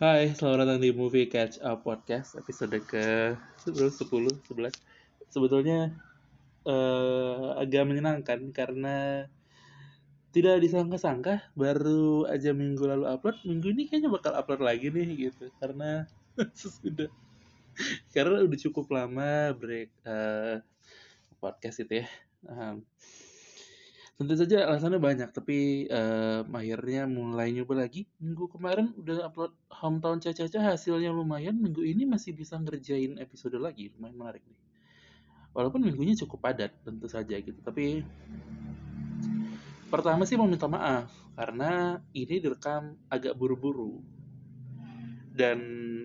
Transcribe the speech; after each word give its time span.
Hai, 0.00 0.32
selamat 0.32 0.64
datang 0.64 0.80
di 0.80 0.96
Movie 0.96 1.28
Catch 1.28 1.60
Up 1.60 1.84
Podcast 1.84 2.32
episode 2.40 2.72
ke 2.88 3.36
10, 3.68 4.00
11. 4.00 4.72
Sebetulnya 5.28 5.92
eh, 6.64 7.48
agak 7.60 7.84
menyenangkan 7.84 8.48
karena 8.48 9.28
tidak 10.32 10.64
disangka-sangka 10.64 11.52
baru 11.52 12.24
aja 12.32 12.56
minggu 12.56 12.80
lalu 12.80 13.12
upload, 13.12 13.44
minggu 13.44 13.76
ini 13.76 13.92
kayaknya 13.92 14.08
bakal 14.08 14.32
upload 14.40 14.64
lagi 14.64 14.88
nih 14.88 15.28
gitu 15.28 15.52
karena 15.60 16.08
sudah 16.56 17.12
karena 18.16 18.40
udah 18.40 18.56
cukup 18.56 18.88
lama 18.88 19.52
break 19.52 19.92
eh, 20.08 20.64
podcast 21.44 21.84
itu 21.84 22.00
ya. 22.00 22.08
Um, 22.48 22.88
tentu 24.20 24.36
saja 24.36 24.68
alasannya 24.68 25.00
banyak, 25.00 25.32
tapi 25.32 25.88
um, 25.88 26.52
akhirnya 26.52 27.08
mulai 27.08 27.56
nyoba 27.56 27.88
lagi. 27.88 28.04
Minggu 28.20 28.52
kemarin 28.52 28.92
udah 29.00 29.32
upload 29.32 29.56
hometown 29.72 30.20
Caca 30.20 30.60
hasilnya 30.60 31.08
lumayan. 31.08 31.56
Minggu 31.56 31.80
ini 31.80 32.04
masih 32.04 32.36
bisa 32.36 32.60
ngerjain 32.60 33.16
episode 33.16 33.56
lagi, 33.56 33.88
lumayan 33.96 34.20
menarik 34.20 34.44
nih. 34.44 34.60
Walaupun 35.56 35.80
minggunya 35.80 36.12
cukup 36.20 36.52
padat 36.52 36.68
tentu 36.84 37.08
saja 37.08 37.32
gitu, 37.32 37.56
tapi 37.64 38.04
pertama 39.88 40.28
sih 40.28 40.36
mau 40.36 40.46
minta 40.46 40.68
maaf 40.68 41.10
karena 41.34 41.98
ini 42.14 42.38
direkam 42.38 42.94
agak 43.10 43.34
buru-buru 43.34 43.98
dan 45.34 45.58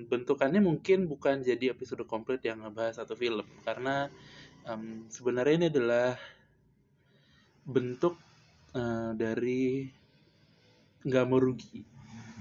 bentukannya 0.09 0.57
mungkin 0.63 1.05
bukan 1.05 1.45
jadi 1.45 1.77
episode 1.77 2.01
komplit 2.09 2.41
yang 2.41 2.65
ngebahas 2.65 3.05
satu 3.05 3.13
film 3.13 3.45
karena 3.61 4.09
um, 4.65 5.05
sebenarnya 5.13 5.53
ini 5.61 5.67
adalah 5.69 6.17
bentuk 7.65 8.15
uh, 8.77 9.11
dari 9.17 9.89
nggak 11.05 11.25
mau 11.25 11.41
rugi 11.41 11.81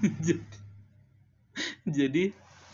jadi 0.25 0.57
jadi 1.85 2.23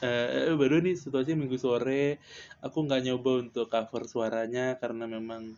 uh, 0.03 0.55
baru 0.55 0.83
nih 0.83 0.95
situasi 0.97 1.35
minggu 1.35 1.55
sore 1.59 2.19
aku 2.63 2.87
nggak 2.87 3.01
nyoba 3.07 3.31
untuk 3.47 3.67
cover 3.67 4.03
suaranya 4.07 4.75
karena 4.79 5.07
memang 5.07 5.51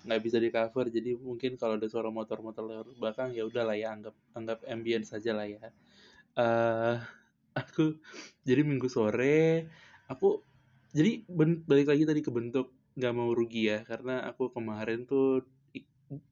nggak 0.00 0.20
bisa 0.24 0.40
di 0.40 0.48
cover 0.48 0.88
jadi 0.88 1.12
mungkin 1.20 1.60
kalau 1.60 1.76
ada 1.76 1.84
suara 1.84 2.08
motor-motor 2.08 2.88
belakang 2.96 3.36
ya 3.36 3.44
udahlah 3.44 3.76
ya 3.76 3.92
anggap 3.92 4.16
anggap 4.32 4.64
ambient 4.64 5.04
saja 5.04 5.36
lah 5.36 5.44
ya. 5.44 5.60
Uh, 6.40 6.96
aku 7.52 7.98
jadi 8.46 8.62
minggu 8.64 8.86
sore 8.86 9.66
aku 10.06 10.40
jadi 10.94 11.22
balik 11.66 11.90
lagi 11.90 12.04
tadi 12.06 12.20
ke 12.22 12.30
bentuk 12.32 12.70
nggak 12.96 13.14
mau 13.14 13.30
rugi 13.30 13.70
ya 13.70 13.82
karena 13.86 14.24
aku 14.26 14.50
kemarin 14.54 15.04
tuh 15.06 15.44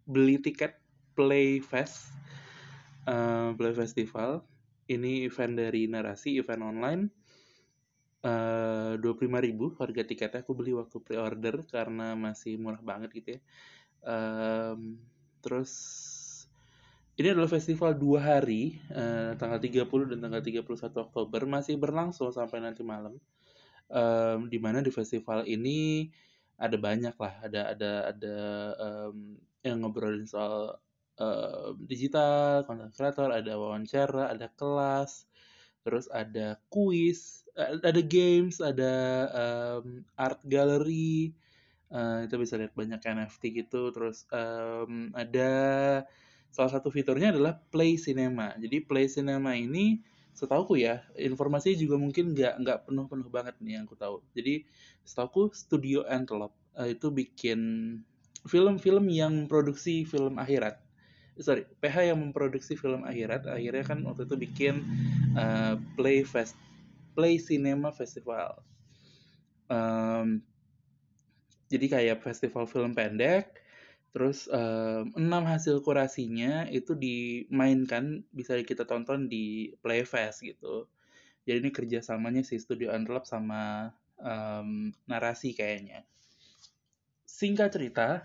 beli 0.05 0.43
tiket 0.43 0.77
Playfest 1.15 2.11
uh, 3.07 3.55
Play 3.55 3.75
Festival. 3.75 4.43
Ini 4.89 5.29
event 5.29 5.55
dari 5.59 5.85
narasi 5.85 6.41
event 6.41 6.63
online. 6.65 7.03
Dua 8.99 9.13
puluh 9.15 9.31
lima 9.31 9.41
ribu 9.41 9.73
harga 9.79 10.03
tiketnya. 10.05 10.43
Aku 10.43 10.53
beli 10.57 10.75
waktu 10.75 11.01
pre-order 11.01 11.65
karena 11.69 12.17
masih 12.19 12.57
murah 12.57 12.81
banget 12.81 13.11
gitu 13.15 13.29
ya. 13.37 13.41
Um, 13.99 14.97
terus 15.45 15.73
ini 17.19 17.35
adalah 17.35 17.51
festival 17.51 17.99
dua 17.99 18.23
hari 18.23 18.79
uh, 18.95 19.35
tanggal 19.35 19.59
30 19.59 20.15
dan 20.15 20.19
tanggal 20.23 20.39
31 20.39 20.63
Oktober. 21.03 21.41
Masih 21.51 21.75
berlangsung 21.75 22.31
sampai 22.31 22.63
nanti 22.63 22.87
malam. 22.87 23.19
Um, 23.89 24.47
di 24.47 24.61
mana 24.61 24.85
di 24.85 24.93
festival 24.95 25.43
ini 25.49 26.09
ada 26.55 26.79
banyak 26.79 27.19
lah. 27.19 27.35
Ada 27.43 27.61
ada 27.75 27.93
ada 28.15 28.37
um, 28.79 29.35
yang 29.67 29.83
ngobrolin 29.83 30.27
soal 30.27 30.79
uh, 31.19 31.75
digital, 31.85 32.63
content 32.65 32.95
creator, 32.95 33.29
ada 33.35 33.53
wawancara, 33.59 34.31
ada 34.33 34.47
kelas, 34.55 35.27
terus 35.83 36.07
ada 36.11 36.59
kuis, 36.71 37.43
ada 37.59 38.01
games, 38.03 38.63
ada 38.63 38.95
um, 39.35 40.07
art 40.15 40.41
gallery, 40.47 41.35
uh, 41.91 42.23
itu 42.25 42.35
bisa 42.39 42.55
lihat 42.57 42.73
banyak 42.75 43.03
NFT 43.03 43.67
gitu, 43.67 43.91
terus 43.91 44.25
um, 44.31 45.11
ada 45.15 45.51
salah 46.49 46.71
satu 46.73 46.89
fiturnya 46.89 47.35
adalah 47.35 47.59
play 47.69 47.99
cinema. 48.01 48.55
Jadi 48.57 48.81
play 48.87 49.11
cinema 49.11 49.53
ini 49.59 50.01
setauku 50.39 50.79
ya 50.79 51.03
informasinya 51.19 51.75
juga 51.83 51.99
mungkin 51.99 52.31
nggak 52.31 52.63
nggak 52.63 52.79
penuh-penuh 52.87 53.27
banget 53.29 53.59
nih 53.59 53.81
yang 53.81 53.85
aku 53.91 53.99
tahu. 53.99 54.23
Jadi 54.33 54.63
setauku 55.03 55.51
Studio 55.51 56.07
Antelope 56.07 56.55
uh, 56.79 56.87
itu 56.87 57.11
bikin 57.11 57.61
film-film 58.49 59.07
yang 59.13 59.45
memproduksi 59.45 60.09
film 60.09 60.41
akhirat. 60.41 60.81
Sorry 61.39 61.63
PH 61.79 62.11
yang 62.11 62.19
memproduksi 62.19 62.75
film 62.75 63.07
akhirat 63.07 63.47
akhirnya 63.47 63.85
kan 63.87 64.03
waktu 64.03 64.27
itu 64.27 64.35
bikin 64.35 64.83
uh, 65.39 65.79
play 65.95 66.27
fest 66.27 66.59
play 67.15 67.39
cinema 67.39 67.95
festival. 67.95 68.59
Um, 69.69 70.43
jadi 71.69 71.87
kayak 71.87 72.25
festival 72.25 72.65
film 72.65 72.97
pendek 72.97 73.53
terus 74.17 74.49
um, 74.49 75.13
enam 75.15 75.45
hasil 75.45 75.85
kurasinya 75.85 76.65
itu 76.73 76.97
dimainkan 76.97 78.25
bisa 78.33 78.57
kita 78.65 78.89
tonton 78.89 79.29
di 79.29 79.77
Playfest 79.85 80.43
gitu. 80.43 80.89
Jadi 81.45 81.65
ini 81.65 81.71
kerjasamanya 81.73 82.43
si 82.45 82.57
Studio 82.57 82.93
Antelope 82.93 83.29
sama 83.29 83.93
um, 84.21 84.93
narasi 85.05 85.53
kayaknya. 85.53 86.05
Singkat 87.29 87.69
cerita 87.73 88.25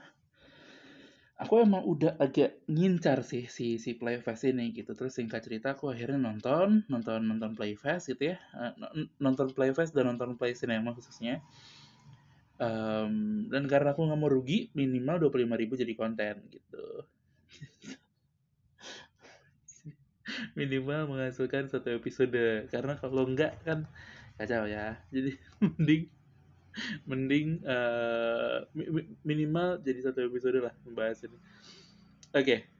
aku 1.43 1.59
emang 1.59 1.83
udah 1.83 2.15
agak 2.15 2.63
ngincar 2.71 3.19
sih 3.27 3.51
si 3.51 3.75
si 3.75 3.99
Playfest 3.99 4.47
ini 4.47 4.71
gitu. 4.71 4.95
Terus 4.95 5.13
singkat 5.19 5.43
cerita 5.43 5.75
aku 5.75 5.91
akhirnya 5.91 6.15
nonton 6.15 6.87
nonton 6.87 7.27
nonton 7.27 7.51
Playfest 7.53 8.15
gitu 8.15 8.31
ya. 8.31 8.37
Uh, 8.55 8.71
nonton 9.19 9.51
Playfest 9.51 9.91
dan 9.91 10.07
nonton 10.07 10.39
Play 10.39 10.55
Cinema 10.55 10.95
khususnya. 10.95 11.43
Um, 12.63 13.45
dan 13.51 13.67
karena 13.67 13.91
aku 13.91 14.07
nggak 14.07 14.19
mau 14.19 14.31
rugi 14.31 14.71
minimal 14.71 15.19
dua 15.19 15.29
puluh 15.33 15.43
lima 15.43 15.59
ribu 15.59 15.75
jadi 15.75 15.91
konten 15.99 16.47
gitu. 16.47 16.85
Minimal 20.57 21.11
menghasilkan 21.11 21.67
satu 21.67 21.91
episode. 21.91 22.71
Karena 22.71 22.95
kalau 22.95 23.27
enggak 23.27 23.59
kan 23.67 23.83
kacau 24.39 24.63
ya. 24.63 24.95
Jadi 25.11 25.35
mending 25.61 26.07
mending 27.09 27.61
uh, 27.65 28.65
minimal 29.21 29.79
jadi 29.81 30.09
satu 30.09 30.25
episode 30.25 30.59
lah 30.59 30.73
membahas 30.85 31.23
ini. 31.25 31.37
Oke. 32.33 32.57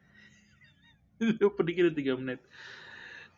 Okay. 1.23 1.47
pedikit 1.55 1.93
tiga 1.95 2.19
menit. 2.19 2.43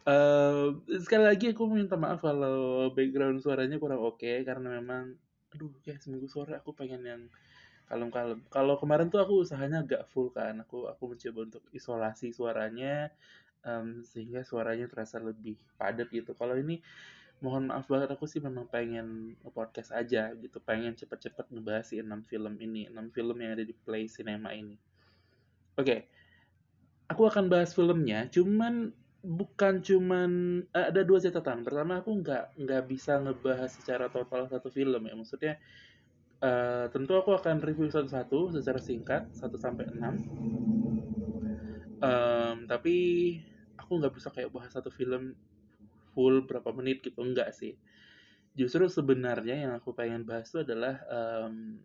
Uh, 0.06 0.82
sekali 1.02 1.26
lagi 1.26 1.54
aku 1.54 1.70
minta 1.70 1.98
maaf 1.98 2.22
kalau 2.22 2.90
background 2.94 3.42
suaranya 3.42 3.78
kurang 3.78 4.02
oke 4.02 4.22
okay, 4.22 4.42
karena 4.42 4.82
memang 4.82 5.14
aduh 5.54 5.70
kayak 5.82 6.02
seminggu 6.02 6.26
sore 6.26 6.58
aku 6.58 6.74
pengen 6.74 7.02
yang 7.06 7.22
kalem-kalem. 7.86 8.42
Kalau 8.50 8.78
kemarin 8.82 9.14
tuh 9.14 9.22
aku 9.22 9.46
usahanya 9.46 9.86
agak 9.86 10.10
full 10.10 10.34
kan 10.34 10.62
aku 10.62 10.90
aku 10.90 11.14
mencoba 11.14 11.40
untuk 11.46 11.64
isolasi 11.74 12.34
suaranya 12.34 13.14
um, 13.66 14.02
sehingga 14.06 14.42
suaranya 14.46 14.86
terasa 14.90 15.22
lebih 15.22 15.58
padat 15.78 16.10
gitu. 16.10 16.34
Kalau 16.38 16.54
ini 16.58 16.82
mohon 17.46 17.70
maaf 17.70 17.86
banget 17.86 18.10
aku 18.10 18.26
sih 18.26 18.42
memang 18.42 18.66
pengen 18.66 19.38
podcast 19.54 19.94
aja 19.94 20.34
gitu. 20.34 20.58
Pengen 20.66 20.98
cepet-cepet 20.98 21.54
ngebahas 21.54 21.86
si 21.86 22.02
enam 22.02 22.26
film 22.26 22.58
ini 22.58 22.90
enam 22.90 23.14
film 23.14 23.38
yang 23.38 23.54
ada 23.54 23.62
di 23.62 23.78
Play 23.78 24.10
Cinema 24.10 24.50
ini. 24.58 24.74
Oke 25.78 25.86
okay. 25.86 26.00
aku 27.06 27.30
akan 27.30 27.46
bahas 27.54 27.78
filmnya 27.78 28.26
cuman 28.34 28.90
bukan 29.26 29.82
cuman 29.82 30.62
eh, 30.74 30.86
ada 30.90 31.02
dua 31.02 31.22
catatan. 31.22 31.66
Pertama 31.66 32.02
aku 32.02 32.14
nggak 32.22 32.62
nggak 32.62 32.84
bisa 32.90 33.22
ngebahas 33.22 33.74
secara 33.74 34.10
total 34.10 34.46
satu 34.50 34.70
film 34.74 35.06
ya. 35.06 35.14
Maksudnya 35.18 35.54
uh, 36.46 36.86
tentu 36.94 37.18
aku 37.18 37.34
akan 37.34 37.62
review 37.62 37.90
satu-satu 37.90 38.54
secara 38.58 38.80
singkat 38.82 39.22
satu 39.34 39.58
sampai 39.58 39.90
enam. 39.90 40.16
Um, 42.06 42.70
tapi 42.70 42.96
aku 43.82 43.98
nggak 43.98 44.14
bisa 44.14 44.30
kayak 44.30 44.54
bahas 44.54 44.70
satu 44.70 44.94
film 44.94 45.34
full 46.16 46.48
berapa 46.48 46.72
menit 46.72 47.04
gitu 47.04 47.20
enggak 47.20 47.52
sih. 47.52 47.76
Justru 48.56 48.88
sebenarnya 48.88 49.68
yang 49.68 49.74
aku 49.76 49.92
pengen 49.92 50.24
bahas 50.24 50.48
itu 50.48 50.64
adalah 50.64 51.04
um, 51.12 51.76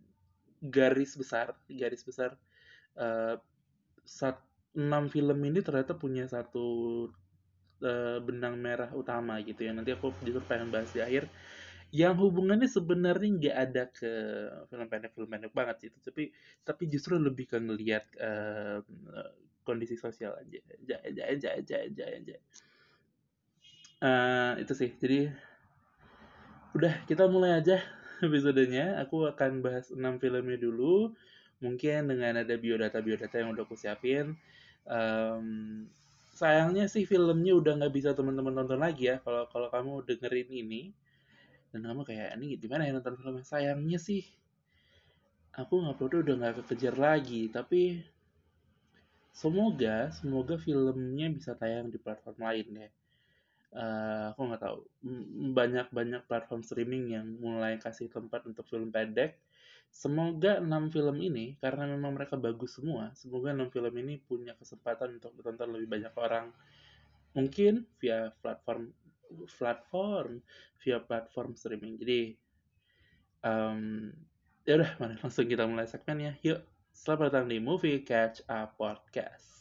garis 0.62 1.18
besar 1.18 1.58
garis 1.66 2.06
besar 2.06 2.38
uh, 2.94 3.34
sat, 4.06 4.38
enam 4.78 5.10
film 5.10 5.34
ini 5.42 5.66
ternyata 5.66 5.98
punya 5.98 6.30
satu 6.30 6.66
uh, 7.82 8.18
benang 8.22 8.54
merah 8.54 8.94
utama 8.94 9.42
gitu 9.42 9.66
ya. 9.66 9.74
Nanti 9.74 9.90
aku 9.90 10.14
justru 10.22 10.46
pengen 10.46 10.70
bahas 10.70 10.94
di 10.94 11.02
akhir. 11.02 11.26
Yang 11.90 12.22
hubungannya 12.22 12.70
sebenarnya 12.70 13.28
nggak 13.34 13.56
ada 13.66 13.82
ke 13.90 14.12
film 14.70 14.86
pendek 14.86 15.10
film 15.10 15.26
pendek 15.26 15.50
banget 15.50 15.76
sih 15.82 15.90
tapi 15.90 16.30
tapi 16.62 16.86
justru 16.86 17.18
lebih 17.18 17.50
ke 17.50 17.58
ngelihat 17.58 18.06
uh, 18.22 18.78
kondisi 19.66 19.98
sosial 19.98 20.38
aja. 20.38 20.62
Aja 20.86 20.96
aja 21.02 21.22
aja 21.26 21.48
aja 21.58 21.76
aja, 21.82 22.04
aja 22.14 22.36
uh, 24.00 24.52
itu 24.60 24.72
sih. 24.72 24.90
Jadi 24.96 25.28
udah 26.76 26.94
kita 27.06 27.28
mulai 27.28 27.60
aja 27.60 27.80
episodenya. 28.26 29.00
Aku 29.04 29.28
akan 29.28 29.60
bahas 29.64 29.92
6 29.92 30.00
filmnya 30.20 30.58
dulu. 30.60 31.12
Mungkin 31.60 32.08
dengan 32.08 32.40
ada 32.40 32.54
biodata 32.56 33.04
biodata 33.04 33.36
yang 33.36 33.52
udah 33.52 33.64
aku 33.68 33.76
siapin. 33.76 34.36
Um, 34.88 35.86
sayangnya 36.32 36.88
sih 36.88 37.04
filmnya 37.04 37.52
udah 37.52 37.76
nggak 37.76 37.92
bisa 37.92 38.16
teman-teman 38.16 38.64
nonton 38.64 38.80
lagi 38.80 39.12
ya 39.12 39.20
kalau 39.20 39.44
kalau 39.52 39.68
kamu 39.68 39.92
dengerin 40.08 40.48
ini. 40.48 40.82
Dan 41.70 41.86
kamu 41.86 42.02
kayak 42.02 42.34
ini 42.40 42.58
gimana 42.58 42.88
ya 42.88 42.96
nonton 42.96 43.14
filmnya? 43.20 43.44
Sayangnya 43.44 44.00
sih 44.00 44.24
aku 45.52 45.84
nguploadnya 45.84 46.18
udah 46.24 46.34
nggak 46.40 46.54
kekejar 46.64 46.96
lagi. 46.96 47.52
Tapi 47.52 48.00
semoga 49.36 50.10
semoga 50.16 50.56
filmnya 50.58 51.28
bisa 51.30 51.52
tayang 51.54 51.92
di 51.92 52.00
platform 52.00 52.40
lain 52.40 52.66
ya 52.74 52.90
uh, 53.74 54.32
aku 54.34 54.40
nggak 54.50 54.62
tahu 54.62 54.78
banyak 55.54 55.86
banyak 55.90 56.22
platform 56.26 56.62
streaming 56.62 57.14
yang 57.14 57.26
mulai 57.38 57.76
kasih 57.78 58.10
tempat 58.10 58.46
untuk 58.46 58.66
film 58.66 58.90
pendek 58.90 59.38
Semoga 59.90 60.62
enam 60.62 60.86
film 60.86 61.18
ini, 61.18 61.58
karena 61.58 61.82
memang 61.90 62.14
mereka 62.14 62.38
bagus 62.38 62.78
semua, 62.78 63.10
semoga 63.18 63.50
enam 63.50 63.68
film 63.74 63.90
ini 63.98 64.22
punya 64.22 64.54
kesempatan 64.54 65.18
untuk 65.18 65.34
ditonton 65.34 65.74
lebih 65.74 65.90
banyak 65.90 66.14
orang. 66.14 66.54
Mungkin 67.34 67.86
via 67.98 68.30
platform 68.38 68.94
platform 69.58 70.42
via 70.82 70.98
platform 71.02 71.58
streaming. 71.58 71.98
Jadi 71.98 72.38
um, 73.42 74.14
ya 74.62 74.78
udah, 74.78 74.90
mari 75.02 75.14
langsung 75.18 75.46
kita 75.50 75.66
mulai 75.66 75.90
segmennya. 75.90 76.38
Yuk, 76.46 76.62
selamat 76.94 77.34
datang 77.34 77.46
di 77.50 77.58
Movie 77.58 78.06
Catch 78.06 78.46
Up 78.46 78.78
Podcast. 78.78 79.59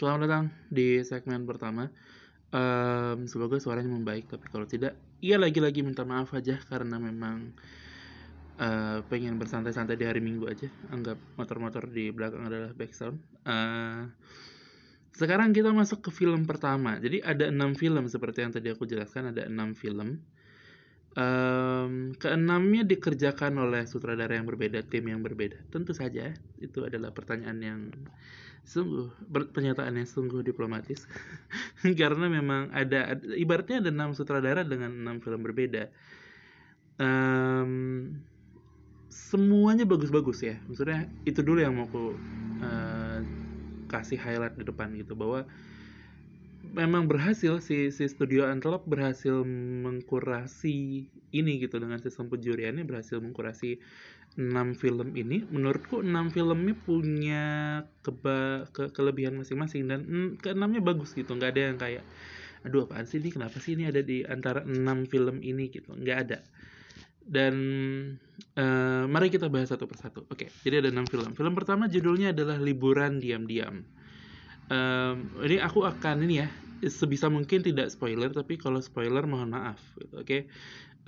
Selamat 0.00 0.20
datang 0.24 0.44
di 0.72 1.04
segmen 1.04 1.44
pertama. 1.44 1.92
Um, 2.56 3.28
semoga 3.28 3.60
suaranya 3.60 3.92
membaik, 3.92 4.32
tapi 4.32 4.48
kalau 4.48 4.64
tidak, 4.64 4.96
iya 5.20 5.36
lagi-lagi 5.36 5.84
minta 5.84 6.08
maaf 6.08 6.32
aja 6.32 6.56
karena 6.72 6.96
memang 6.96 7.52
uh, 8.56 9.04
pengen 9.12 9.36
bersantai-santai 9.36 10.00
di 10.00 10.08
hari 10.08 10.24
Minggu 10.24 10.48
aja. 10.48 10.72
Anggap 10.88 11.20
motor-motor 11.36 11.84
di 11.92 12.08
belakang 12.16 12.48
adalah 12.48 12.72
background. 12.72 13.20
Uh, 13.44 14.08
sekarang 15.12 15.52
kita 15.52 15.68
masuk 15.68 16.00
ke 16.00 16.10
film 16.16 16.48
pertama. 16.48 16.96
Jadi 16.96 17.20
ada 17.20 17.52
enam 17.52 17.76
film 17.76 18.08
seperti 18.08 18.40
yang 18.40 18.56
tadi 18.56 18.72
aku 18.72 18.88
jelaskan, 18.88 19.36
ada 19.36 19.52
enam 19.52 19.76
film. 19.76 20.24
Um, 21.12 22.16
keenamnya 22.16 22.88
dikerjakan 22.88 23.52
oleh 23.52 23.84
sutradara 23.84 24.32
yang 24.32 24.48
berbeda, 24.48 24.80
tim 24.80 25.12
yang 25.12 25.20
berbeda. 25.20 25.60
Tentu 25.68 25.92
saja 25.92 26.32
itu 26.56 26.88
adalah 26.88 27.12
pertanyaan 27.12 27.58
yang 27.60 27.80
sungguh 28.64 29.10
pernyataan 29.30 29.96
yang 29.96 30.08
sungguh 30.08 30.44
diplomatis. 30.44 31.04
Karena 32.00 32.26
memang 32.30 32.70
ada, 32.70 33.18
ibaratnya 33.34 33.82
ada 33.82 33.90
enam 33.90 34.14
sutradara 34.14 34.62
dengan 34.62 34.92
enam 34.92 35.18
film 35.20 35.42
berbeda. 35.42 35.90
Um, 37.00 38.20
semuanya 39.10 39.88
bagus-bagus 39.88 40.44
ya. 40.44 40.56
Maksudnya 40.68 41.10
itu 41.26 41.40
dulu 41.42 41.62
yang 41.62 41.78
mau 41.78 41.88
aku 41.88 42.14
uh, 42.62 43.18
kasih 43.90 44.18
highlight 44.20 44.54
di 44.54 44.64
depan 44.66 44.94
gitu 44.94 45.18
bahwa 45.18 45.48
memang 46.70 47.10
berhasil 47.10 47.58
si 47.58 47.90
si 47.90 48.06
studio 48.06 48.46
Antelope 48.46 48.86
berhasil 48.86 49.42
mengkurasi 49.82 51.08
ini 51.34 51.52
gitu 51.58 51.82
dengan 51.82 51.98
sistem 51.98 52.30
penjuriannya 52.30 52.86
berhasil 52.86 53.18
mengkurasi 53.18 53.82
6 54.38 54.78
film 54.78 55.10
ini 55.18 55.42
menurutku 55.50 56.06
6 56.06 56.30
filmnya 56.30 56.74
punya 56.86 57.44
keba 58.06 58.70
ke 58.70 58.94
kelebihan 58.94 59.34
masing-masing 59.34 59.90
dan 59.90 60.06
mm, 60.06 60.28
keenamnya 60.38 60.78
bagus 60.78 61.16
gitu. 61.18 61.34
Nggak 61.34 61.50
ada 61.56 61.60
yang 61.60 61.78
kayak 61.78 62.04
aduh 62.62 62.86
apaan 62.86 63.08
sih 63.10 63.18
ini? 63.18 63.34
Kenapa 63.34 63.58
sih 63.58 63.74
ini 63.74 63.90
ada 63.90 64.04
di 64.04 64.22
antara 64.22 64.62
6 64.62 65.10
film 65.10 65.42
ini? 65.42 65.66
Gitu. 65.72 65.90
Nggak 65.90 66.18
ada. 66.28 66.38
Dan 67.20 67.54
uh, 68.54 69.04
mari 69.10 69.34
kita 69.34 69.50
bahas 69.50 69.74
satu 69.74 69.90
persatu. 69.90 70.22
Oke 70.30 70.46
jadi 70.62 70.78
ada 70.86 70.94
6 70.94 71.10
film. 71.10 71.30
Film 71.34 71.52
pertama 71.58 71.90
judulnya 71.90 72.30
adalah 72.30 72.56
liburan 72.62 73.18
diam-diam. 73.18 73.82
Um, 74.70 75.34
ini 75.42 75.58
aku 75.58 75.82
akan 75.82 76.22
ini 76.22 76.46
ya 76.46 76.48
sebisa 76.88 77.28
mungkin 77.28 77.60
tidak 77.60 77.92
spoiler 77.92 78.32
tapi 78.32 78.56
kalau 78.56 78.80
spoiler 78.80 79.28
mohon 79.28 79.52
maaf 79.52 79.76
gitu, 80.00 80.16
oke? 80.16 80.24
okay? 80.24 80.40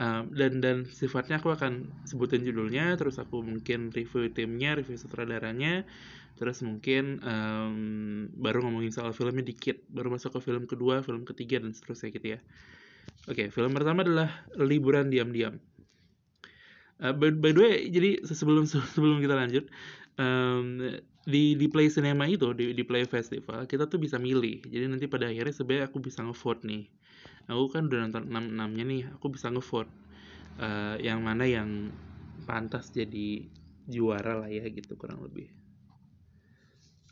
Um, 0.00 0.32
dan 0.32 0.64
dan 0.64 0.88
sifatnya 0.88 1.36
aku 1.36 1.52
akan 1.52 1.84
sebutin 2.08 2.40
judulnya 2.48 2.96
terus 2.96 3.20
aku 3.20 3.44
mungkin 3.44 3.92
review 3.92 4.32
timnya 4.32 4.72
review 4.72 4.96
sutradaranya 4.96 5.84
terus 6.40 6.64
mungkin 6.64 7.20
um, 7.20 7.76
baru 8.40 8.64
ngomongin 8.64 8.88
soal 8.88 9.12
filmnya 9.12 9.44
dikit 9.44 9.84
baru 9.92 10.16
masuk 10.16 10.40
ke 10.40 10.48
film 10.48 10.64
kedua 10.64 11.04
film 11.04 11.28
ketiga 11.28 11.60
dan 11.60 11.76
seterusnya 11.76 12.08
gitu 12.08 12.26
ya. 12.34 12.40
Oke 13.28 13.46
okay, 13.46 13.46
film 13.52 13.76
pertama 13.76 14.00
adalah 14.00 14.32
liburan 14.56 15.12
diam-diam. 15.12 15.60
Uh, 16.96 17.12
by, 17.12 17.28
by 17.36 17.52
the 17.52 17.60
way 17.60 17.76
jadi 17.92 18.24
sebelum 18.24 18.64
sebelum 18.96 19.20
kita 19.20 19.36
lanjut 19.36 19.68
um, 20.16 20.80
di 21.22 21.54
di 21.54 21.66
Play 21.70 21.86
Cinema 21.86 22.26
itu 22.26 22.50
di 22.50 22.74
di 22.74 22.82
Play 22.82 23.06
Festival 23.06 23.66
kita 23.70 23.86
tuh 23.86 24.02
bisa 24.02 24.18
milih. 24.18 24.66
Jadi 24.66 24.84
nanti 24.90 25.06
pada 25.06 25.30
akhirnya 25.30 25.54
sebenarnya 25.54 25.86
aku 25.90 25.98
bisa 26.02 26.20
ngevote 26.26 26.66
nih. 26.66 26.84
Aku 27.50 27.70
kan 27.70 27.86
udah 27.86 27.98
nonton 28.06 28.24
6 28.30 28.58
6 28.58 28.76
nya 28.78 28.84
nih 28.86 29.02
aku 29.14 29.26
bisa 29.30 29.50
ngevote 29.50 29.90
uh, 30.58 30.96
yang 30.98 31.22
mana 31.22 31.46
yang 31.46 31.90
pantas 32.46 32.90
jadi 32.90 33.46
juara 33.86 34.46
lah 34.46 34.50
ya 34.50 34.66
gitu 34.66 34.98
kurang 34.98 35.22
lebih. 35.22 35.50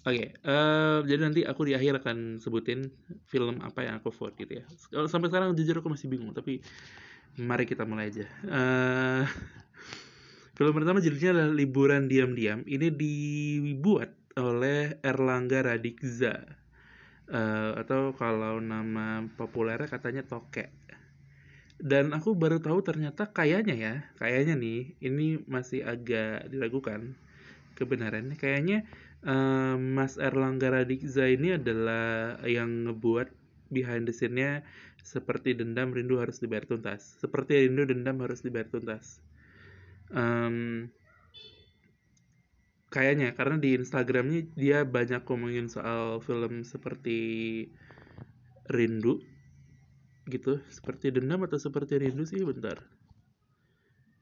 Oke 0.01 0.17
okay, 0.17 0.29
uh, 0.49 1.05
eh, 1.05 1.13
jadi 1.13 1.21
nanti 1.29 1.41
aku 1.45 1.69
di 1.69 1.77
akhir 1.77 2.01
akan 2.01 2.41
sebutin 2.41 2.89
film 3.29 3.61
apa 3.61 3.85
yang 3.85 4.01
aku 4.01 4.09
vote 4.11 4.35
gitu 4.41 4.59
ya. 4.59 4.65
Kalau 4.89 5.06
sampai 5.06 5.29
sekarang 5.29 5.53
jujur 5.53 5.79
aku 5.85 5.93
masih 5.93 6.09
bingung 6.09 6.33
tapi 6.33 6.65
mari 7.37 7.69
kita 7.69 7.85
mulai 7.85 8.09
aja. 8.09 8.27
Uh, 8.49 9.23
film 10.61 10.77
pertama 10.77 11.01
judulnya 11.01 11.33
adalah 11.33 11.57
liburan 11.57 12.05
diam-diam. 12.05 12.61
Ini 12.69 12.93
dibuat 12.93 14.12
oleh 14.37 15.01
Erlangga 15.01 15.65
Radikza. 15.65 16.37
Uh, 17.32 17.81
atau 17.81 18.13
kalau 18.13 18.61
nama 18.61 19.25
populernya 19.39 19.87
katanya 19.87 20.27
tokek 20.27 20.75
dan 21.81 22.13
aku 22.13 22.34
baru 22.34 22.58
tahu 22.58 22.82
ternyata 22.82 23.31
kayaknya 23.31 23.75
ya 23.79 23.94
kayaknya 24.19 24.58
nih 24.58 24.99
ini 25.01 25.41
masih 25.49 25.81
agak 25.87 26.53
diragukan 26.53 27.17
kebenarannya. 27.79 28.37
Kayaknya 28.37 28.84
uh, 29.25 29.81
Mas 29.81 30.20
Erlangga 30.20 30.69
Radikza 30.69 31.25
ini 31.25 31.56
adalah 31.56 32.37
yang 32.44 32.84
ngebuat 32.84 33.32
behind 33.73 34.05
the 34.05 34.13
scene-nya 34.13 34.61
seperti 35.01 35.56
dendam 35.56 35.96
rindu 35.96 36.20
harus 36.20 36.43
dibayar 36.43 36.69
tuntas. 36.69 37.17
Seperti 37.17 37.65
rindu 37.65 37.89
dendam 37.89 38.20
harus 38.20 38.44
dibayar 38.44 38.69
tuntas 38.69 39.25
um, 40.14 40.88
kayaknya 42.90 43.32
karena 43.38 43.56
di 43.62 43.79
Instagramnya 43.79 44.50
dia 44.58 44.82
banyak 44.82 45.22
ngomongin 45.22 45.70
soal 45.70 46.19
film 46.20 46.67
seperti 46.67 47.19
rindu 48.67 49.22
gitu. 50.26 50.58
Seperti 50.70 51.14
dendam 51.14 51.46
atau 51.46 51.58
seperti 51.58 51.98
rindu 52.02 52.26
sih 52.26 52.43
bentar. 52.43 52.82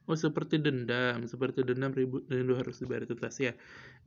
Oh 0.09 0.17
seperti 0.17 0.57
dendam 0.57 1.29
seperti 1.29 1.61
dendam 1.69 1.93
rindu, 1.93 2.25
rindu 2.33 2.57
harus 2.57 2.81
dibayar 2.81 3.05
tuntas 3.05 3.37
ya. 3.41 3.53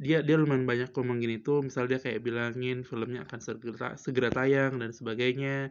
Dia 0.01 0.25
dia 0.25 0.33
lumayan 0.37 0.65
banyak 0.65 0.89
ngomongin 0.93 1.37
itu. 1.41 1.61
Misal 1.61 1.85
dia 1.85 2.01
kayak 2.01 2.25
bilangin 2.25 2.81
filmnya 2.81 3.25
akan 3.25 3.39
segera 3.41 3.89
segera 4.01 4.29
tayang 4.33 4.81
dan 4.81 4.93
sebagainya 4.93 5.69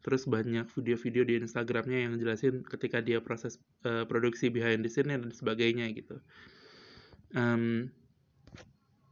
terus 0.00 0.24
banyak 0.24 0.64
video-video 0.72 1.22
di 1.28 1.34
Instagramnya 1.44 2.08
yang 2.08 2.16
jelasin 2.16 2.64
ketika 2.64 3.04
dia 3.04 3.20
proses 3.20 3.60
uh, 3.84 4.08
produksi 4.08 4.48
behind 4.48 4.80
the 4.80 4.90
scene 4.90 5.12
dan 5.12 5.28
sebagainya 5.32 5.92
gitu 5.92 6.20
um, 7.36 7.92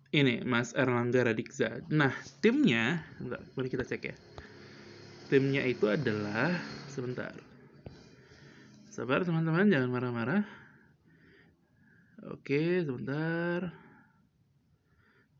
ini 0.09 0.41
Mas 0.41 0.73
Erlangga 0.73 1.29
Radikza. 1.29 1.85
Nah, 1.93 2.13
timnya, 2.41 3.05
enggak, 3.21 3.45
mari 3.53 3.69
kita 3.69 3.85
cek 3.85 4.03
ya. 4.09 4.17
Timnya 5.29 5.69
itu 5.69 5.85
adalah 5.85 6.57
sebentar. 6.89 7.37
Sabar 8.89 9.29
teman-teman, 9.29 9.69
jangan 9.69 9.93
marah-marah. 9.93 10.45
Oke, 12.33 12.81
sebentar. 12.81 13.69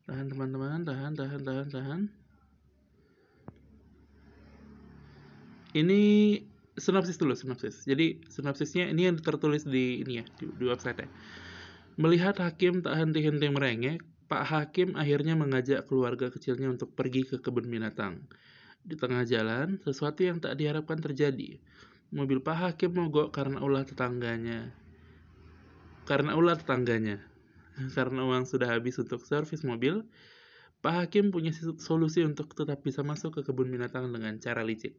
Tahan 0.05 0.29
teman-teman, 0.29 0.85
tahan, 0.85 1.13
tahan, 1.17 1.41
tahan, 1.41 1.69
tahan. 1.73 2.01
Ini 5.77 6.01
sinopsis 6.79 7.19
dulu 7.19 7.35
sinopsis 7.35 7.85
jadi 7.85 8.23
sinopsisnya 8.31 8.89
ini 8.89 9.11
yang 9.11 9.19
tertulis 9.19 9.67
di 9.67 10.01
ini 10.07 10.23
ya 10.23 10.25
di, 10.39 10.47
di 10.47 10.65
website 10.65 11.05
ya 11.05 11.09
melihat 11.99 12.39
hakim 12.39 12.81
tak 12.81 12.95
henti-henti 12.95 13.51
merengek 13.51 14.01
Pak 14.29 14.45
Hakim 14.45 14.93
akhirnya 14.93 15.33
mengajak 15.41 15.89
keluarga 15.89 16.29
kecilnya 16.29 16.69
untuk 16.69 16.93
pergi 16.93 17.25
ke 17.25 17.41
kebun 17.41 17.65
binatang. 17.65 18.21
Di 18.85 18.93
tengah 18.93 19.25
jalan, 19.25 19.81
sesuatu 19.81 20.21
yang 20.21 20.37
tak 20.37 20.61
diharapkan 20.61 21.01
terjadi. 21.01 21.57
Mobil 22.13 22.37
Pak 22.45 22.57
Hakim 22.61 22.93
mogok 22.93 23.33
karena 23.33 23.65
ulah 23.65 23.89
tetangganya. 23.89 24.69
Karena 26.05 26.37
ulah 26.37 26.61
tetangganya. 26.61 27.25
Karena 27.97 28.29
uang 28.29 28.45
sudah 28.45 28.69
habis 28.69 29.01
untuk 29.01 29.25
servis 29.25 29.65
mobil, 29.65 30.05
Pak 30.85 31.09
Hakim 31.09 31.33
punya 31.33 31.57
solusi 31.81 32.21
untuk 32.21 32.53
tetap 32.53 32.85
bisa 32.85 33.01
masuk 33.01 33.41
ke 33.41 33.49
kebun 33.49 33.73
binatang 33.73 34.13
dengan 34.13 34.37
cara 34.45 34.61
licik 34.61 34.93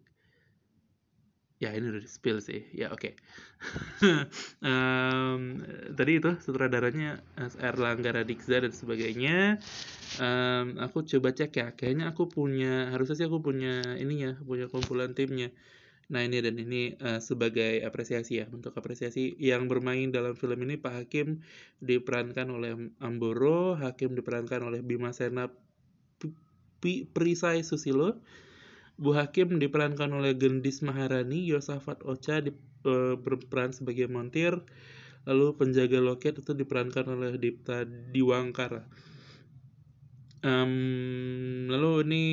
ya 1.59 1.75
ini 1.75 1.91
udah 1.91 2.01
di 2.01 2.09
spill 2.09 2.39
sih. 2.39 2.65
Ya 2.71 2.89
oke. 2.89 3.13
Okay. 3.99 4.23
um, 4.63 5.59
tadi 5.91 6.23
itu 6.23 6.31
sutradaranya 6.39 7.19
Erlangga 7.59 8.15
Radikza 8.15 8.63
dan 8.63 8.71
sebagainya. 8.71 9.59
Um, 10.23 10.79
aku 10.79 11.03
coba 11.03 11.35
cek 11.35 11.51
ya. 11.59 11.67
Kayaknya 11.75 12.15
aku 12.15 12.31
punya 12.31 12.87
harusnya 12.95 13.19
sih 13.19 13.27
aku 13.27 13.43
punya 13.43 13.99
ini 13.99 14.23
ya 14.23 14.31
punya 14.39 14.71
kumpulan 14.71 15.11
timnya. 15.11 15.51
Nah 16.07 16.23
ini 16.23 16.39
dan 16.39 16.55
ini 16.55 16.95
uh, 17.03 17.19
sebagai 17.19 17.83
apresiasi 17.83 18.39
ya. 18.39 18.47
Untuk 18.47 18.71
apresiasi 18.79 19.35
yang 19.35 19.67
bermain 19.67 20.07
dalam 20.15 20.39
film 20.39 20.63
ini 20.63 20.79
Pak 20.79 21.03
Hakim 21.03 21.43
diperankan 21.83 22.47
oleh 22.55 22.95
Amboro 23.03 23.75
Hakim 23.75 24.15
diperankan 24.15 24.63
oleh 24.63 24.79
Bima 24.79 25.11
Sena 25.11 25.51
Prisai 27.11 27.67
Susilo 27.67 28.23
Bu 28.99 29.15
Hakim 29.15 29.63
diperankan 29.63 30.11
oleh 30.11 30.35
Gendis 30.35 30.83
Maharani, 30.83 31.47
Yosafat 31.47 32.03
Ocha 32.03 32.43
di, 32.43 32.51
e, 32.83 33.15
berperan 33.15 33.71
sebagai 33.71 34.11
montir, 34.11 34.59
lalu 35.23 35.55
penjaga 35.55 36.03
loket 36.03 36.43
itu 36.43 36.51
diperankan 36.51 37.07
oleh 37.07 37.39
Dipta 37.39 37.87
Diwangkara. 37.87 38.83
Um, 40.39 41.67
lalu 41.67 42.07
ini 42.07 42.23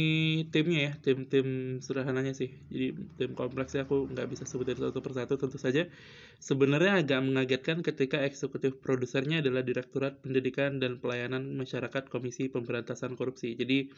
timnya 0.55 0.81
ya, 0.91 0.93
tim-tim 1.03 1.79
sederhananya 1.83 2.39
sih. 2.39 2.55
Jadi 2.71 2.95
tim 3.19 3.35
kompleksnya 3.35 3.83
aku 3.83 4.07
nggak 4.15 4.31
bisa 4.31 4.47
sebutin 4.47 4.79
satu 4.79 5.03
persatu 5.03 5.35
tentu 5.35 5.59
saja. 5.59 5.91
Sebenarnya 6.39 7.03
agak 7.03 7.19
mengagetkan 7.27 7.83
ketika 7.83 8.23
eksekutif 8.23 8.79
produsernya 8.79 9.43
adalah 9.43 9.67
Direktorat 9.67 10.23
Pendidikan 10.23 10.79
dan 10.79 11.03
Pelayanan 11.03 11.59
Masyarakat 11.59 12.07
Komisi 12.07 12.47
Pemberantasan 12.47 13.19
Korupsi. 13.19 13.59
Jadi 13.59 13.91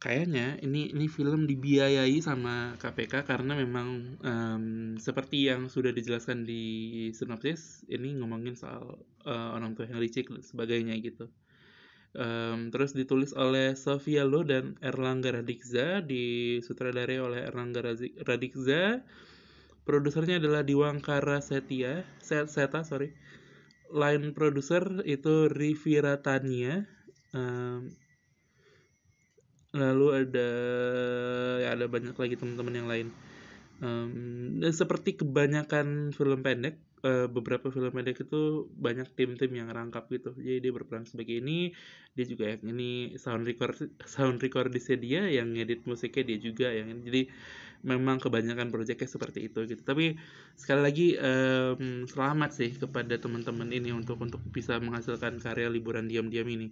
kayaknya 0.00 0.56
ini 0.64 0.88
ini 0.96 1.06
film 1.12 1.44
dibiayai 1.44 2.16
sama 2.24 2.74
KPK 2.80 3.28
karena 3.28 3.52
memang 3.52 4.16
um, 4.24 4.64
seperti 4.96 5.52
yang 5.52 5.68
sudah 5.68 5.92
dijelaskan 5.92 6.48
di 6.48 6.64
sinopsis 7.12 7.84
ini 7.92 8.16
ngomongin 8.16 8.56
soal 8.56 8.96
uh, 9.28 9.48
orang 9.52 9.76
tua 9.76 9.92
yang 9.92 10.00
licik 10.00 10.32
dan 10.32 10.40
sebagainya 10.40 10.96
gitu. 11.04 11.28
Um, 12.10 12.74
terus 12.74 12.90
ditulis 12.90 13.30
oleh 13.36 13.78
Sofia 13.78 14.26
Lo 14.26 14.42
dan 14.42 14.74
Erlangga 14.82 15.30
Radikza, 15.30 16.02
disutradarai 16.02 17.22
oleh 17.22 17.46
Erlangga 17.46 17.86
Radikza. 18.26 19.04
Produsernya 19.86 20.42
adalah 20.42 20.66
Diwangkara 20.66 21.38
Setia, 21.38 22.02
Seta, 22.18 22.82
sorry. 22.82 23.14
Line 23.94 24.34
produser 24.34 25.02
itu 25.06 25.46
Rivi 25.50 26.02
Ratania. 26.02 26.82
Um, 27.30 27.94
lalu 29.70 30.26
ada 30.26 30.48
ya 31.62 31.68
ada 31.78 31.86
banyak 31.86 32.16
lagi 32.16 32.34
teman-teman 32.34 32.74
yang 32.74 32.88
lain. 32.90 33.08
Um, 33.80 34.60
dan 34.60 34.76
seperti 34.76 35.16
kebanyakan 35.16 36.12
film 36.12 36.44
pendek 36.44 36.76
uh, 37.00 37.26
beberapa 37.32 37.72
film 37.72 37.88
pendek 37.88 38.28
itu 38.28 38.68
banyak 38.76 39.08
tim-tim 39.16 39.48
yang 39.56 39.72
rangkap 39.72 40.04
gitu. 40.12 40.36
Jadi 40.36 40.68
dia 40.68 40.72
berperan 40.72 41.08
sebagai 41.08 41.40
ini 41.40 41.72
dia 42.12 42.26
juga 42.28 42.52
yang 42.52 42.76
ini 42.76 43.16
sound 43.16 43.48
record 43.48 43.76
sound 44.04 44.42
recordisnya 44.42 44.98
dia 45.00 45.22
yang 45.32 45.54
ngedit 45.56 45.88
musiknya 45.88 46.34
dia 46.34 46.38
juga 46.42 46.68
yang 46.74 47.00
jadi 47.00 47.30
memang 47.80 48.20
kebanyakan 48.20 48.68
proyeknya 48.68 49.08
seperti 49.08 49.48
itu 49.48 49.64
gitu. 49.64 49.80
Tapi 49.80 50.20
sekali 50.60 50.80
lagi 50.84 51.08
um, 51.16 52.04
selamat 52.04 52.50
sih 52.52 52.70
kepada 52.76 53.16
teman-teman 53.16 53.72
ini 53.72 53.96
untuk 53.96 54.20
untuk 54.20 54.44
bisa 54.52 54.76
menghasilkan 54.76 55.40
karya 55.40 55.72
liburan 55.72 56.04
diam-diam 56.04 56.44
ini. 56.44 56.68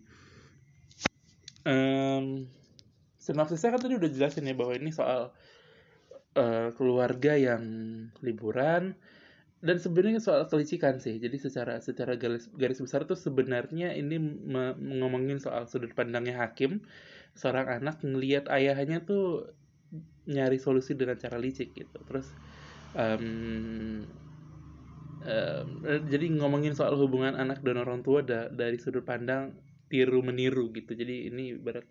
Um, 1.64 2.48
sinopsisnya 3.28 3.76
kan 3.76 3.80
tadi 3.84 4.00
udah 4.00 4.08
jelasin 4.08 4.48
ya 4.48 4.56
bahwa 4.56 4.72
ini 4.72 4.88
soal 4.88 5.36
uh, 6.32 6.68
keluarga 6.72 7.36
yang 7.36 7.62
liburan 8.24 8.96
dan 9.58 9.76
sebenarnya 9.82 10.22
soal 10.22 10.46
kelicikan 10.46 11.02
sih. 11.02 11.18
Jadi 11.18 11.36
secara 11.36 11.82
secara 11.82 12.14
garis 12.14 12.46
garis 12.54 12.78
besar 12.78 13.04
tuh 13.10 13.18
sebenarnya 13.18 13.90
ini 13.92 14.16
ngomongin 14.78 15.42
soal 15.42 15.66
sudut 15.66 15.92
pandangnya 15.98 16.38
hakim. 16.38 16.86
Seorang 17.34 17.82
anak 17.82 18.02
ngelihat 18.06 18.46
ayahnya 18.50 19.02
tuh 19.02 19.50
nyari 20.30 20.62
solusi 20.62 20.94
dengan 20.94 21.18
cara 21.18 21.42
licik 21.42 21.74
gitu. 21.74 21.98
Terus 22.06 22.30
um, 22.94 24.06
um, 25.26 25.68
jadi 26.06 26.26
ngomongin 26.38 26.78
soal 26.78 26.94
hubungan 26.94 27.34
anak 27.34 27.58
dan 27.66 27.82
orang 27.82 28.06
tua 28.06 28.22
da 28.22 28.46
dari 28.46 28.78
sudut 28.78 29.02
pandang 29.02 29.58
tiru 29.90 30.22
meniru 30.22 30.70
gitu. 30.70 30.94
Jadi 30.94 31.34
ini 31.34 31.58
berat 31.58 31.86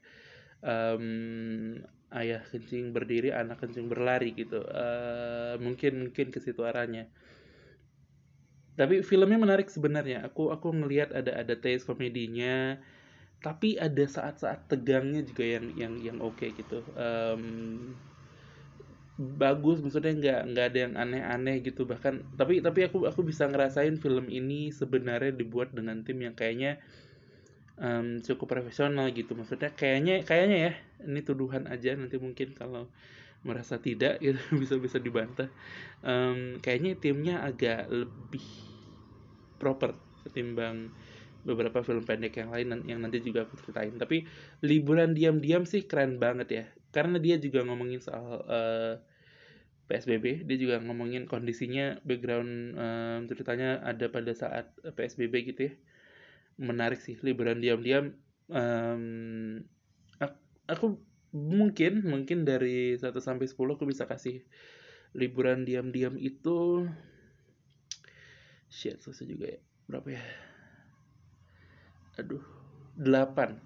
um, 0.63 1.77
ayah 2.15 2.39
kencing 2.47 2.95
berdiri 2.95 3.35
anak 3.35 3.59
kencing 3.61 3.91
berlari 3.91 4.31
gitu. 4.33 4.63
Uh, 4.63 5.59
mungkin 5.59 6.09
mungkin 6.09 6.31
ke 6.31 6.39
situ 6.39 6.63
arahnya. 6.63 7.11
Tapi 8.77 9.01
filmnya 9.01 9.41
menarik 9.41 9.67
sebenarnya. 9.67 10.23
Aku 10.29 10.53
aku 10.53 10.69
ngelihat 10.71 11.11
ada 11.11 11.33
ada 11.35 11.55
taste 11.57 11.89
komedinya. 11.89 12.77
Tapi 13.37 13.77
ada 13.77 14.01
saat-saat 14.01 14.65
tegangnya 14.69 15.21
juga 15.21 15.45
yang 15.45 15.65
yang 15.77 15.93
yang 16.01 16.17
oke 16.21 16.41
okay 16.41 16.53
gitu. 16.57 16.81
Um, 16.97 17.93
bagus 19.17 19.81
maksudnya 19.81 20.13
nggak 20.13 20.41
nggak 20.53 20.65
ada 20.73 20.79
yang 20.89 20.93
aneh-aneh 20.93 21.57
gitu. 21.65 21.89
Bahkan 21.89 22.37
tapi 22.37 22.61
tapi 22.61 22.85
aku 22.85 23.09
aku 23.09 23.25
bisa 23.25 23.49
ngerasain 23.49 23.97
film 23.97 24.29
ini 24.29 24.69
sebenarnya 24.69 25.33
dibuat 25.33 25.73
dengan 25.73 26.05
tim 26.05 26.21
yang 26.21 26.37
kayaknya 26.37 26.77
um, 27.77 28.19
cukup 28.21 28.47
profesional 28.59 29.09
gitu. 29.13 29.33
Maksudnya 29.37 29.73
kayaknya 29.73 30.25
kayaknya 30.25 30.57
ya 30.57 30.73
ini 31.05 31.21
tuduhan 31.21 31.69
aja 31.69 31.93
nanti 31.93 32.17
mungkin 32.17 32.53
kalau 32.57 32.89
merasa 33.45 33.77
tidak 33.77 34.19
gitu 34.25 34.39
bisa 34.57 34.75
bisa 34.81 34.97
dibantah. 34.97 35.49
Um, 36.01 36.59
kayaknya 36.61 36.97
timnya 36.97 37.35
agak 37.45 37.87
lebih 37.89 38.45
proper 39.57 39.97
ketimbang 40.27 40.91
beberapa 41.47 41.79
film 41.79 42.03
pendek 42.03 42.43
yang 42.43 42.51
lain 42.51 42.83
yang 42.85 42.99
nanti 42.99 43.23
juga 43.23 43.47
aku 43.47 43.55
ceritain. 43.63 43.95
Tapi 43.95 44.27
liburan 44.65 45.15
diam-diam 45.15 45.63
sih 45.63 45.85
keren 45.87 46.19
banget 46.19 46.47
ya. 46.51 46.65
Karena 46.91 47.21
dia 47.21 47.37
juga 47.37 47.63
ngomongin 47.63 48.01
soal 48.01 48.43
uh, 48.43 48.47
eh, 48.51 48.95
PSBB 49.87 50.43
dia 50.43 50.57
juga 50.59 50.83
ngomongin 50.83 51.31
kondisinya 51.31 51.95
background 52.03 52.75
um, 52.75 53.19
ceritanya 53.31 53.79
ada 53.87 54.11
pada 54.11 54.35
saat 54.35 54.75
PSBB 54.83 55.55
gitu 55.55 55.71
ya 55.71 55.73
menarik 56.57 56.99
sih 56.99 57.15
liburan 57.21 57.61
diam-diam. 57.61 58.13
Um, 58.49 59.63
aku, 60.67 60.97
mungkin 61.31 62.01
mungkin 62.03 62.43
dari 62.43 62.97
1 62.97 63.13
sampai 63.21 63.45
10 63.45 63.77
aku 63.77 63.85
bisa 63.85 64.09
kasih 64.09 64.43
liburan 65.13 65.63
diam-diam 65.63 66.17
itu. 66.17 66.89
Shit 68.67 68.99
susah 68.99 69.23
juga 69.23 69.55
ya. 69.55 69.61
Berapa 69.87 70.07
ya? 70.11 70.23
Aduh 72.19 72.43
8 72.97 73.61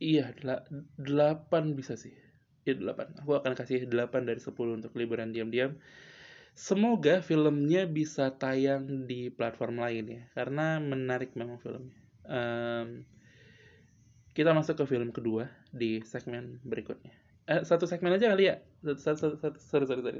iya 0.00 0.32
8 0.32 1.76
bisa 1.76 1.94
sih. 1.94 2.16
Ya 2.64 2.74
8 2.74 3.22
aku 3.22 3.36
akan 3.36 3.52
kasih 3.54 3.86
8 3.86 4.24
dari 4.24 4.40
10 4.40 4.56
untuk 4.80 4.92
liburan 4.96 5.30
diam-diam 5.30 5.76
Semoga 6.58 7.22
filmnya 7.22 7.86
bisa 7.86 8.34
tayang 8.34 9.06
di 9.06 9.30
platform 9.30 9.78
lain 9.78 10.04
ya, 10.10 10.22
karena 10.34 10.82
menarik 10.82 11.38
memang 11.38 11.62
filmnya. 11.62 11.94
Um, 12.26 13.06
kita 14.34 14.50
masuk 14.50 14.82
ke 14.82 14.84
film 14.90 15.14
kedua 15.14 15.46
di 15.70 16.02
segmen 16.02 16.58
berikutnya. 16.66 17.14
Eh, 17.46 17.62
satu 17.62 17.86
segmen 17.86 18.18
aja 18.18 18.34
kali 18.34 18.50
ya. 18.50 18.58
Satu, 18.82 18.98
satu, 18.98 19.36
satu, 19.38 19.58
sorry, 19.62 19.86
sorry, 19.86 20.02
sorry. 20.02 20.18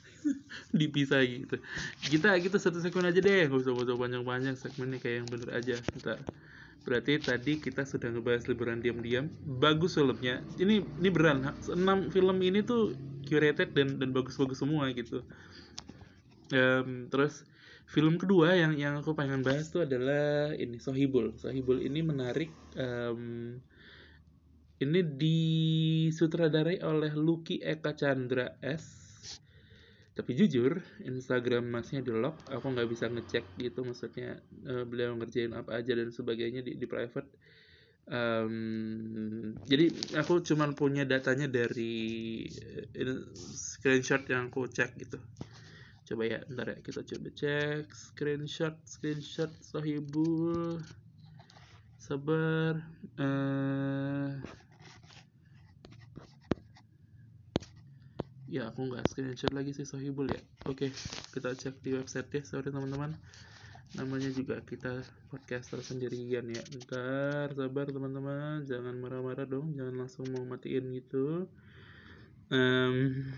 Dipisah 0.80 1.20
gitu. 1.28 1.60
Kita 2.08 2.32
kita 2.40 2.56
satu 2.56 2.80
segmen 2.80 3.12
aja 3.12 3.20
deh, 3.20 3.52
nggak 3.52 3.68
usah 3.68 3.76
usah 3.76 4.00
panjang-panjang 4.00 4.56
segmennya 4.56 4.96
kayak 4.96 5.16
yang 5.22 5.28
bener 5.28 5.50
aja. 5.52 5.76
Kita 5.76 6.24
berarti 6.88 7.20
tadi 7.20 7.60
kita 7.60 7.84
sudah 7.84 8.08
ngebahas 8.16 8.48
liburan 8.48 8.80
diam-diam. 8.80 9.28
Bagus 9.60 9.92
filmnya. 10.00 10.40
Ini 10.56 10.80
ini 11.04 11.08
beran. 11.12 11.52
Enam 11.68 12.08
film 12.08 12.40
ini 12.40 12.64
tuh 12.64 13.11
curated 13.24 13.72
dan 13.72 13.98
dan 13.98 14.10
bagus-bagus 14.10 14.60
semua 14.60 14.90
gitu. 14.92 15.22
Um, 16.52 17.08
terus 17.08 17.48
film 17.88 18.20
kedua 18.20 18.56
yang 18.56 18.76
yang 18.76 19.00
aku 19.00 19.16
pengen 19.16 19.40
bahas 19.44 19.68
tuh 19.72 19.84
adalah 19.84 20.52
ini 20.56 20.76
Sohibul. 20.80 21.36
Sohibul 21.36 21.80
ini 21.80 22.00
menarik 22.04 22.52
um, 22.76 23.56
ini 24.82 25.00
disutradarai 25.00 26.82
oleh 26.82 27.12
Lucky 27.14 27.62
Eka 27.62 27.94
Chandra 27.94 28.58
S. 28.60 29.00
Tapi 30.12 30.36
jujur 30.36 30.76
Instagram 31.08 31.72
masnya 31.72 32.04
di 32.04 32.12
lock. 32.12 32.36
Aku 32.52 32.68
nggak 32.68 32.88
bisa 32.90 33.08
ngecek 33.08 33.56
gitu 33.56 33.80
maksudnya 33.86 34.42
uh, 34.68 34.84
beliau 34.84 35.16
ngerjain 35.16 35.56
apa 35.56 35.80
aja 35.80 35.96
dan 35.96 36.12
sebagainya 36.12 36.60
di, 36.60 36.76
di 36.76 36.84
private 36.84 37.32
um, 38.12 39.56
jadi 39.64 39.88
aku 40.20 40.44
cuman 40.44 40.76
punya 40.76 41.08
datanya 41.08 41.48
dari 41.48 42.44
uh, 42.92 43.24
screenshot 43.56 44.22
yang 44.28 44.52
aku 44.52 44.68
cek 44.68 44.94
gitu. 45.00 45.16
Coba 46.04 46.22
ya 46.28 46.38
ntar 46.52 46.76
ya 46.76 46.78
kita 46.84 47.00
coba 47.02 47.28
cek. 47.32 47.88
Screenshot 47.88 48.76
screenshot 48.84 49.50
sohibul 49.64 50.84
sabar 51.96 52.82
uh, 53.16 54.34
ya 58.52 58.68
aku 58.68 58.90
nggak 58.90 59.08
screenshot 59.08 59.48
lagi 59.56 59.72
sih 59.72 59.88
Sohibul 59.88 60.28
ya. 60.28 60.42
Oke 60.68 60.92
kita 61.32 61.56
cek 61.56 61.80
di 61.80 61.96
website 61.96 62.28
ya. 62.28 62.42
Sorry 62.44 62.68
teman-teman 62.68 63.16
namanya 63.92 64.32
juga 64.32 64.60
kita 64.64 65.04
podcaster 65.28 65.84
sendirian 65.84 66.48
ya. 66.48 66.62
Ntar 66.84 67.52
sabar 67.52 67.86
teman-teman. 67.92 68.64
Jangan 68.64 68.96
marah-marah 68.96 69.44
dong. 69.44 69.76
Jangan 69.76 69.94
langsung 70.06 70.26
mau 70.32 70.44
matiin 70.48 70.92
gitu. 70.96 71.48
Um, 72.52 73.32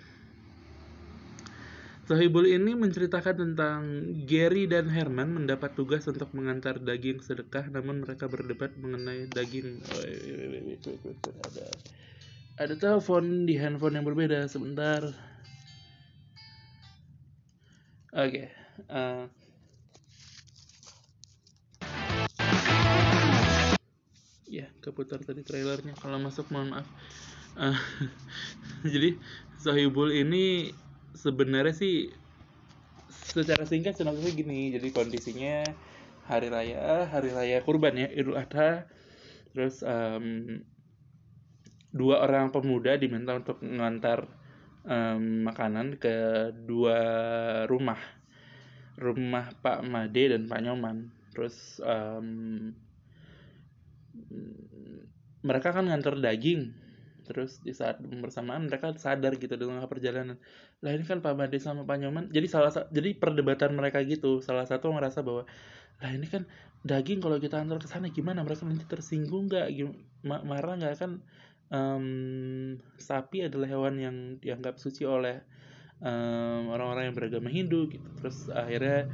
Sohibul 2.05 2.45
ini 2.45 2.77
menceritakan 2.77 3.37
tentang 3.41 3.81
Gary 4.29 4.69
dan 4.69 4.93
Herman 4.93 5.41
mendapat 5.41 5.73
tugas 5.73 6.05
untuk 6.05 6.37
mengantar 6.37 6.77
daging 6.77 7.25
sedekah 7.25 7.65
namun 7.73 8.05
mereka 8.05 8.29
berdebat 8.29 8.77
mengenai 8.77 9.25
daging. 9.33 9.81
Oh, 9.89 10.05
ada 11.49 11.65
ada 12.61 12.75
telepon 12.77 13.49
di 13.49 13.57
handphone 13.57 13.97
yang 13.97 14.05
berbeda. 14.05 14.45
Sebentar. 14.53 15.01
Oke 18.13 18.31
okay. 18.31 18.47
uh, 18.93 19.25
ya 24.63 24.69
keputar 24.85 25.19
tadi 25.25 25.43
trailernya. 25.43 25.97
Kalau 25.99 26.21
masuk 26.23 26.47
mohon 26.55 26.79
maaf. 26.79 26.89
Uh, 27.55 27.79
jadi 28.95 29.19
Sohibul 29.65 30.13
ini 30.13 30.77
sebenarnya 31.17 31.73
sih 31.73 32.13
secara 33.09 33.65
singkat 33.65 33.97
sinopsisnya 33.97 34.37
gini. 34.37 34.77
Jadi 34.77 34.89
kondisinya 34.93 35.65
hari 36.29 36.53
raya 36.53 37.09
hari 37.09 37.33
raya 37.33 37.65
kurban 37.65 37.97
ya 37.97 38.09
idul 38.13 38.37
adha. 38.37 38.85
Terus 39.57 39.81
um, 39.81 40.61
dua 41.95 42.27
orang 42.27 42.51
pemuda 42.53 42.99
diminta 42.99 43.39
untuk 43.39 43.63
mengantar 43.63 44.27
um, 44.85 45.49
makanan 45.49 45.97
ke 45.97 46.51
dua 46.53 46.99
rumah. 47.71 47.99
Rumah 48.95 49.59
Pak 49.59 49.83
Made 49.83 50.37
dan 50.37 50.47
Pak 50.47 50.61
Nyoman. 50.61 51.11
Terus 51.35 51.81
um, 51.83 52.71
mereka 55.45 55.77
kan 55.77 55.85
ngantar 55.87 56.17
daging. 56.19 56.73
Terus 57.25 57.57
di 57.65 57.73
saat 57.73 58.01
bersamaan 58.05 58.69
mereka 58.69 58.93
sadar 59.01 59.37
gitu 59.41 59.57
di 59.57 59.65
tengah 59.65 59.89
perjalanan. 59.89 60.37
Lah 60.85 60.93
ini 60.93 61.05
kan 61.09 61.25
Pak 61.25 61.33
Made 61.37 61.57
sama 61.57 61.85
Pak 61.89 61.97
Nyoman. 62.01 62.29
Jadi 62.29 62.47
salah 62.49 62.73
jadi 62.93 63.17
perdebatan 63.17 63.73
mereka 63.73 64.05
gitu. 64.05 64.45
Salah 64.45 64.69
satu 64.69 64.93
merasa 64.93 65.25
bahwa 65.25 65.49
lah 66.05 66.11
ini 66.13 66.29
kan 66.29 66.45
daging 66.85 67.25
kalau 67.25 67.41
kita 67.41 67.61
antar 67.61 67.81
ke 67.81 67.89
sana 67.89 68.13
gimana? 68.13 68.45
Mereka 68.45 68.69
nanti 68.69 68.85
tersinggung 68.85 69.49
nggak? 69.49 69.73
Marah 70.25 70.77
nggak? 70.77 70.95
Kan 71.01 71.25
um, 71.73 72.07
sapi 73.01 73.49
adalah 73.49 73.69
hewan 73.73 73.95
yang 73.97 74.17
dianggap 74.41 74.77
suci 74.77 75.09
oleh 75.09 75.41
orang 76.05 76.69
orang-orang 76.69 77.05
yang 77.09 77.17
beragama 77.17 77.49
Hindu 77.49 77.89
gitu. 77.89 78.09
Terus 78.21 78.53
akhirnya 78.53 79.09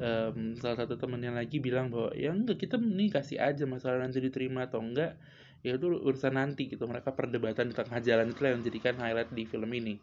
um, 0.00 0.54
salah 0.60 0.84
satu 0.84 0.96
temennya 1.00 1.32
lagi 1.32 1.60
bilang 1.60 1.92
bahwa 1.92 2.12
ya 2.16 2.32
enggak 2.32 2.62
kita 2.62 2.76
nih 2.80 3.08
kasih 3.12 3.38
aja 3.40 3.64
masalah 3.64 4.02
nanti 4.04 4.20
diterima 4.20 4.68
atau 4.68 4.80
enggak 4.80 5.16
ya 5.64 5.74
itu 5.74 5.86
urusan 5.88 6.36
nanti 6.36 6.70
gitu. 6.70 6.86
Mereka 6.86 7.12
perdebatan 7.16 7.72
di 7.72 7.74
tengah 7.74 7.98
jalan 7.98 8.30
itu 8.30 8.40
yang 8.44 8.62
menjadikan 8.62 8.94
highlight 9.00 9.30
di 9.34 9.44
film 9.48 9.70
ini. 9.72 9.98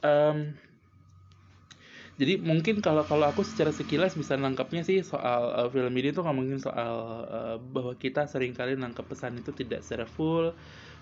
Um, 0.00 0.56
jadi 2.14 2.38
mungkin 2.38 2.78
kalau 2.78 3.02
kalau 3.02 3.26
aku 3.26 3.42
secara 3.42 3.74
sekilas 3.74 4.14
bisa 4.14 4.38
nangkapnya 4.38 4.86
sih 4.86 5.02
soal 5.02 5.50
uh, 5.50 5.66
film 5.66 5.90
ini 5.98 6.14
tuh 6.14 6.22
ngomongin 6.22 6.62
soal 6.62 7.26
uh, 7.26 7.56
bahwa 7.58 7.98
kita 7.98 8.30
sering 8.30 8.54
kali 8.54 8.78
nangkap 8.78 9.10
pesan 9.10 9.34
itu 9.34 9.50
tidak 9.50 9.82
secara 9.82 10.06
full. 10.06 10.54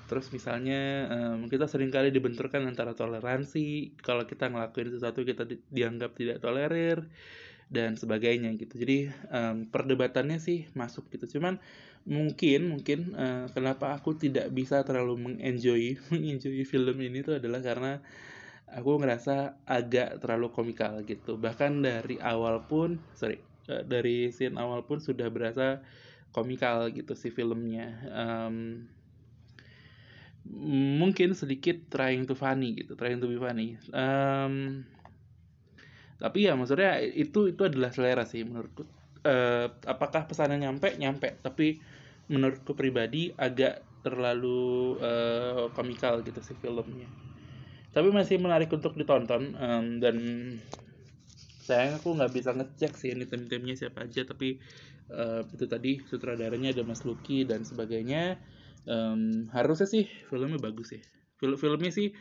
Terus 0.08 0.32
misalnya 0.32 1.08
um, 1.12 1.46
kita 1.52 1.68
sering 1.68 1.92
kali 1.92 2.08
dibenturkan 2.08 2.64
antara 2.64 2.96
toleransi 2.96 3.96
kalau 4.00 4.24
kita 4.24 4.48
ngelakuin 4.48 4.88
sesuatu 4.92 5.22
kita 5.22 5.44
di, 5.44 5.60
dianggap 5.68 6.16
tidak 6.16 6.40
tolerir 6.40 7.06
dan 7.72 7.96
sebagainya 7.96 8.52
gitu. 8.60 8.76
Jadi 8.76 9.08
um, 9.32 9.64
perdebatannya 9.72 10.36
sih 10.36 10.68
masuk 10.76 11.08
gitu. 11.08 11.40
Cuman 11.40 11.56
mungkin 12.04 12.76
mungkin 12.76 13.16
uh, 13.16 13.48
kenapa 13.56 13.96
aku 13.96 14.12
tidak 14.20 14.52
bisa 14.52 14.84
terlalu 14.84 15.32
mengenjoy 15.32 15.96
mengenjoy 16.12 16.68
film 16.68 16.96
ini 17.00 17.24
tuh 17.24 17.40
adalah 17.40 17.64
karena 17.64 17.92
aku 18.68 19.00
ngerasa 19.00 19.64
agak 19.64 20.20
terlalu 20.20 20.52
komikal 20.52 21.00
gitu. 21.08 21.40
Bahkan 21.40 21.80
dari 21.80 22.20
awal 22.20 22.68
pun 22.68 23.00
sorry 23.16 23.40
uh, 23.72 23.80
dari 23.80 24.28
scene 24.28 24.60
awal 24.60 24.84
pun 24.84 25.00
sudah 25.00 25.32
berasa 25.32 25.80
komikal 26.36 26.92
gitu 26.92 27.16
si 27.16 27.32
filmnya. 27.32 27.88
Um, 28.12 28.84
mungkin 30.98 31.38
sedikit 31.38 31.86
trying 31.86 32.26
to 32.26 32.34
funny 32.34 32.74
gitu 32.74 32.98
trying 32.98 33.22
to 33.22 33.28
be 33.30 33.40
funny. 33.40 33.80
Um, 33.96 34.84
tapi 36.22 36.46
ya 36.46 36.54
maksudnya 36.54 37.02
itu 37.02 37.50
itu 37.50 37.62
adalah 37.66 37.90
selera 37.90 38.22
sih 38.22 38.46
menurutku. 38.46 38.86
Uh, 39.26 39.66
apakah 39.86 40.30
pesannya 40.30 40.62
nyampe? 40.62 40.94
Nyampe. 40.94 41.42
Tapi 41.42 41.82
menurutku 42.30 42.78
pribadi 42.78 43.34
agak 43.34 43.82
terlalu 44.06 44.98
uh, 45.02 45.66
komikal 45.74 46.22
gitu 46.22 46.38
sih 46.38 46.54
filmnya. 46.62 47.10
Tapi 47.90 48.08
masih 48.14 48.38
menarik 48.38 48.70
untuk 48.70 48.94
ditonton 48.94 49.58
um, 49.58 49.98
dan 49.98 50.16
sayang 51.66 51.98
aku 51.98 52.14
nggak 52.14 52.32
bisa 52.32 52.54
ngecek 52.54 52.94
sih 52.94 53.10
ini 53.18 53.26
tim-timnya 53.26 53.74
siapa 53.74 54.06
aja. 54.06 54.22
Tapi 54.22 54.62
uh, 55.10 55.42
itu 55.50 55.66
tadi 55.66 55.98
sutradaranya 56.06 56.70
ada 56.70 56.86
Mas 56.86 57.02
Lucky 57.02 57.42
dan 57.42 57.66
sebagainya. 57.66 58.38
Um, 58.86 59.50
harusnya 59.50 59.86
sih 59.86 60.06
filmnya 60.26 60.58
bagus 60.58 60.94
ya 60.94 61.02
film 61.42 61.58
filmnya 61.58 61.90
sih 61.90 62.14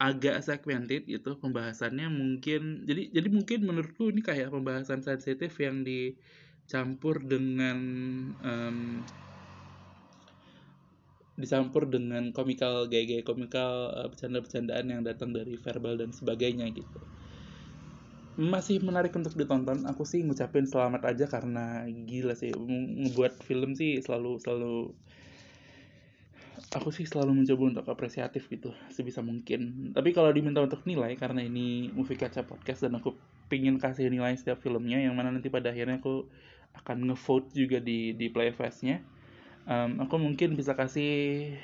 agak 0.00 0.40
segmented 0.40 1.04
gitu 1.04 1.36
pembahasannya 1.36 2.08
mungkin 2.08 2.88
jadi 2.88 3.12
jadi 3.12 3.28
mungkin 3.28 3.68
menurutku 3.68 4.08
ini 4.08 4.24
kayak 4.24 4.48
pembahasan 4.48 5.04
sensitif 5.04 5.52
yang 5.60 5.84
dicampur 5.84 7.20
dengan 7.20 7.78
um, 8.40 9.04
dicampur 11.36 11.84
dengan 11.88 12.32
komikal 12.32 12.88
gaya-gaya 12.88 13.20
komikal 13.20 13.92
uh, 13.92 14.08
bercanda-bercandaan 14.08 14.86
yang 14.88 15.00
datang 15.04 15.36
dari 15.36 15.56
verbal 15.56 15.96
dan 16.00 16.16
sebagainya 16.16 16.68
gitu. 16.72 17.00
Masih 18.40 18.80
menarik 18.80 19.12
untuk 19.12 19.36
ditonton 19.36 19.84
aku 19.84 20.08
sih 20.08 20.24
ngucapin 20.24 20.64
selamat 20.64 21.12
aja 21.12 21.28
karena 21.28 21.84
gila 22.08 22.32
sih 22.32 22.56
ngebuat 22.56 23.44
film 23.44 23.76
sih 23.76 24.00
selalu 24.00 24.40
selalu 24.40 24.96
aku 26.70 26.94
sih 26.94 27.02
selalu 27.02 27.42
mencoba 27.42 27.62
untuk 27.74 27.86
apresiatif 27.90 28.46
gitu 28.46 28.70
sebisa 28.94 29.20
mungkin. 29.20 29.90
Tapi 29.90 30.14
kalau 30.14 30.30
diminta 30.30 30.62
untuk 30.62 30.86
nilai 30.86 31.18
karena 31.18 31.42
ini 31.42 31.90
movie 31.90 32.18
kaca 32.18 32.46
podcast 32.46 32.86
dan 32.86 32.94
aku 32.98 33.18
pingin 33.50 33.82
kasih 33.82 34.06
nilai 34.06 34.38
setiap 34.38 34.62
filmnya 34.62 35.02
yang 35.02 35.18
mana 35.18 35.34
nanti 35.34 35.50
pada 35.50 35.74
akhirnya 35.74 35.98
aku 35.98 36.30
akan 36.70 37.10
ngevote 37.10 37.50
juga 37.50 37.82
di 37.82 38.14
di 38.14 38.30
playfestnya 38.30 39.02
um, 39.66 40.06
aku 40.06 40.14
mungkin 40.22 40.54
bisa 40.54 40.78
kasih 40.78 41.54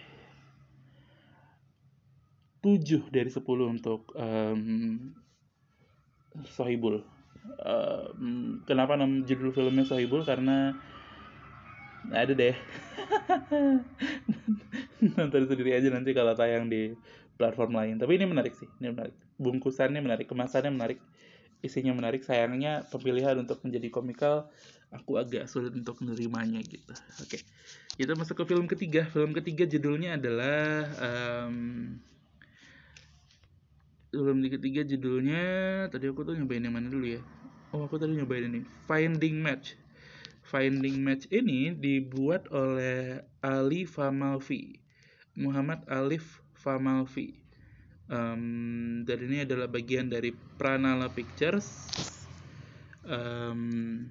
7 2.65 3.15
dari 3.15 3.31
10 3.31 3.47
untuk 3.47 4.11
um, 4.19 5.15
Sohibul. 6.51 7.07
Um, 7.63 8.59
kenapa 8.67 8.99
nama 8.99 9.23
judul 9.23 9.55
filmnya 9.55 9.87
Sohibul? 9.87 10.27
Karena 10.27 10.75
ada 12.13 12.33
deh. 12.33 12.57
Nonton 15.17 15.43
sendiri 15.47 15.77
aja 15.79 15.89
nanti 15.91 16.11
kalau 16.13 16.35
tayang 16.35 16.71
di 16.71 16.95
platform 17.41 17.77
lain. 17.77 17.95
Tapi 17.97 18.19
ini 18.19 18.27
menarik 18.29 18.55
sih 18.55 18.69
ini 18.83 18.93
menarik. 18.93 19.15
Bungkusannya 19.37 20.01
menarik 20.01 20.27
kemasannya 20.31 20.73
menarik 20.73 20.99
isinya 21.65 21.93
menarik 21.97 22.23
sayangnya 22.23 22.85
pemilihan 22.93 23.37
untuk 23.41 23.65
menjadi 23.65 23.89
komikal 23.89 24.47
aku 24.93 25.19
agak 25.19 25.49
sulit 25.51 25.73
untuk 25.75 25.99
menerimanya 26.05 26.63
gitu. 26.63 26.95
Oke 27.21 27.43
kita 27.97 28.13
masuk 28.13 28.45
ke 28.45 28.45
film 28.53 28.69
ketiga. 28.69 29.09
Film 29.09 29.33
ketiga 29.33 29.65
judulnya 29.65 30.21
adalah 30.21 30.85
um, 31.01 31.97
film 34.13 34.39
ketiga 34.45 34.85
judulnya 34.85 35.45
tadi 35.89 36.13
aku 36.13 36.29
tuh 36.29 36.37
nyobain 36.37 36.61
yang 36.61 36.77
mana 36.77 36.93
dulu 36.93 37.17
ya? 37.17 37.21
Oh 37.73 37.89
aku 37.89 37.97
tadi 37.97 38.13
nyobain 38.13 38.53
ini. 38.53 38.61
Finding 38.85 39.41
Match 39.41 39.81
Finding 40.57 41.05
Match 41.05 41.29
ini 41.29 41.77
dibuat 41.77 42.49
oleh 42.49 43.21
Ali 43.45 43.85
Famalfi. 43.85 44.87
Muhammad 45.37 45.85
Alif 45.93 46.41
Famalfi 46.57 47.37
um, 48.09 49.05
dan 49.05 49.19
ini 49.21 49.45
adalah 49.45 49.69
bagian 49.69 50.09
dari 50.09 50.33
Pranala 50.33 51.13
Pictures 51.13 51.69
um, 53.05 54.03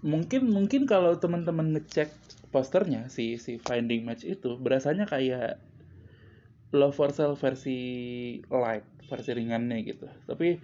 mungkin 0.00 0.48
mungkin 0.50 0.88
kalau 0.88 1.20
teman-teman 1.20 1.76
ngecek 1.76 2.10
posternya 2.50 3.12
si 3.12 3.36
si 3.36 3.60
Finding 3.60 4.08
Match 4.08 4.24
itu 4.24 4.56
berasanya 4.56 5.04
kayak 5.04 5.60
Love 6.72 6.96
for 6.96 7.12
Sale 7.12 7.36
versi 7.36 7.78
light 8.48 8.88
versi 9.12 9.30
ringannya 9.36 9.84
gitu 9.84 10.08
tapi 10.24 10.56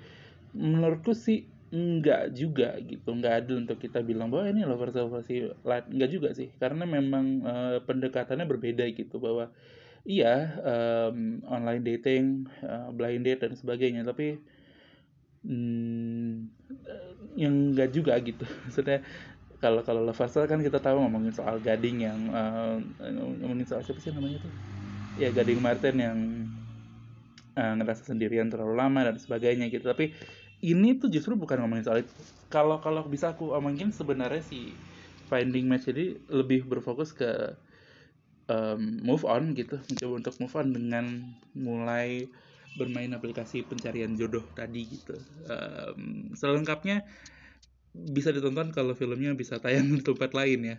menurutku 0.57 1.13
sih 1.13 1.45
enggak 1.69 2.33
juga 2.33 2.81
gitu 2.81 3.09
enggak 3.13 3.45
adil 3.45 3.61
untuk 3.61 3.77
kita 3.77 4.01
bilang 4.01 4.33
bahwa 4.33 4.49
ini 4.49 4.65
Sale 4.65 5.13
versi 5.13 5.45
light. 5.65 5.87
Enggak 5.93 6.11
juga 6.11 6.29
sih 6.33 6.49
karena 6.57 6.89
memang 6.89 7.27
uh, 7.45 7.77
pendekatannya 7.85 8.49
berbeda 8.49 8.89
gitu 8.97 9.21
bahwa 9.21 9.53
iya 10.09 10.57
um, 10.65 11.45
online 11.45 11.85
dating 11.85 12.49
uh, 12.65 12.89
blind 12.95 13.29
date 13.29 13.45
dan 13.45 13.53
sebagainya 13.53 14.01
tapi 14.09 14.41
hmm, 15.45 16.49
yang 17.37 17.77
enggak 17.77 17.93
juga 17.93 18.17
gitu. 18.25 18.49
Maksudnya 18.65 19.05
kalau 19.59 19.83
kalau 19.83 20.07
Sale 20.15 20.47
kan 20.47 20.63
kita 20.63 20.79
tahu 20.79 21.03
ngomongin 21.03 21.35
soal 21.35 21.59
gading 21.59 22.07
yang 22.07 22.19
uh, 22.31 22.79
ngomongin 23.43 23.67
soal 23.67 23.83
siapa 23.83 23.99
sih 23.99 24.15
namanya 24.15 24.39
tuh? 24.47 24.53
Ya 25.19 25.35
Gading 25.35 25.59
Martin 25.59 25.97
yang 25.99 26.19
uh, 27.59 27.75
ngerasa 27.75 28.07
sendirian 28.07 28.47
terlalu 28.47 28.79
lama 28.79 29.03
dan 29.03 29.19
sebagainya 29.19 29.67
gitu. 29.67 29.83
Tapi 29.83 30.15
ini 30.65 30.99
tuh 30.99 31.09
justru 31.11 31.39
bukan 31.39 31.63
ngomongin 31.63 31.87
soal 31.87 32.03
itu. 32.03 32.13
Kalau 32.51 32.83
kalau 32.83 33.07
bisa 33.07 33.35
aku 33.37 33.55
omongin 33.55 33.95
sebenarnya 33.95 34.43
si 34.43 34.75
finding 35.31 35.69
match 35.69 35.87
jadi 35.93 36.19
lebih 36.33 36.67
berfokus 36.67 37.15
ke 37.15 37.55
um, 38.51 38.99
move 39.05 39.23
on 39.23 39.55
gitu. 39.55 39.79
Mencoba 39.79 40.15
untuk 40.19 40.35
move 40.43 40.55
on 40.59 40.69
dengan 40.75 41.05
mulai 41.55 42.27
bermain 42.75 43.11
aplikasi 43.15 43.63
pencarian 43.67 44.19
jodoh 44.19 44.43
tadi 44.55 44.87
gitu. 44.87 45.15
Um, 45.47 46.33
selengkapnya 46.35 47.07
bisa 47.95 48.31
ditonton 48.31 48.71
kalau 48.71 48.95
filmnya 48.95 49.35
bisa 49.35 49.59
tayang 49.59 49.91
di 49.99 50.03
tempat 50.03 50.35
lain 50.35 50.75
ya. 50.75 50.77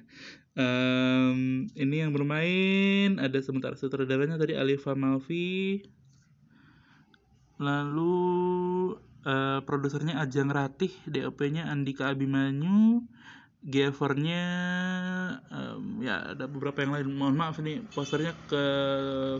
Um, 0.59 1.67
ini 1.75 2.03
yang 2.03 2.11
bermain 2.11 3.15
ada 3.19 3.39
sementara 3.39 3.79
sutradaranya 3.79 4.35
tadi 4.35 4.59
Alifa 4.59 4.91
Malvi, 4.91 5.83
lalu 7.59 8.27
uh, 9.29 9.59
produsernya 9.61 10.17
Ajang 10.17 10.49
Ratih, 10.49 10.89
DOP-nya 11.05 11.69
Andika 11.69 12.09
Abimanyu, 12.09 13.05
Givernya 13.61 14.45
um, 15.51 16.01
ya 16.01 16.33
ada 16.33 16.49
beberapa 16.49 16.81
yang 16.81 16.97
lain. 16.97 17.07
Mohon 17.13 17.35
maaf 17.37 17.55
ini 17.61 17.85
posternya 17.93 18.33
ke 18.49 18.63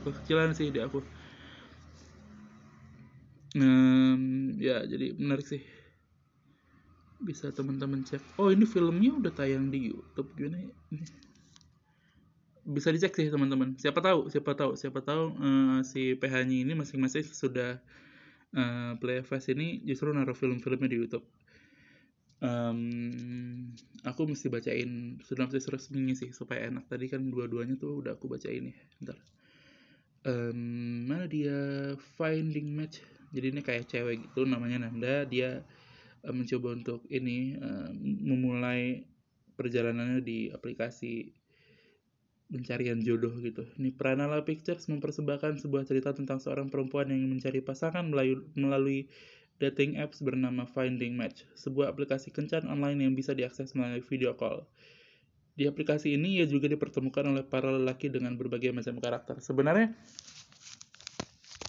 kekecilan 0.05 0.53
sih 0.53 0.69
di 0.69 0.77
aku. 0.83 1.01
Um, 3.57 4.53
ya 4.61 4.85
jadi 4.85 5.17
menarik 5.17 5.49
sih 5.49 5.65
bisa 7.19 7.51
teman-teman 7.51 8.07
cek 8.07 8.39
oh 8.39 8.47
ini 8.47 8.63
filmnya 8.63 9.11
udah 9.11 9.33
tayang 9.35 9.67
di 9.67 9.91
YouTube 9.91 10.31
gimana 10.39 10.63
ya 10.63 10.71
bisa 12.69 12.93
dicek 12.93 13.11
sih 13.11 13.27
teman-teman 13.27 13.75
siapa 13.75 13.99
tahu 13.99 14.31
siapa 14.31 14.55
tahu 14.55 14.77
siapa 14.79 15.01
tahu 15.03 15.35
uh, 15.35 15.79
si 15.83 16.15
PH-nya 16.15 16.63
ini 16.63 16.73
masing-masing 16.77 17.27
sudah 17.27 17.81
uh, 18.55 18.93
play 18.97 19.21
fast 19.25 19.51
ini 19.51 19.81
justru 19.85 20.09
naruh 20.13 20.37
film-filmnya 20.37 20.89
di 20.89 20.97
YouTube. 20.97 21.25
Um, 22.39 23.75
aku 24.07 24.31
mesti 24.31 24.47
bacain 24.47 25.19
sinopsis 25.27 25.67
resminya 25.67 26.15
sih 26.15 26.31
supaya 26.31 26.71
enak. 26.71 26.87
Tadi 26.87 27.11
kan 27.11 27.27
dua-duanya 27.27 27.75
tuh 27.75 27.99
udah 27.99 28.15
aku 28.15 28.31
bacain 28.31 28.71
ya 28.71 28.77
ntar 29.03 29.19
um, 30.25 31.07
mana 31.07 31.25
dia? 31.29 31.93
Finding 32.17 32.75
match. 32.75 33.03
Jadi 33.29 33.45
ini 33.53 33.61
kayak 33.61 33.87
cewek 33.87 34.25
gitu 34.29 34.43
namanya 34.43 34.87
Nanda. 34.87 35.23
Dia 35.27 35.61
uh, 36.25 36.33
mencoba 36.33 36.75
untuk 36.75 37.05
ini 37.13 37.55
uh, 37.59 37.91
memulai 38.01 39.05
perjalanannya 39.55 40.23
di 40.23 40.49
aplikasi 40.49 41.38
pencarian 42.49 42.99
jodoh 42.99 43.31
gitu. 43.39 43.63
Ini 43.77 43.93
Pranala 43.93 44.41
Pictures 44.41 44.89
mempersembahkan 44.89 45.61
sebuah 45.61 45.85
cerita 45.85 46.11
tentang 46.17 46.41
seorang 46.41 46.67
perempuan 46.67 47.13
yang 47.13 47.29
mencari 47.29 47.61
pasangan 47.61 48.03
melalui, 48.57 49.05
dating 49.59 49.99
apps 49.99 50.23
bernama 50.23 50.63
Finding 50.63 51.19
Match, 51.19 51.43
sebuah 51.53 51.91
aplikasi 51.91 52.31
kencan 52.31 52.65
online 52.65 53.03
yang 53.03 53.13
bisa 53.13 53.35
diakses 53.35 53.75
melalui 53.75 53.99
video 54.01 54.31
call. 54.33 54.63
Di 55.59 55.67
aplikasi 55.67 56.15
ini 56.15 56.39
ia 56.39 56.47
juga 56.47 56.71
dipertemukan 56.71 57.27
oleh 57.27 57.43
para 57.43 57.67
lelaki 57.67 58.07
dengan 58.07 58.39
berbagai 58.39 58.71
macam 58.71 58.95
karakter. 59.03 59.43
Sebenarnya 59.43 59.91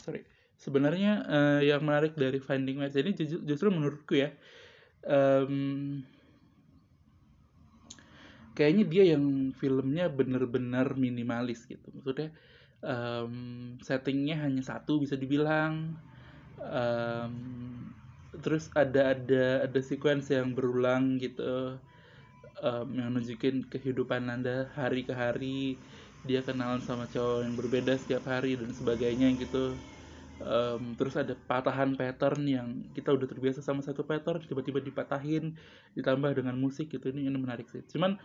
sorry, 0.07 0.23
sebenarnya 0.55 1.13
uh, 1.27 1.61
yang 1.67 1.83
menarik 1.83 2.15
dari 2.15 2.39
Finding 2.39 2.79
Match 2.79 2.95
ini 2.95 3.11
justru, 3.11 3.43
justru 3.43 3.69
menurutku 3.75 4.15
ya 4.15 4.31
um, 5.03 6.01
kayaknya 8.61 8.85
dia 8.85 9.05
yang 9.17 9.57
filmnya 9.57 10.13
bener-bener 10.13 10.93
minimalis 11.01 11.65
gitu. 11.65 11.89
Maksudnya 11.97 12.29
um, 12.85 13.33
settingnya 13.81 14.37
hanya 14.45 14.61
satu 14.61 15.01
bisa 15.01 15.17
dibilang. 15.17 15.97
Um, 16.61 17.89
terus 18.45 18.69
ada 18.77 19.17
ada 19.17 19.65
ada 19.65 19.81
sequence 19.81 20.29
yang 20.29 20.53
berulang 20.53 21.17
gitu 21.19 21.81
um, 22.61 22.89
yang 22.93 23.17
nunjukin 23.17 23.65
kehidupan 23.67 24.29
anda 24.29 24.69
hari 24.77 25.09
ke 25.09 25.17
hari. 25.17 25.81
Dia 26.29 26.45
kenalan 26.45 26.85
sama 26.85 27.09
cowok 27.09 27.49
yang 27.49 27.55
berbeda 27.57 27.97
setiap 27.97 28.29
hari 28.29 28.61
dan 28.61 28.77
sebagainya 28.77 29.33
gitu. 29.41 29.73
Um, 30.41 30.97
terus 30.97 31.21
ada 31.21 31.37
patahan 31.37 32.01
pattern 32.01 32.49
yang 32.49 32.69
kita 32.97 33.13
udah 33.13 33.29
terbiasa 33.29 33.61
sama 33.61 33.85
satu 33.85 34.09
pattern 34.09 34.41
tiba-tiba 34.41 34.81
dipatahin 34.81 35.57
ditambah 35.97 36.33
dengan 36.37 36.57
musik 36.57 36.93
gitu. 36.93 37.13
Ini 37.13 37.29
ini 37.29 37.39
menarik 37.41 37.69
sih. 37.69 37.85
Cuman 37.89 38.21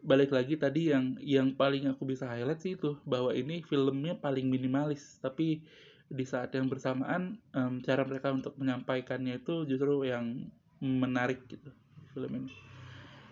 balik 0.00 0.32
lagi 0.32 0.56
tadi 0.56 0.92
yang 0.92 1.16
yang 1.20 1.52
paling 1.54 1.88
aku 1.88 2.08
bisa 2.08 2.24
highlight 2.28 2.60
sih 2.60 2.74
itu 2.74 2.96
bahwa 3.04 3.32
ini 3.36 3.60
filmnya 3.64 4.16
paling 4.16 4.48
minimalis. 4.48 5.20
Tapi 5.20 5.62
di 6.10 6.24
saat 6.26 6.50
yang 6.56 6.66
bersamaan 6.66 7.38
um, 7.54 7.78
cara 7.84 8.02
mereka 8.02 8.34
untuk 8.34 8.58
menyampaikannya 8.58 9.38
itu 9.38 9.68
justru 9.68 10.08
yang 10.08 10.50
menarik 10.80 11.46
gitu 11.46 11.70
film 12.16 12.32
ini. 12.34 12.52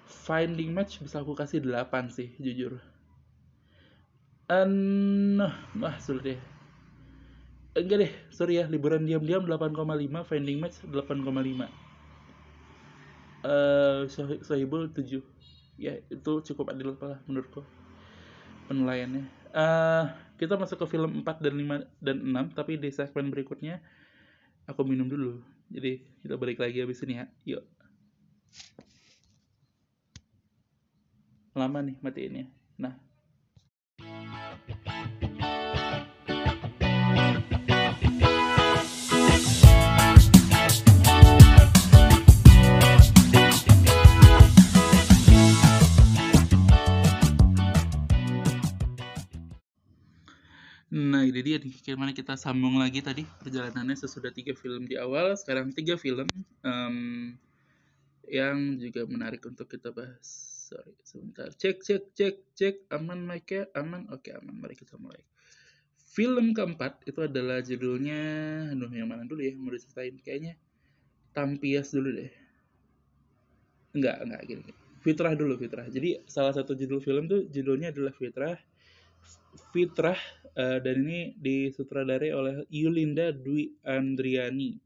Finding 0.09 0.73
Match 0.73 1.03
bisa 1.05 1.21
aku 1.21 1.37
kasih 1.37 1.61
8 1.61 2.15
sih 2.15 2.33
jujur. 2.41 2.81
Um, 4.49 5.37
nah, 5.77 6.01
sulit 6.01 6.25
deh 6.25 6.41
enggak 7.79 7.99
deh 8.07 8.13
sorry 8.35 8.59
ya 8.59 8.65
liburan 8.67 9.07
diam-diam 9.07 9.47
8,5 9.47 9.79
Finding 10.27 10.59
Match 10.59 10.83
8,5 10.83 11.69
uh, 13.47 14.03
Sohibul 14.43 14.91
7 14.91 15.23
ya 15.79 15.95
itu 16.11 16.33
cukup 16.43 16.75
adil 16.75 16.99
lah 16.99 17.23
menurutku 17.25 17.63
penilaiannya. 18.67 19.25
Uh, 19.55 20.05
kita 20.37 20.61
masuk 20.61 20.85
ke 20.85 20.87
film 20.93 21.25
4 21.25 21.41
dan 21.41 21.55
5 21.57 22.05
dan 22.05 22.17
6 22.21 22.59
tapi 22.59 22.77
di 22.77 22.91
segmen 22.93 23.33
berikutnya 23.33 23.81
aku 24.69 24.85
minum 24.85 25.09
dulu. 25.09 25.41
Jadi 25.73 26.05
kita 26.21 26.35
balik 26.37 26.61
lagi 26.61 26.83
habis 26.83 27.01
ini 27.07 27.23
ya. 27.23 27.27
Yuk. 27.47 27.65
Lama 31.57 31.79
nih 31.81 31.97
matiin 32.05 32.35
ya. 32.45 32.47
Nah 32.77 33.08
Nah, 50.99 51.23
ini 51.23 51.41
dia 51.47 51.63
nih, 51.63 51.79
gimana 51.79 52.11
kita 52.11 52.35
sambung 52.35 52.75
lagi 52.75 52.99
tadi 52.99 53.23
perjalanannya 53.23 53.95
sesudah 53.95 54.35
tiga 54.35 54.51
film 54.59 54.83
di 54.83 54.99
awal, 54.99 55.39
sekarang 55.39 55.71
tiga 55.71 55.95
film 55.95 56.27
um, 56.67 57.39
yang 58.27 58.75
juga 58.83 59.07
menarik 59.07 59.47
untuk 59.47 59.71
kita 59.71 59.95
bahas. 59.95 60.27
Sorry, 60.67 60.99
sebentar. 61.07 61.55
Cek, 61.55 61.87
cek, 61.87 62.03
cek, 62.19 62.37
cek. 62.59 62.77
Aman 62.91 63.23
mic-nya? 63.31 63.71
Aman? 63.79 64.11
Oke, 64.11 64.35
aman. 64.35 64.59
Mari 64.59 64.75
kita 64.75 64.99
mulai. 64.99 65.23
Film 65.95 66.51
keempat 66.51 67.07
itu 67.07 67.23
adalah 67.23 67.63
judulnya, 67.63 68.23
aduh 68.75 68.91
yang 68.91 69.07
mana 69.07 69.23
dulu 69.23 69.39
ya, 69.39 69.55
mau 69.55 69.71
diceritain 69.71 70.19
kayaknya 70.19 70.59
Tampias 71.31 71.95
dulu 71.95 72.11
deh. 72.11 72.33
Enggak, 73.95 74.19
enggak 74.27 74.43
gini. 74.51 74.73
Fitrah 74.99 75.39
dulu, 75.39 75.55
Fitrah. 75.63 75.87
Jadi 75.87 76.27
salah 76.27 76.51
satu 76.51 76.75
judul 76.75 76.99
film 76.99 77.31
tuh 77.31 77.47
judulnya 77.47 77.95
adalah 77.95 78.11
Fitrah 78.11 78.59
Fitrah 79.75 80.19
uh, 80.57 80.79
dan 80.81 81.05
ini 81.07 81.37
disutradarai 81.39 82.31
oleh 82.33 82.55
Yulinda 82.73 83.33
Dwi 83.33 83.69
Andriani. 83.85 84.81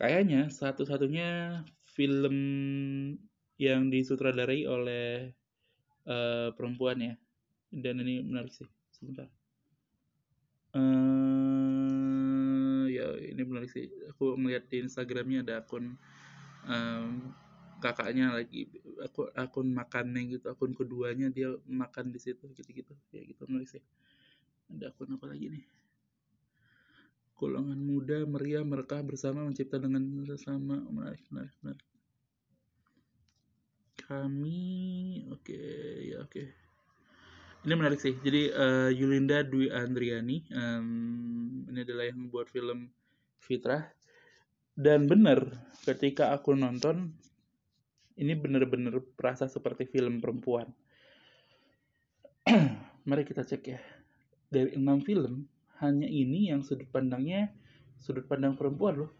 Kayaknya 0.00 0.48
satu-satunya 0.48 1.60
film 1.84 2.36
yang 3.60 3.92
disutradarai 3.92 4.64
oleh 4.64 5.28
uh, 6.08 6.48
perempuan 6.56 6.98
ya. 6.98 7.14
Dan 7.70 8.02
ini 8.02 8.24
menarik 8.24 8.50
sih. 8.50 8.66
sebentar 8.90 9.30
uh, 10.74 12.84
ya 12.86 13.06
ini 13.18 13.42
menarik 13.42 13.70
sih 13.70 13.90
aku 14.10 14.38
melihat 14.38 14.66
di 14.70 14.86
Instagramnya 14.86 15.42
ada 15.46 15.54
akun 15.62 15.96
um, 16.66 17.34
kakaknya 17.80 18.36
lagi 18.36 18.68
aku 19.00 19.32
akun 19.34 19.72
makannya 19.72 20.36
gitu 20.36 20.46
akun 20.52 20.76
keduanya 20.76 21.32
dia 21.32 21.56
makan 21.66 22.12
di 22.12 22.20
situ 22.20 22.46
gitu-gitu. 22.52 22.92
Ya 23.10 23.24
gitu 23.24 23.44
menarik 23.48 23.68
sih. 23.68 23.82
Ada 24.70 24.92
akun 24.92 25.16
apa 25.16 25.26
lagi 25.26 25.50
nih? 25.50 25.64
Golongan 27.40 27.80
muda 27.80 28.20
meriah 28.28 28.60
mereka 28.60 29.00
bersama 29.00 29.42
mencipta 29.42 29.80
dengan 29.80 30.04
sesama. 30.28 30.76
Menarik 30.92 31.24
menarik 31.32 31.56
menarik. 31.64 31.86
Kami 34.00 34.60
oke 35.30 35.40
okay, 35.44 36.12
ya 36.12 36.18
oke. 36.24 36.32
Okay. 36.32 36.46
ini 37.60 37.74
menarik 37.76 38.00
sih. 38.00 38.16
Jadi 38.16 38.48
uh, 38.52 38.88
Yulinda 38.88 39.44
Dwi 39.44 39.68
Andriani 39.68 40.48
um, 40.52 40.88
ini 41.68 41.84
adalah 41.84 42.08
yang 42.08 42.28
membuat 42.28 42.48
film 42.48 42.88
Fitrah. 43.40 43.84
Dan 44.76 45.04
benar 45.04 45.44
ketika 45.84 46.32
aku 46.32 46.56
nonton 46.56 47.12
ini 48.20 48.36
benar-benar 48.36 49.00
perasa 49.16 49.48
seperti 49.48 49.88
film 49.88 50.20
perempuan. 50.20 50.68
Mari 53.08 53.24
kita 53.24 53.48
cek 53.48 53.62
ya. 53.64 53.80
Dari 54.52 54.76
enam 54.76 55.00
film 55.00 55.48
hanya 55.80 56.04
ini 56.04 56.52
yang 56.52 56.60
sudut 56.60 56.84
pandangnya 56.92 57.48
sudut 57.96 58.28
pandang 58.28 58.60
perempuan 58.60 59.06
loh. 59.06 59.12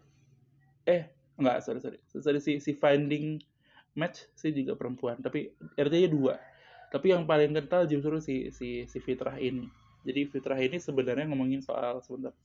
Eh 0.85 1.09
enggak 1.41 1.65
sorry 1.65 1.81
sorry. 1.81 1.97
Sorry 2.13 2.37
si 2.37 2.61
si 2.61 2.77
finding 2.77 3.41
match 3.97 4.29
sih 4.37 4.53
juga 4.53 4.77
perempuan. 4.77 5.17
Tapi 5.17 5.49
artinya 5.81 6.09
dua. 6.13 6.35
Tapi 6.93 7.09
yang 7.09 7.25
paling 7.25 7.57
kental 7.57 7.89
justru 7.89 8.21
si 8.21 8.53
si 8.53 8.85
si 8.85 8.97
fitrah 9.01 9.41
ini. 9.41 9.65
Jadi 10.05 10.29
fitrah 10.29 10.61
ini 10.61 10.77
sebenarnya 10.77 11.25
ngomongin 11.25 11.65
soal 11.65 12.05
sebentar. 12.05 12.37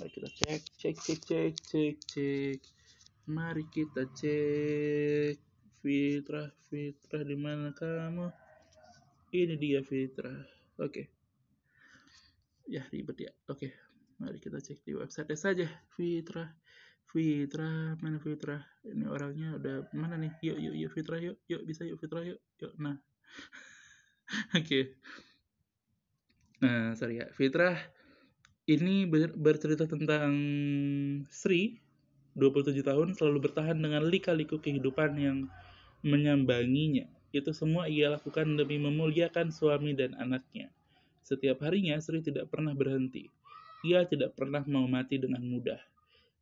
Mari 0.00 0.08
kita 0.08 0.28
cek 0.32 0.62
cek 0.80 0.96
cek 0.96 1.20
cek 1.20 1.52
cek 1.60 1.94
cek. 2.08 2.60
Mari 3.28 3.64
kita 3.68 4.08
cek 4.16 5.53
fitrah 5.84 6.48
fitrah 6.72 7.20
di 7.20 7.36
mana 7.36 7.76
kamu? 7.76 8.32
Ini 9.36 9.60
dia 9.60 9.84
fitrah. 9.84 10.40
Oke. 10.80 10.88
Okay 10.88 11.06
ya 12.68 12.82
ribet 12.90 13.28
ya. 13.28 13.32
Oke 13.48 13.72
mari 14.20 14.38
kita 14.38 14.60
cek 14.62 14.84
di 14.84 14.92
website 14.96 15.34
saja. 15.36 15.68
Fitra 15.94 16.48
Fitra 17.04 17.94
mana 18.00 18.18
Fitra 18.18 18.58
ini 18.88 19.06
orangnya 19.06 19.54
udah 19.58 19.86
mana 19.94 20.18
nih? 20.18 20.32
Yuk 20.42 20.58
yuk 20.58 20.74
yuk 20.74 20.90
Fitra 20.92 21.16
yuk. 21.20 21.36
Yuk 21.46 21.62
bisa 21.68 21.84
yuk 21.84 22.00
Fitra 22.00 22.24
yuk. 22.24 22.40
Yuk 22.60 22.72
nah. 22.80 22.96
Oke. 24.58 24.64
Okay. 24.64 24.84
nah 26.64 26.96
sorry 26.96 27.20
ya. 27.20 27.26
Fitra 27.34 27.76
ini 28.64 29.04
ber 29.04 29.36
bercerita 29.36 29.84
tentang 29.84 30.32
Sri 31.28 31.76
27 32.34 32.80
tahun 32.82 33.14
selalu 33.14 33.46
bertahan 33.46 33.78
dengan 33.78 34.02
lika-liku 34.02 34.58
kehidupan 34.58 35.14
yang 35.20 35.46
menyambanginya. 36.04 37.08
Itu 37.34 37.50
semua 37.50 37.90
ia 37.90 38.12
lakukan 38.12 38.54
demi 38.54 38.78
memuliakan 38.78 39.50
suami 39.50 39.96
dan 39.96 40.14
anaknya. 40.20 40.70
Setiap 41.24 41.64
harinya 41.64 41.96
Sri 41.98 42.20
tidak 42.20 42.52
pernah 42.52 42.76
berhenti. 42.76 43.32
Ia 43.82 44.04
tidak 44.04 44.36
pernah 44.36 44.62
mau 44.68 44.84
mati 44.84 45.16
dengan 45.16 45.42
mudah. 45.42 45.80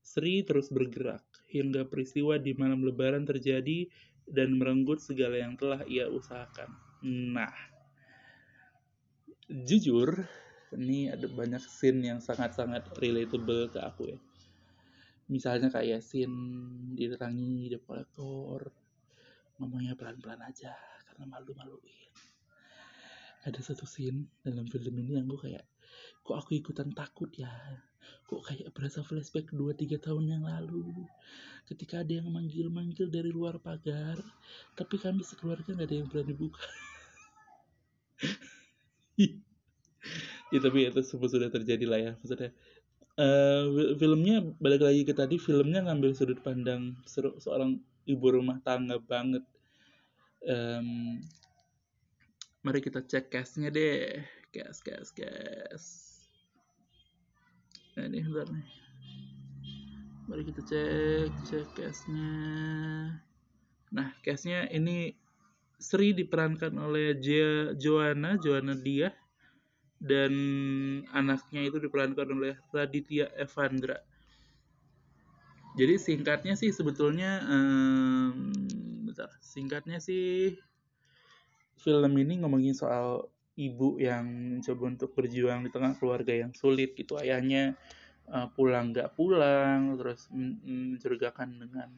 Sri 0.02 0.42
terus 0.42 0.68
bergerak 0.68 1.22
hingga 1.48 1.86
peristiwa 1.86 2.36
di 2.36 2.58
malam 2.58 2.82
lebaran 2.82 3.22
terjadi 3.22 3.86
dan 4.26 4.58
merenggut 4.58 4.98
segala 4.98 5.38
yang 5.38 5.54
telah 5.54 5.86
ia 5.86 6.10
usahakan. 6.10 6.74
Nah, 7.06 7.54
jujur, 9.46 10.26
ini 10.74 11.14
ada 11.14 11.30
banyak 11.30 11.62
scene 11.62 12.02
yang 12.02 12.18
sangat-sangat 12.18 12.90
relatable 12.98 13.70
ke 13.70 13.78
aku 13.78 14.02
ya. 14.10 14.18
Misalnya 15.30 15.70
kayak 15.70 16.02
scene 16.02 16.34
didatangi 16.98 17.70
di 17.70 17.78
kolektor, 17.78 18.81
ngomongnya 19.60 19.96
pelan-pelan 19.98 20.40
aja 20.44 20.72
karena 21.08 21.24
malu-maluin. 21.28 22.12
Ada 23.42 23.58
satu 23.60 23.84
scene 23.84 24.30
dalam 24.46 24.70
film 24.70 24.94
ini 25.02 25.18
yang 25.18 25.26
gue 25.26 25.40
kayak 25.40 25.66
kok 26.22 26.36
aku 26.38 26.56
ikutan 26.56 26.94
takut 26.94 27.28
ya? 27.34 27.50
Kok 28.30 28.42
kayak 28.46 28.70
berasa 28.72 29.02
flashback 29.02 29.50
2-3 29.50 29.98
tahun 29.98 30.24
yang 30.38 30.42
lalu? 30.46 31.04
Ketika 31.66 32.06
ada 32.06 32.22
yang 32.22 32.30
manggil-manggil 32.30 33.10
dari 33.10 33.30
luar 33.34 33.58
pagar 33.58 34.18
tapi 34.78 34.96
kami 34.96 35.26
sekeluarga 35.26 35.74
nggak 35.74 35.88
ada 35.90 35.96
yang 35.98 36.08
berani 36.08 36.34
buka. 36.34 36.66
Ya 40.52 40.60
tapi 40.60 40.84
itu 40.84 41.00
semua 41.00 41.32
sudah 41.32 41.48
terjadi 41.48 41.88
lah 41.88 41.96
ya 41.96 42.12
maksudnya 42.20 42.52
uh, 43.16 43.96
filmnya 43.96 44.44
balik 44.60 44.84
lagi 44.84 45.02
ke 45.08 45.16
tadi 45.16 45.36
filmnya 45.40 45.84
ngambil 45.84 46.12
sudut 46.12 46.40
pandang 46.44 46.96
seorang 47.08 47.80
ibu 48.08 48.26
rumah 48.34 48.58
tangga 48.64 48.98
banget 48.98 49.44
um, 50.46 51.20
Mari 52.62 52.78
kita 52.78 53.02
cek 53.02 53.26
cashnya 53.26 53.74
deh. 53.74 54.22
Cash, 54.54 54.86
cash, 54.86 55.10
cash. 55.10 55.88
Nah 57.98 58.06
ini 58.06 58.22
bentar 58.22 58.46
nih. 58.54 58.68
Mari 60.30 60.42
kita 60.46 60.62
cek, 60.62 61.30
cek 61.42 61.66
cashnya. 61.74 62.30
Nah, 63.90 64.14
cashnya 64.22 64.70
ini 64.70 65.10
Sri 65.82 66.14
diperankan 66.14 66.70
oleh 66.78 67.18
Jia, 67.18 67.74
Joanna, 67.74 68.38
Joanna 68.38 68.78
Dia, 68.78 69.10
dan 69.98 70.30
anaknya 71.10 71.66
itu 71.66 71.82
diperankan 71.82 72.30
oleh 72.30 72.54
Raditya 72.70 73.26
Evandra. 73.34 73.98
Jadi 75.72 75.94
singkatnya 75.96 76.52
sih 76.52 76.68
sebetulnya, 76.68 77.40
um, 77.48 78.52
bentar, 79.08 79.32
singkatnya 79.40 79.98
sih 80.04 80.56
film 81.80 82.12
ini 82.20 82.44
ngomongin 82.44 82.76
soal 82.76 83.32
ibu 83.56 83.96
yang 84.00 84.24
mencoba 84.60 84.82
untuk 84.88 85.10
berjuang 85.16 85.64
di 85.64 85.70
tengah 85.72 85.96
keluarga 85.96 86.32
yang 86.32 86.52
sulit 86.52 86.92
gitu. 86.92 87.16
Ayahnya 87.16 87.76
uh, 88.28 88.48
pulang 88.52 88.92
nggak 88.92 89.16
pulang 89.16 89.96
terus 89.96 90.28
mencurigakan 90.32 91.56
dengan 91.56 91.88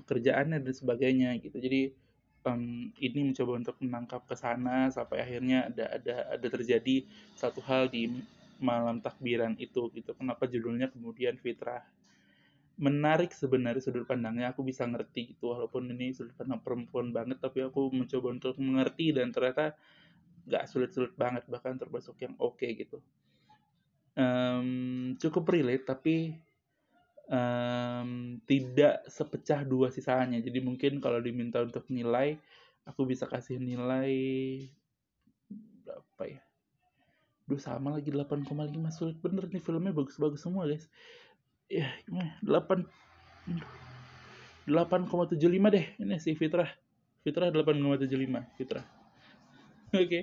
pekerjaannya 0.00 0.64
dan 0.64 0.74
sebagainya 0.74 1.36
gitu. 1.44 1.60
Jadi 1.60 1.92
um, 2.48 2.88
ini 2.96 3.20
mencoba 3.32 3.52
untuk 3.60 3.76
menangkap 3.84 4.24
ke 4.24 4.36
sana 4.36 4.88
sampai 4.88 5.20
akhirnya 5.20 5.68
ada 5.68 5.84
ada 5.92 6.14
ada 6.40 6.48
terjadi 6.48 7.04
satu 7.36 7.60
hal 7.64 7.92
di 7.92 8.08
malam 8.60 9.00
takbiran 9.00 9.56
itu 9.60 9.92
gitu. 9.92 10.12
Kenapa 10.16 10.44
judulnya 10.48 10.88
kemudian 10.92 11.36
fitrah 11.40 11.84
menarik 12.80 13.36
sebenarnya 13.36 13.84
sudut 13.84 14.08
pandangnya. 14.08 14.56
Aku 14.56 14.64
bisa 14.64 14.88
ngerti 14.88 15.36
gitu 15.36 15.52
walaupun 15.52 15.92
ini 15.92 16.16
sudut 16.16 16.32
pandang 16.32 16.64
perempuan 16.64 17.12
banget 17.12 17.36
tapi 17.38 17.60
aku 17.60 17.92
mencoba 17.92 18.32
untuk 18.32 18.56
mengerti 18.56 19.12
dan 19.12 19.30
ternyata 19.30 19.76
nggak 20.48 20.64
sulit-sulit 20.66 21.12
banget 21.14 21.44
bahkan 21.46 21.76
termasuk 21.76 22.16
yang 22.24 22.32
oke 22.40 22.56
okay, 22.56 22.72
gitu. 22.74 22.98
Um, 24.16 25.14
cukup 25.20 25.52
relate 25.52 25.84
tapi 25.84 26.34
um, 27.28 28.40
tidak 28.48 29.04
sepecah 29.06 29.60
dua 29.68 29.92
sisanya. 29.92 30.40
Jadi 30.40 30.58
mungkin 30.64 31.04
kalau 31.04 31.20
diminta 31.20 31.60
untuk 31.60 31.84
nilai 31.92 32.40
aku 32.88 33.04
bisa 33.04 33.28
kasih 33.28 33.60
nilai 33.60 34.08
berapa 35.84 36.24
ya? 36.24 36.42
Duh 37.44 37.58
sama 37.58 37.98
lagi 37.98 38.14
8,5 38.14 38.46
sulit 38.94 39.18
bener 39.18 39.50
nih 39.50 39.58
filmnya 39.58 39.90
bagus-bagus 39.90 40.38
semua 40.38 40.70
guys 40.70 40.86
ya 41.70 41.86
delapan 42.42 42.82
delapan 44.66 45.06
koma 45.06 45.30
tujuh 45.30 45.46
lima 45.46 45.70
deh 45.70 45.86
ini 46.02 46.18
si 46.18 46.34
Fitrah. 46.34 46.68
Fitrah 47.22 47.54
delapan 47.54 47.78
koma 47.78 47.96
tujuh 47.96 48.18
lima 48.18 48.42
Fitrah. 48.58 48.82
Oke. 49.94 50.04
Okay. 50.06 50.22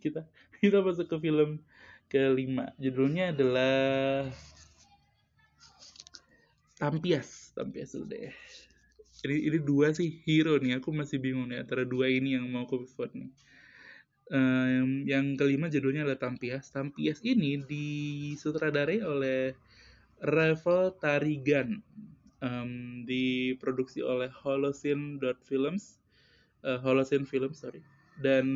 kita 0.00 0.24
kita 0.64 0.80
masuk 0.80 1.06
ke 1.12 1.16
film 1.20 1.60
kelima. 2.08 2.72
Judulnya 2.80 3.36
adalah 3.36 4.26
Tampias. 6.80 7.52
Tampias 7.52 7.92
dulu 7.92 8.08
deh. 8.08 8.32
Ini 9.20 9.36
ini 9.52 9.58
dua 9.60 9.92
sih 9.92 10.24
hero 10.24 10.56
nih. 10.56 10.80
Aku 10.80 10.90
masih 10.96 11.20
bingung 11.20 11.52
nih 11.52 11.60
antara 11.60 11.84
dua 11.84 12.08
ini 12.08 12.40
yang 12.40 12.48
mau 12.48 12.64
aku 12.64 12.88
vote 12.96 13.12
nih. 13.12 13.30
Um, 14.30 15.04
yang 15.04 15.36
kelima 15.36 15.68
judulnya 15.68 16.08
adalah 16.08 16.16
Tampias. 16.16 16.72
Tampias 16.72 17.20
ini 17.20 17.60
disutradarai 17.60 19.04
oleh 19.04 19.52
Revel 20.20 20.92
Tarigan 21.00 21.80
um, 22.44 23.04
diproduksi 23.08 24.04
oleh 24.04 24.28
Holocene 24.28 25.16
Films 25.44 26.00
uh, 26.64 26.78
Holocene 26.80 27.24
Films 27.24 27.60
sorry. 27.60 27.80
Dan 28.20 28.46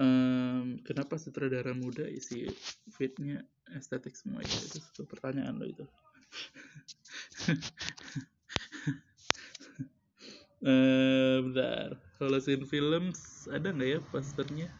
um, 0.00 0.80
kenapa 0.84 1.20
sutradara 1.20 1.76
muda 1.76 2.08
isi 2.08 2.48
fitnya 2.88 3.44
estetik 3.76 4.16
semua 4.16 4.40
itu 4.40 4.80
itu 4.80 5.02
pertanyaan 5.04 5.60
lo 5.60 5.66
itu. 5.68 5.84
Uh, 10.62 11.42
bentar. 11.50 11.98
Holocene 12.22 12.62
Films 12.64 13.50
ada 13.50 13.74
nggak 13.74 13.88
ya 13.88 14.00
posternya? 14.14 14.70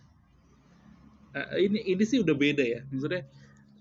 Uh, 1.35 1.59
ini 1.59 1.83
ini 1.91 2.05
sih 2.07 2.23
udah 2.23 2.37
beda 2.39 2.63
ya. 2.63 2.81
Maksudnya 2.89 3.27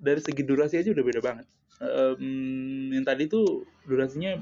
dari 0.02 0.18
segi 0.18 0.42
durasi 0.42 0.82
aja 0.82 0.90
udah 0.90 1.06
beda 1.06 1.22
banget. 1.22 1.48
Um, 1.82 2.94
yang 2.94 3.06
tadi 3.06 3.26
tuh 3.26 3.66
durasinya 3.90 4.38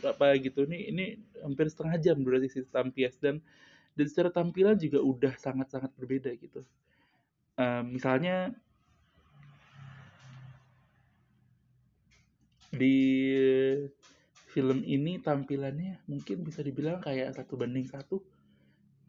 berapa 0.00 0.36
gitu 0.40 0.64
nih 0.64 0.92
ini 0.92 1.04
hampir 1.44 1.68
setengah 1.68 1.96
jam 2.00 2.16
durasi 2.20 2.48
si 2.48 2.60
Tampias 2.68 3.16
dan 3.20 3.40
dan 3.98 4.06
secara 4.08 4.32
tampilan 4.32 4.80
juga 4.80 5.02
udah 5.02 5.34
sangat-sangat 5.36 5.92
berbeda 5.98 6.32
gitu. 6.40 6.64
Um, 7.60 7.96
misalnya 7.96 8.56
di 12.70 12.96
film 14.50 14.86
ini 14.86 15.18
tampilannya 15.18 16.00
mungkin 16.06 16.46
bisa 16.46 16.62
dibilang 16.62 17.02
kayak 17.02 17.34
satu 17.34 17.58
banding 17.58 17.86
satu 17.86 18.22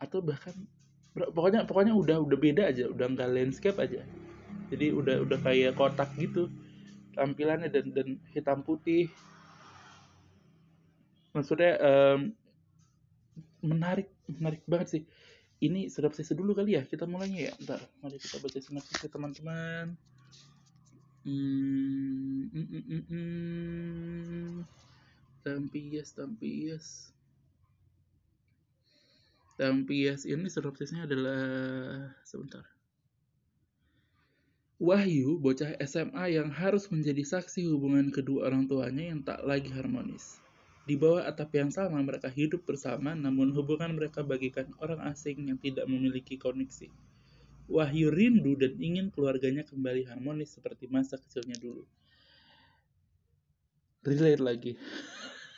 atau 0.01 0.19
bahkan 0.21 0.53
pokoknya 1.13 1.69
pokoknya 1.69 1.93
udah 1.93 2.17
udah 2.25 2.37
beda 2.41 2.63
aja 2.73 2.89
udah 2.89 3.05
nggak 3.13 3.29
landscape 3.29 3.77
aja 3.77 4.01
jadi 4.71 4.95
udah 4.95 5.15
udah 5.27 5.39
kayak 5.43 5.75
kotak 5.75 6.09
gitu 6.15 6.47
tampilannya 7.13 7.67
dan 7.67 7.91
dan 7.91 8.07
hitam 8.31 8.63
putih 8.63 9.11
maksudnya 11.35 11.75
um, 11.83 12.31
menarik 13.61 14.09
menarik 14.31 14.63
banget 14.65 14.87
sih 14.87 15.03
ini 15.61 15.91
sinopsis 15.91 16.33
dulu 16.33 16.57
kali 16.57 16.79
ya 16.79 16.87
kita 16.87 17.05
mulainya 17.05 17.51
ya 17.51 17.53
ntar 17.67 17.79
mari 18.01 18.17
kita 18.17 18.39
baca 18.39 18.57
sinopsis 18.57 19.05
teman-teman 19.11 19.93
Hmm, 21.21 22.49
mm, 22.49 22.65
mm, 22.65 22.83
mm, 22.89 23.03
mm. 23.13 24.65
Tampias, 25.45 26.17
Tampias. 26.17 27.13
Tampias 29.53 30.25
ini 30.25 30.49
sinopsisnya 30.49 31.05
adalah 31.05 31.45
sebentar. 32.25 32.65
Wahyu, 34.81 35.37
bocah 35.37 35.77
SMA 35.85 36.41
yang 36.41 36.49
harus 36.49 36.89
menjadi 36.89 37.21
saksi 37.21 37.69
hubungan 37.69 38.09
kedua 38.09 38.49
orang 38.49 38.65
tuanya 38.65 39.13
yang 39.13 39.21
tak 39.21 39.45
lagi 39.45 39.69
harmonis. 39.69 40.41
Di 40.89 40.97
bawah 40.97 41.21
atap 41.21 41.53
yang 41.53 41.69
sama 41.69 42.01
mereka 42.01 42.33
hidup 42.33 42.65
bersama 42.65 43.13
namun 43.13 43.53
hubungan 43.53 43.93
mereka 43.93 44.25
bagikan 44.25 44.73
orang 44.81 44.97
asing 45.05 45.53
yang 45.53 45.61
tidak 45.61 45.85
memiliki 45.85 46.33
koneksi. 46.33 46.89
Wahyu 47.69 48.09
rindu 48.09 48.57
dan 48.57 48.73
ingin 48.81 49.13
keluarganya 49.13 49.61
kembali 49.69 50.09
harmonis 50.09 50.57
seperti 50.57 50.89
masa 50.89 51.21
kecilnya 51.21 51.61
dulu. 51.61 51.85
Relate 54.01 54.41
lagi. 54.41 54.73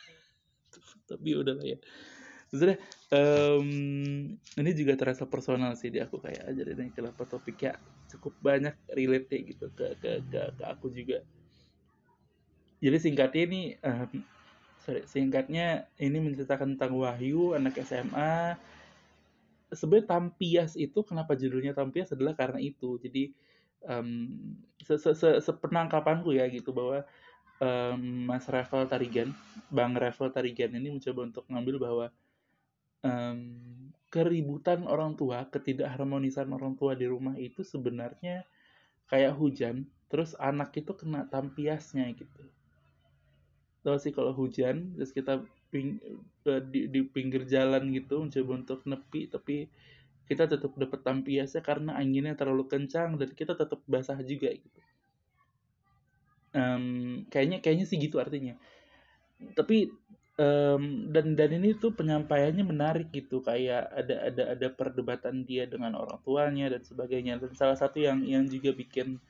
Tapi 1.07 1.29
udah 1.31 1.55
lah 1.55 1.63
ya. 1.63 1.79
Sebenernya 2.51 2.83
um, 3.13 3.69
ini 4.33 4.71
juga 4.73 4.97
terasa 4.97 5.29
personal 5.29 5.77
sih 5.77 5.93
di 5.93 6.01
aku 6.01 6.17
kayak 6.17 6.49
aja 6.49 6.61
ini 6.65 6.89
kenapa 6.89 7.29
topiknya 7.29 7.77
cukup 8.09 8.33
banyak 8.41 8.73
relate 8.89 9.53
gitu 9.53 9.69
ke 9.77 9.93
ke 10.01 10.11
ke, 10.27 10.41
ke 10.57 10.63
aku 10.65 10.89
juga. 10.89 11.21
Jadi 12.83 12.97
singkatnya 12.99 13.41
ini 13.47 13.61
um, 13.79 14.11
sorry, 14.83 15.05
singkatnya 15.07 15.87
ini 16.01 16.17
menceritakan 16.19 16.75
tentang 16.75 16.97
Wahyu 16.99 17.55
anak 17.55 17.79
SMA 17.85 18.57
sebenarnya 19.71 20.19
Tampias 20.19 20.75
itu 20.75 20.99
kenapa 21.05 21.33
judulnya 21.37 21.71
Tampias 21.73 22.11
adalah 22.11 22.35
karena 22.35 22.59
itu. 22.59 22.99
Jadi 22.99 23.31
um, 23.87 24.29
se 24.83 24.99
-se 24.99 25.15
-se 25.15 25.29
sepenangkapanku 25.39 26.35
ya 26.35 26.49
gitu 26.51 26.75
bahwa 26.75 27.07
um, 27.63 28.27
Mas 28.27 28.45
Revel 28.51 28.83
Tarigan, 28.91 29.29
Bang 29.71 29.95
Revel 29.95 30.29
Tarigan 30.35 30.75
ini 30.75 30.99
mencoba 30.99 31.21
untuk 31.23 31.43
mengambil 31.47 31.77
bahwa 31.79 32.05
um, 33.03 33.39
keributan 34.09 34.87
orang 34.87 35.13
tua, 35.19 35.45
ketidakharmonisan 35.51 36.49
orang 36.49 36.73
tua 36.79 36.97
di 36.97 37.05
rumah 37.05 37.37
itu 37.37 37.61
sebenarnya 37.61 38.47
kayak 39.11 39.35
hujan, 39.37 39.85
terus 40.09 40.33
anak 40.39 40.73
itu 40.79 40.95
kena 40.95 41.27
tampiasnya 41.29 42.09
gitu. 42.15 42.43
Tahu 43.83 43.97
sih 43.99 44.15
kalau 44.15 44.31
hujan, 44.31 44.95
terus 44.95 45.11
kita 45.11 45.43
ping, 45.73 45.97
uh, 46.45 46.61
di, 46.61 46.85
di 46.85 47.01
pinggir 47.01 47.49
jalan 47.49 47.89
gitu 47.89 48.21
mencoba 48.21 48.51
untuk 48.61 48.79
nepi 48.85 49.25
tapi 49.25 49.65
kita 50.29 50.45
tetap 50.45 50.71
dapat 50.77 51.01
tampiasnya 51.01 51.65
karena 51.65 51.97
anginnya 51.97 52.37
terlalu 52.37 52.69
kencang 52.69 53.17
dan 53.17 53.33
kita 53.33 53.57
tetap 53.57 53.81
basah 53.89 54.21
juga 54.21 54.53
gitu 54.53 54.79
um, 56.53 57.25
kayaknya 57.33 57.57
kayaknya 57.59 57.85
sih 57.89 57.97
gitu 57.97 58.21
artinya 58.21 58.53
tapi 59.57 59.91
um, 60.37 61.13
dan 61.13 61.37
dan 61.37 61.49
ini 61.53 61.77
tuh 61.77 61.93
penyampaiannya 61.93 62.65
menarik 62.65 63.13
gitu 63.13 63.41
kayak 63.45 63.89
ada 63.93 64.15
ada 64.29 64.43
ada 64.57 64.67
perdebatan 64.73 65.45
dia 65.45 65.69
dengan 65.69 65.93
orang 65.97 66.17
tuanya 66.25 66.73
dan 66.73 66.81
sebagainya. 66.81 67.37
Dan 67.37 67.53
salah 67.53 67.77
satu 67.77 68.01
yang 68.01 68.25
yang 68.25 68.45
juga 68.49 68.73
bikin 68.73 69.21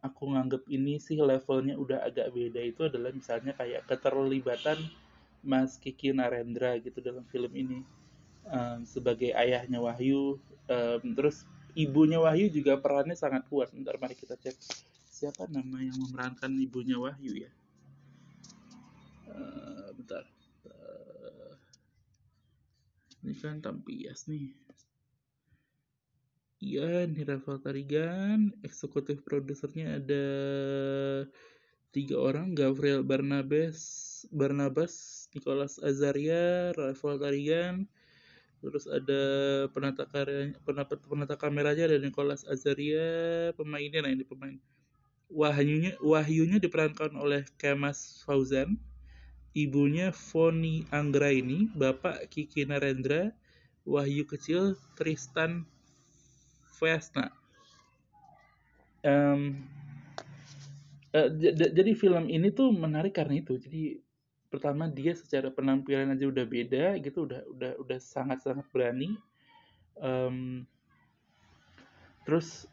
aku 0.00 0.30
nganggep 0.32 0.62
ini 0.70 1.02
sih 1.02 1.18
levelnya 1.18 1.74
udah 1.74 2.06
agak 2.06 2.30
beda 2.32 2.60
itu 2.62 2.86
adalah 2.86 3.10
misalnya 3.10 3.52
kayak 3.58 3.84
keterlibatan 3.90 4.78
Mas 5.42 5.76
Kiki 5.78 6.14
Narendra 6.14 6.78
gitu 6.80 6.98
dalam 7.04 7.24
film 7.28 7.52
ini. 7.52 7.80
Um, 8.48 8.80
sebagai 8.88 9.36
ayahnya 9.36 9.76
Wahyu 9.76 10.40
um, 10.72 11.02
terus 11.12 11.44
ibunya 11.76 12.16
Wahyu 12.16 12.48
juga 12.48 12.80
perannya 12.80 13.12
sangat 13.12 13.44
kuat. 13.52 13.68
Ntar 13.76 14.00
mari 14.00 14.16
kita 14.16 14.40
cek 14.40 14.56
siapa 15.12 15.44
nama 15.52 15.84
yang 15.84 15.98
memerankan 16.00 16.56
ibunya 16.56 16.96
Wahyu 16.96 17.44
ya. 17.44 17.50
Uh, 19.28 19.92
bentar 19.92 20.24
ini 23.22 23.34
kan 23.38 23.58
Tampias 23.62 24.26
nih 24.30 24.54
Iya, 26.58 27.06
ini 27.06 27.22
Rafael 27.22 27.62
Tarigan, 27.62 28.50
eksekutif 28.66 29.22
produsernya 29.22 30.02
ada 30.02 30.26
tiga 31.94 32.18
orang, 32.18 32.50
Gabriel 32.50 33.06
Barnabas, 33.06 33.78
Barnabas, 34.34 35.26
Nicholas 35.30 35.78
Azaria, 35.78 36.74
Rafael 36.74 37.22
Tarigan, 37.22 37.86
terus 38.58 38.90
ada 38.90 39.22
penata 39.70 40.02
karya 40.10 40.50
penata, 40.66 40.98
penata 40.98 41.34
kameranya 41.38 41.86
ada 41.86 41.98
Nicholas 42.02 42.42
Azaria, 42.42 43.54
pemainnya 43.54 44.02
nah 44.02 44.10
ini 44.10 44.26
pemain. 44.26 44.58
Wahyunya 45.30 45.94
Wahyunya 46.02 46.58
diperankan 46.58 47.14
oleh 47.14 47.46
Kemas 47.54 48.26
Fauzan, 48.26 48.74
ibunya 49.66 50.14
Foni 50.14 50.86
Anggraini, 50.94 51.66
bapak 51.74 52.30
Kiki 52.30 52.62
Narendra, 52.68 53.34
Wahyu 53.82 54.28
kecil 54.28 54.78
Tristan 54.94 55.66
Vesna. 56.78 57.34
Um, 59.02 59.66
uh, 61.16 61.28
jadi 61.50 61.92
film 61.98 62.30
ini 62.30 62.54
tuh 62.54 62.70
menarik 62.70 63.18
karena 63.18 63.42
itu. 63.42 63.58
Jadi 63.58 63.98
pertama 64.48 64.88
dia 64.88 65.12
secara 65.12 65.52
penampilan 65.52 66.16
aja 66.16 66.24
udah 66.24 66.46
beda 66.48 66.96
gitu 67.04 67.28
udah 67.28 67.44
udah 67.52 67.72
udah 67.84 67.98
sangat 68.00 68.40
sangat 68.40 68.64
berani 68.72 69.12
um, 70.00 70.64
terus 72.24 72.64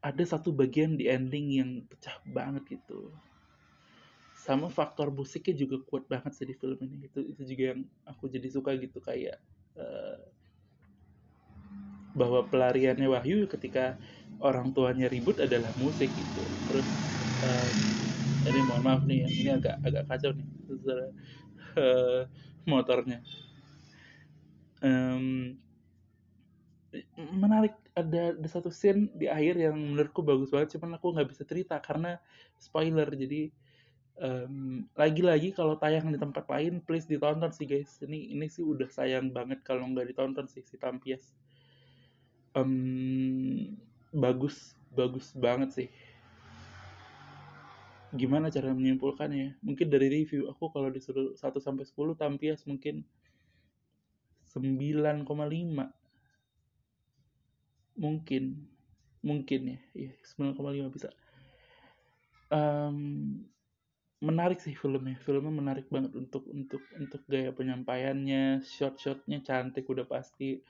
ada 0.00 0.24
satu 0.24 0.56
bagian 0.56 0.96
di 0.96 1.12
ending 1.12 1.46
yang 1.60 1.70
pecah 1.84 2.16
banget 2.24 2.80
gitu 2.80 3.12
sama 4.46 4.70
faktor 4.70 5.10
musiknya 5.10 5.58
juga 5.58 5.82
kuat 5.82 6.06
banget 6.06 6.38
sih 6.38 6.46
di 6.46 6.54
film 6.54 6.78
ini 6.78 7.10
itu 7.10 7.18
itu 7.34 7.42
juga 7.42 7.62
yang 7.74 7.80
aku 8.06 8.30
jadi 8.30 8.46
suka 8.46 8.78
gitu 8.78 9.02
kayak 9.02 9.42
uh, 9.74 10.22
bahwa 12.14 12.46
pelariannya 12.46 13.10
Wahyu 13.10 13.50
ketika 13.50 13.98
orang 14.38 14.70
tuanya 14.70 15.10
ribut 15.10 15.36
adalah 15.42 15.74
musik 15.76 16.14
gitu. 16.16 16.48
Terus 16.64 16.88
um, 17.42 17.76
ini 18.46 18.60
mohon 18.64 18.86
maaf 18.86 19.02
nih 19.04 19.26
ini 19.26 19.50
agak 19.50 19.82
agak 19.82 20.06
kacau 20.08 20.30
nih 20.32 20.46
uh, 21.76 22.22
motornya. 22.64 23.20
Um, 24.80 25.58
menarik 27.18 27.74
ada 27.92 28.32
ada 28.32 28.48
satu 28.48 28.72
scene 28.72 29.12
di 29.12 29.28
akhir 29.28 29.60
yang 29.60 29.76
menurutku 29.76 30.24
bagus 30.24 30.48
banget 30.48 30.76
cuman 30.76 30.96
aku 30.96 31.12
nggak 31.12 31.28
bisa 31.32 31.42
cerita 31.44 31.76
karena 31.80 32.16
spoiler 32.56 33.08
jadi 33.12 33.52
um, 34.20 34.84
lagi-lagi 34.96 35.52
kalau 35.52 35.76
tayang 35.76 36.08
di 36.08 36.18
tempat 36.18 36.48
lain 36.48 36.80
please 36.84 37.04
ditonton 37.08 37.52
sih 37.52 37.68
guys. 37.68 38.00
Ini 38.00 38.32
ini 38.36 38.46
sih 38.48 38.64
udah 38.64 38.88
sayang 38.88 39.32
banget 39.32 39.60
kalau 39.64 39.84
nggak 39.88 40.08
ditonton 40.12 40.48
sih 40.48 40.64
si 40.64 40.76
Tampias. 40.80 41.32
Um, 42.56 43.76
bagus 44.12 44.72
bagus 44.96 45.32
banget 45.36 45.70
sih. 45.72 45.88
Gimana 48.16 48.48
cara 48.48 48.72
menyimpulkannya 48.72 49.60
mungkin 49.60 49.86
dari 49.92 50.08
review 50.08 50.48
aku 50.48 50.72
kalau 50.72 50.88
disuruh 50.88 51.36
1 51.36 51.42
sampai 51.60 51.84
10 51.84 52.16
Tampias 52.16 52.64
mungkin 52.64 53.04
9,5 54.48 55.20
mungkin 57.96 58.44
mungkin 59.20 59.60
ya. 59.76 59.78
Ya 59.92 60.12
9,5 60.24 60.94
bisa. 60.94 61.10
Um, 62.46 63.42
menarik 64.22 64.58
sih 64.62 64.72
filmnya. 64.72 65.16
Filmnya 65.22 65.52
menarik 65.52 65.86
banget 65.92 66.12
untuk 66.16 66.44
untuk 66.48 66.82
untuk 66.96 67.22
gaya 67.28 67.52
penyampaiannya. 67.52 68.64
Shot 68.64 68.96
shotnya 69.00 69.40
cantik 69.44 69.86
udah 69.88 70.06
pasti. 70.08 70.60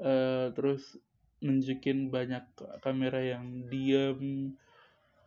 Uh, 0.00 0.50
terus 0.56 0.96
nunjukin 1.42 2.08
banyak 2.12 2.44
kamera 2.80 3.38
yang 3.38 3.66
diem. 3.68 4.54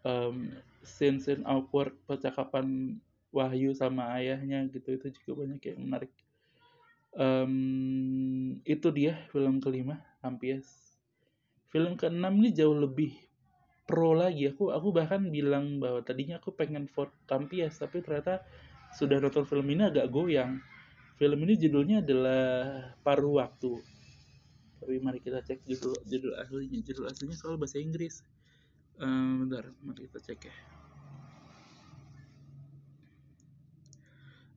Um, 0.06 0.54
scene 0.86 1.18
scene 1.18 1.42
awkward 1.50 1.98
percakapan 2.06 2.98
Wahyu 3.34 3.74
sama 3.74 4.16
ayahnya 4.22 4.70
gitu. 4.70 4.96
Itu 4.96 5.12
juga 5.22 5.46
banyak 5.46 5.62
yang 5.66 5.80
menarik. 5.82 6.14
Um, 7.16 8.60
itu 8.68 8.92
dia 8.92 9.16
film 9.32 9.64
kelima 9.64 10.04
Ampias 10.20 10.86
film 11.76 12.00
keenam 12.00 12.40
ini 12.40 12.56
jauh 12.56 12.72
lebih 12.72 13.12
pro 13.86 14.18
lagi. 14.18 14.50
Aku 14.50 14.74
aku 14.74 14.90
bahkan 14.92 15.30
bilang 15.30 15.78
bahwa 15.78 16.02
tadinya 16.02 16.42
aku 16.42 16.52
pengen 16.52 16.90
Ford 16.90 17.14
Tampias 17.30 17.78
tapi 17.78 18.02
ternyata 18.02 18.42
sudah 18.98 19.22
nonton 19.22 19.46
film 19.46 19.66
ini 19.70 19.88
agak 19.88 20.10
goyang. 20.10 20.60
Film 21.16 21.40
ini 21.48 21.56
judulnya 21.56 22.04
adalah 22.04 22.44
Paruh 23.00 23.40
Waktu. 23.40 23.72
Tapi 24.84 25.00
mari 25.00 25.24
kita 25.24 25.40
cek 25.40 25.64
judul 25.64 25.96
judul 26.04 26.34
aslinya 26.36 26.80
judul 26.84 27.06
aslinya 27.08 27.38
soal 27.40 27.56
bahasa 27.56 27.80
Inggris. 27.80 28.20
Um, 29.00 29.48
bentar 29.48 29.72
mari 29.86 30.10
kita 30.12 30.20
cek 30.20 30.40
ya. 30.52 30.56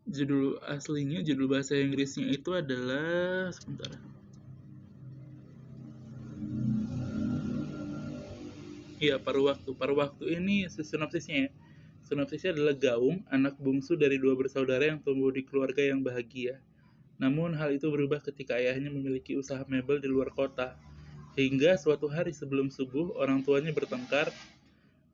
Judul 0.08 0.56
aslinya 0.64 1.20
judul 1.20 1.46
bahasa 1.52 1.76
Inggrisnya 1.76 2.32
itu 2.32 2.56
adalah 2.56 3.52
sebentar 3.52 3.92
Iya, 8.98 9.14
paruh 9.22 9.46
waktu. 9.46 9.70
Paruh 9.78 9.94
waktu 10.02 10.42
ini 10.42 10.66
sinopsisnya 10.66 11.46
ya. 11.46 11.50
Sinopsisnya 12.02 12.50
adalah 12.50 12.74
Gaung, 12.74 13.22
anak 13.30 13.54
bungsu 13.62 13.94
dari 13.94 14.18
dua 14.18 14.34
bersaudara 14.34 14.90
yang 14.90 14.98
tumbuh 14.98 15.30
di 15.30 15.46
keluarga 15.46 15.86
yang 15.86 16.02
bahagia. 16.02 16.58
Namun 17.22 17.54
hal 17.54 17.78
itu 17.78 17.86
berubah 17.86 18.18
ketika 18.18 18.58
ayahnya 18.58 18.90
memiliki 18.90 19.38
usaha 19.38 19.62
mebel 19.70 20.02
di 20.02 20.10
luar 20.10 20.34
kota. 20.34 20.74
Hingga 21.38 21.78
suatu 21.78 22.10
hari 22.10 22.34
sebelum 22.34 22.74
subuh, 22.74 23.14
orang 23.14 23.46
tuanya 23.46 23.70
bertengkar. 23.70 24.34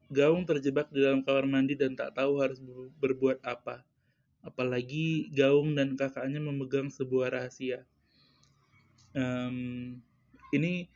Gaung 0.09 0.49
terjebak 0.49 0.89
di 0.89 1.05
dalam 1.05 1.21
kamar 1.21 1.45
mandi 1.45 1.77
dan 1.77 1.93
tak 1.93 2.17
tahu 2.17 2.41
harus 2.41 2.57
berbuat 2.97 3.45
apa. 3.45 3.85
Apalagi 4.41 5.29
Gaung 5.29 5.77
dan 5.77 5.93
kakaknya 5.93 6.41
memegang 6.41 6.89
sebuah 6.89 7.37
rahasia. 7.37 7.85
Um, 9.13 10.01
ini 10.57 10.89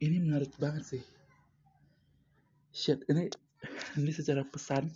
ini 0.00 0.16
menarik 0.16 0.56
banget 0.56 0.96
sih. 0.96 1.04
Shit, 2.70 3.02
ini 3.10 3.26
ini 3.98 4.12
secara 4.14 4.46
pesan 4.46 4.86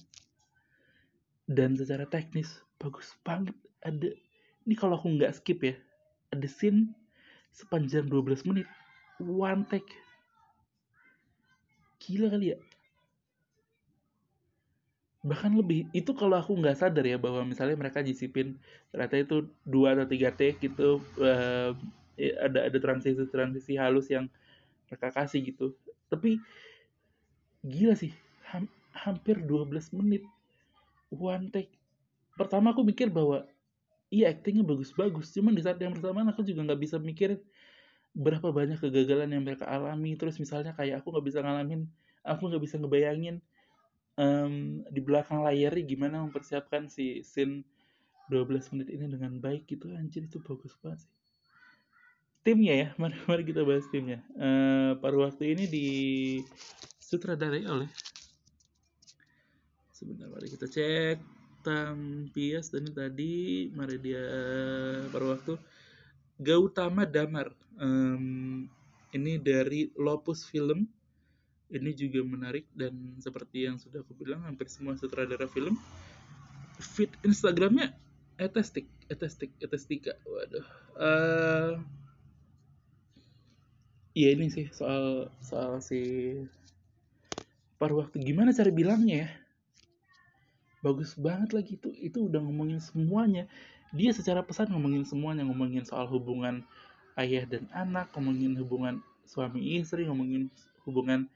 dan 1.51 1.75
secara 1.75 2.07
teknis 2.07 2.63
bagus 2.79 3.11
banget. 3.27 3.55
Ada 3.83 4.15
ini 4.65 4.75
kalau 4.79 4.95
aku 4.97 5.11
nggak 5.11 5.35
skip 5.43 5.61
ya 5.61 5.75
ada 6.31 6.49
scene 6.51 6.91
sepanjang 7.51 8.07
12 8.07 8.47
menit 8.47 8.67
one 9.19 9.67
take. 9.67 9.91
Gila 12.03 12.31
kali 12.31 12.55
ya. 12.55 12.59
Bahkan 15.25 15.57
lebih 15.57 15.89
itu 15.97 16.15
kalau 16.15 16.37
aku 16.37 16.55
nggak 16.55 16.79
sadar 16.79 17.03
ya 17.03 17.17
bahwa 17.17 17.43
misalnya 17.43 17.75
mereka 17.75 18.05
nyisipin 18.05 18.55
ternyata 18.93 19.19
itu 19.19 19.37
dua 19.65 19.97
atau 19.97 20.07
tiga 20.07 20.31
take 20.31 20.61
gitu 20.61 21.01
uh, 21.19 21.73
ada 22.39 22.71
ada 22.71 22.79
transisi 22.79 23.25
transisi 23.27 23.75
halus 23.75 24.07
yang 24.13 24.31
mereka 24.87 25.11
kasih 25.11 25.43
gitu. 25.43 25.75
Tapi 26.13 26.39
gila 27.65 27.97
sih 27.97 28.13
ham, 28.53 28.69
hampir 28.93 29.41
12 29.41 29.97
menit. 29.97 30.23
One 31.09 31.49
take. 31.49 31.73
Pertama 32.37 32.77
aku 32.77 32.85
mikir 32.85 33.09
bahwa 33.09 33.49
iya 34.13 34.31
actingnya 34.31 34.63
bagus-bagus. 34.63 35.33
Cuman 35.33 35.57
di 35.57 35.63
saat 35.65 35.81
yang 35.81 35.97
bersamaan 35.97 36.29
aku 36.29 36.45
juga 36.45 36.63
nggak 36.63 36.81
bisa 36.81 36.97
mikir 37.01 37.41
berapa 38.15 38.55
banyak 38.55 38.79
kegagalan 38.79 39.33
yang 39.33 39.43
mereka 39.43 39.67
alami. 39.67 40.15
Terus 40.15 40.37
misalnya 40.37 40.77
kayak 40.77 41.03
aku 41.03 41.11
nggak 41.11 41.27
bisa 41.27 41.39
ngalamin 41.43 41.89
aku 42.25 42.49
nggak 42.49 42.63
bisa 42.65 42.81
ngebayangin 42.81 43.37
um, 44.17 44.81
di 44.89 45.01
belakang 45.05 45.45
layarnya 45.45 45.85
gimana 45.85 46.25
mempersiapkan 46.25 46.89
si 46.89 47.21
scene 47.21 47.63
12 48.33 48.73
menit 48.73 48.89
ini 48.89 49.07
dengan 49.13 49.37
baik 49.37 49.69
gitu. 49.69 49.93
Anjir 49.93 50.25
itu 50.25 50.41
bagus 50.41 50.73
banget 50.81 51.05
sih. 51.05 51.13
Timnya 52.41 52.75
ya 52.75 52.89
mari 53.01 53.21
mari 53.29 53.45
kita 53.45 53.61
bahas 53.63 53.85
timnya. 53.93 54.25
Uh, 54.35 54.97
paruh 54.99 55.29
waktu 55.29 55.53
ini 55.53 55.65
di 55.69 55.87
sutradarai 57.15 57.63
oleh 57.71 57.91
sebentar 59.95 60.27
mari 60.27 60.51
kita 60.51 60.67
cek. 60.67 61.19
Tampias 61.65 62.69
dan 62.69 62.93
tadi 62.93 63.73
mari 63.73 63.97
dia 63.97 64.21
pada 65.09 65.33
waktu. 65.33 65.57
Gautama 66.37 67.09
Damar 67.09 67.57
um, 67.81 68.69
ini 69.17 69.41
dari 69.41 69.89
Lopus 69.97 70.45
Film. 70.45 70.85
Ini 71.73 71.91
juga 71.97 72.21
menarik 72.21 72.69
dan 72.77 73.17
seperti 73.17 73.65
yang 73.65 73.81
sudah 73.81 74.05
aku 74.05 74.13
bilang 74.13 74.45
hampir 74.45 74.69
semua 74.69 74.93
sutradara 75.01 75.49
film. 75.49 75.81
Fit 76.77 77.09
Instagramnya 77.25 77.97
etestik 78.37 78.91
etestik 79.07 79.55
etestika 79.63 80.19
waduh 80.27 80.67
uh, 80.99 81.79
ya 84.11 84.29
ini 84.35 84.51
sih 84.51 84.67
soal 84.75 85.31
soal 85.39 85.79
si 85.79 86.35
paruh 87.77 88.07
waktu 88.07 88.23
gimana 88.23 88.55
cara 88.55 88.71
bilangnya 88.71 89.27
ya? 89.27 89.31
Bagus 90.85 91.17
banget 91.17 91.57
lagi 91.57 91.81
itu 91.81 91.89
itu 91.97 92.19
udah 92.29 92.41
ngomongin 92.45 92.79
semuanya. 92.79 93.49
Dia 93.95 94.11
secara 94.11 94.43
pesan 94.43 94.75
ngomongin 94.75 95.07
semuanya 95.07 95.47
ngomongin 95.47 95.87
soal 95.87 96.11
hubungan 96.11 96.67
ayah 97.15 97.47
dan 97.47 97.71
anak 97.71 98.11
ngomongin 98.15 98.59
hubungan 98.59 98.99
suami 99.25 99.81
istri 99.81 100.05
ngomongin 100.05 100.51
hubungan 100.85 101.31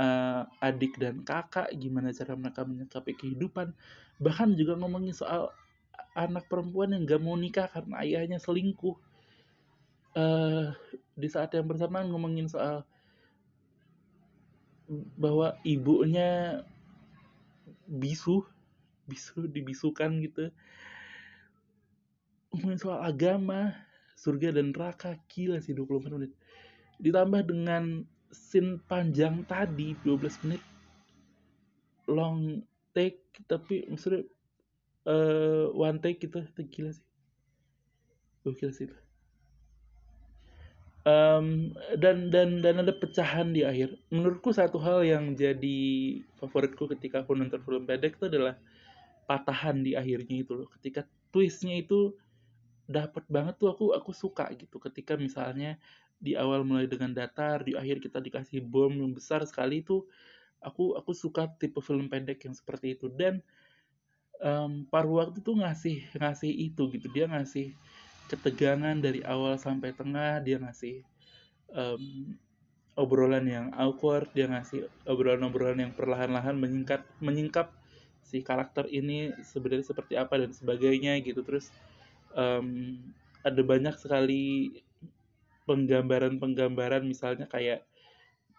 uh, 0.00 0.48
adik 0.58 0.98
dan 0.98 1.22
kakak 1.22 1.70
gimana 1.76 2.10
cara 2.10 2.34
mereka 2.34 2.64
menyikapi 2.64 3.12
kehidupan. 3.14 3.76
Bahkan 4.18 4.58
juga 4.58 4.74
ngomongin 4.78 5.14
soal 5.14 5.52
anak 6.12 6.48
perempuan 6.48 6.92
yang 6.92 7.08
gak 7.08 7.22
mau 7.22 7.36
nikah 7.36 7.68
karena 7.68 8.04
ayahnya 8.04 8.38
selingkuh. 8.40 8.96
Uh, 10.12 10.76
di 11.16 11.24
saat 11.24 11.48
yang 11.56 11.64
bersamaan 11.64 12.12
ngomongin 12.12 12.44
soal 12.44 12.84
bahwa 15.16 15.56
ibunya 15.64 16.62
bisu 17.88 18.44
bisu 19.08 19.50
dibisukan 19.50 20.22
gitu. 20.22 20.48
Ngomongin 22.52 22.78
soal 22.78 23.00
agama 23.02 23.74
surga 24.14 24.54
dan 24.54 24.70
neraka 24.70 25.18
gila 25.26 25.58
sih 25.58 25.74
24 25.74 26.14
menit. 26.14 26.32
Ditambah 27.02 27.42
dengan 27.48 28.06
scene 28.30 28.78
panjang 28.86 29.42
tadi 29.48 29.96
12 30.04 30.44
menit. 30.46 30.62
Long 32.06 32.62
take 32.92 33.24
tapi 33.48 33.88
maksudnya 33.88 34.28
uh, 35.08 35.72
one 35.72 35.98
take 35.98 36.22
gitu 36.22 36.44
itu 36.44 36.62
gila 36.70 36.90
sih. 36.94 37.06
Gokil 38.42 38.70
sih 38.74 38.86
itu 38.90 39.01
um, 41.06 41.74
dan 41.98 42.30
dan 42.30 42.62
dan 42.62 42.82
ada 42.82 42.94
pecahan 42.94 43.50
di 43.50 43.66
akhir. 43.66 43.98
Menurutku 44.10 44.54
satu 44.54 44.78
hal 44.78 45.02
yang 45.06 45.34
jadi 45.34 45.80
favoritku 46.38 46.90
ketika 46.98 47.22
aku 47.26 47.34
nonton 47.34 47.62
film 47.62 47.84
pendek 47.86 48.18
itu 48.18 48.30
adalah 48.30 48.58
patahan 49.26 49.82
di 49.82 49.94
akhirnya 49.98 50.42
itu 50.42 50.52
loh. 50.54 50.68
Ketika 50.78 51.06
twistnya 51.34 51.78
itu 51.78 52.14
dapat 52.86 53.24
banget 53.30 53.58
tuh 53.58 53.70
aku 53.70 53.94
aku 53.94 54.10
suka 54.14 54.50
gitu. 54.54 54.78
Ketika 54.78 55.18
misalnya 55.18 55.78
di 56.22 56.38
awal 56.38 56.62
mulai 56.62 56.86
dengan 56.86 57.10
datar 57.10 57.66
di 57.66 57.74
akhir 57.74 57.98
kita 57.98 58.22
dikasih 58.22 58.62
bom 58.62 58.90
yang 58.94 59.10
besar 59.10 59.42
sekali 59.42 59.82
itu 59.82 60.06
aku 60.62 60.94
aku 60.94 61.10
suka 61.10 61.50
tipe 61.58 61.82
film 61.82 62.06
pendek 62.06 62.46
yang 62.46 62.54
seperti 62.54 62.94
itu. 62.94 63.10
Dan 63.10 63.42
um, 64.38 64.86
paruh 64.86 65.22
waktu 65.22 65.42
tuh 65.42 65.58
ngasih 65.58 66.14
ngasih 66.20 66.52
itu 66.52 66.82
gitu. 66.94 67.06
Dia 67.10 67.26
ngasih 67.26 67.74
ketegangan 68.32 68.96
dari 68.96 69.20
awal 69.28 69.60
sampai 69.60 69.92
tengah 69.92 70.40
dia 70.40 70.56
ngasih 70.56 71.04
um, 71.76 72.32
obrolan 72.96 73.44
yang 73.44 73.66
awkward 73.76 74.28
dia 74.32 74.48
ngasih 74.48 74.88
obrolan-obrolan 75.04 75.84
yang 75.84 75.92
perlahan-lahan 75.92 76.56
menyingkat 76.56 77.04
menyingkap 77.20 77.68
si 78.24 78.40
karakter 78.40 78.88
ini 78.88 79.36
sebenarnya 79.44 79.92
seperti 79.92 80.16
apa 80.16 80.40
dan 80.40 80.56
sebagainya 80.56 81.20
gitu. 81.20 81.44
Terus 81.44 81.68
um, 82.32 82.96
ada 83.44 83.60
banyak 83.60 83.92
sekali 84.00 84.72
penggambaran-penggambaran 85.68 87.04
misalnya 87.04 87.44
kayak 87.44 87.84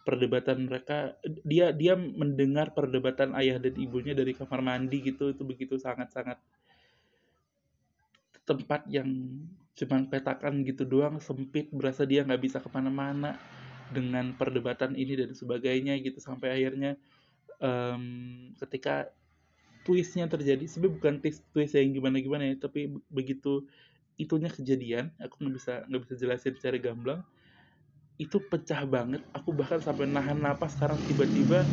perdebatan 0.04 0.68
mereka 0.68 1.16
dia 1.48 1.72
dia 1.72 1.96
mendengar 1.96 2.76
perdebatan 2.76 3.34
ayah 3.40 3.56
dan 3.58 3.74
ibunya 3.80 4.12
dari 4.12 4.36
kamar 4.36 4.60
mandi 4.60 5.00
gitu 5.00 5.32
itu 5.32 5.44
begitu 5.48 5.80
sangat-sangat 5.80 6.38
tempat 8.44 8.84
yang 8.92 9.08
cuman 9.74 10.06
petakan 10.06 10.62
gitu 10.62 10.86
doang 10.86 11.18
sempit 11.18 11.70
berasa 11.74 12.06
dia 12.06 12.22
nggak 12.22 12.42
bisa 12.42 12.58
ke 12.62 12.70
mana-mana 12.70 13.38
dengan 13.90 14.34
perdebatan 14.38 14.94
ini 14.94 15.18
dan 15.18 15.32
sebagainya 15.34 15.98
gitu 16.02 16.22
sampai 16.22 16.62
akhirnya 16.62 16.98
um, 17.58 18.54
ketika 18.62 19.10
twistnya 19.84 20.30
terjadi 20.30 20.64
sebenarnya 20.70 20.96
bukan 20.98 21.14
twist 21.20 21.42
twist 21.52 21.74
yang 21.74 21.92
gimana 21.92 22.22
gimana 22.22 22.44
ya 22.54 22.56
tapi 22.62 22.94
begitu 23.10 23.66
itunya 24.16 24.48
kejadian 24.48 25.10
aku 25.18 25.42
nggak 25.42 25.56
bisa 25.58 25.74
nggak 25.90 26.02
bisa 26.06 26.16
jelasin 26.22 26.54
secara 26.54 26.78
gamblang 26.78 27.22
itu 28.22 28.38
pecah 28.38 28.86
banget. 28.86 29.22
Aku 29.34 29.54
bahkan 29.54 29.82
sampai 29.82 30.06
nahan 30.06 30.38
napas 30.38 30.78
sekarang 30.78 31.02
tiba-tiba 31.02 31.66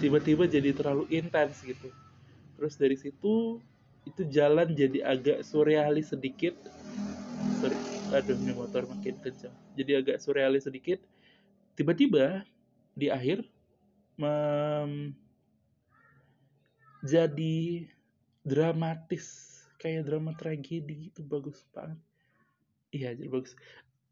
tiba-tiba 0.00 0.48
jadi 0.48 0.74
terlalu 0.74 1.06
intens 1.12 1.62
gitu. 1.62 1.92
Terus 2.58 2.74
dari 2.76 2.96
situ 2.98 3.60
itu 4.08 4.22
jalan 4.26 4.72
jadi 4.72 5.04
agak 5.04 5.44
surrealis 5.44 6.10
sedikit 6.10 6.56
sorry 7.60 7.76
aduh 8.10 8.36
ini 8.40 8.52
motor 8.56 8.82
makin 8.88 9.14
kencang 9.20 9.54
jadi 9.78 10.02
agak 10.02 10.18
surrealis 10.18 10.66
sedikit. 10.66 10.98
Tiba-tiba 11.78 12.44
di 12.92 13.08
akhir 13.08 13.46
mem, 14.20 15.16
jadi 17.00 17.88
dramatis. 18.44 19.48
Kayak 19.80 20.12
drama 20.12 20.36
tragedi 20.36 21.08
itu 21.08 21.24
bagus 21.24 21.64
banget. 21.72 21.96
Iya 22.92 23.16
jadi 23.16 23.32
bagus. 23.32 23.56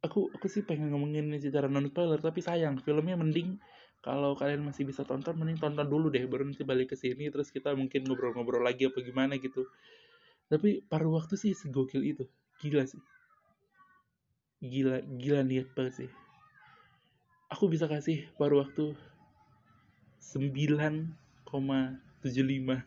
Aku 0.01 0.33
aku 0.33 0.49
sih 0.49 0.65
pengen 0.65 0.95
ngomongin 0.95 1.29
ini 1.29 1.43
secara 1.43 1.69
non 1.69 1.85
spoiler 1.91 2.23
tapi 2.25 2.41
sayang 2.41 2.81
filmnya 2.81 3.21
mending. 3.21 3.61
Kalau 4.01 4.33
kalian 4.39 4.65
masih 4.65 4.89
bisa 4.89 5.05
tonton 5.05 5.37
mending 5.37 5.61
tonton 5.61 5.85
dulu 5.85 6.09
deh 6.09 6.25
baru 6.25 6.49
nanti 6.49 6.65
balik 6.65 6.95
ke 6.95 6.97
sini 6.97 7.29
terus 7.29 7.53
kita 7.53 7.77
mungkin 7.77 8.09
ngobrol-ngobrol 8.09 8.65
lagi 8.65 8.89
apa 8.89 9.05
gimana 9.05 9.37
gitu. 9.37 9.69
Tapi 10.49 10.81
paruh 10.89 11.13
waktu 11.21 11.37
sih 11.37 11.53
segokil 11.53 12.01
itu. 12.01 12.25
Gila 12.65 12.89
sih 12.89 13.03
gila 14.59 14.99
gila 15.07 15.47
niat 15.47 15.71
banget 15.75 15.95
sih. 16.05 16.11
Aku 17.49 17.71
bisa 17.71 17.89
kasih 17.89 18.29
paruh 18.37 18.67
waktu 18.67 18.93
9,75 20.21 21.09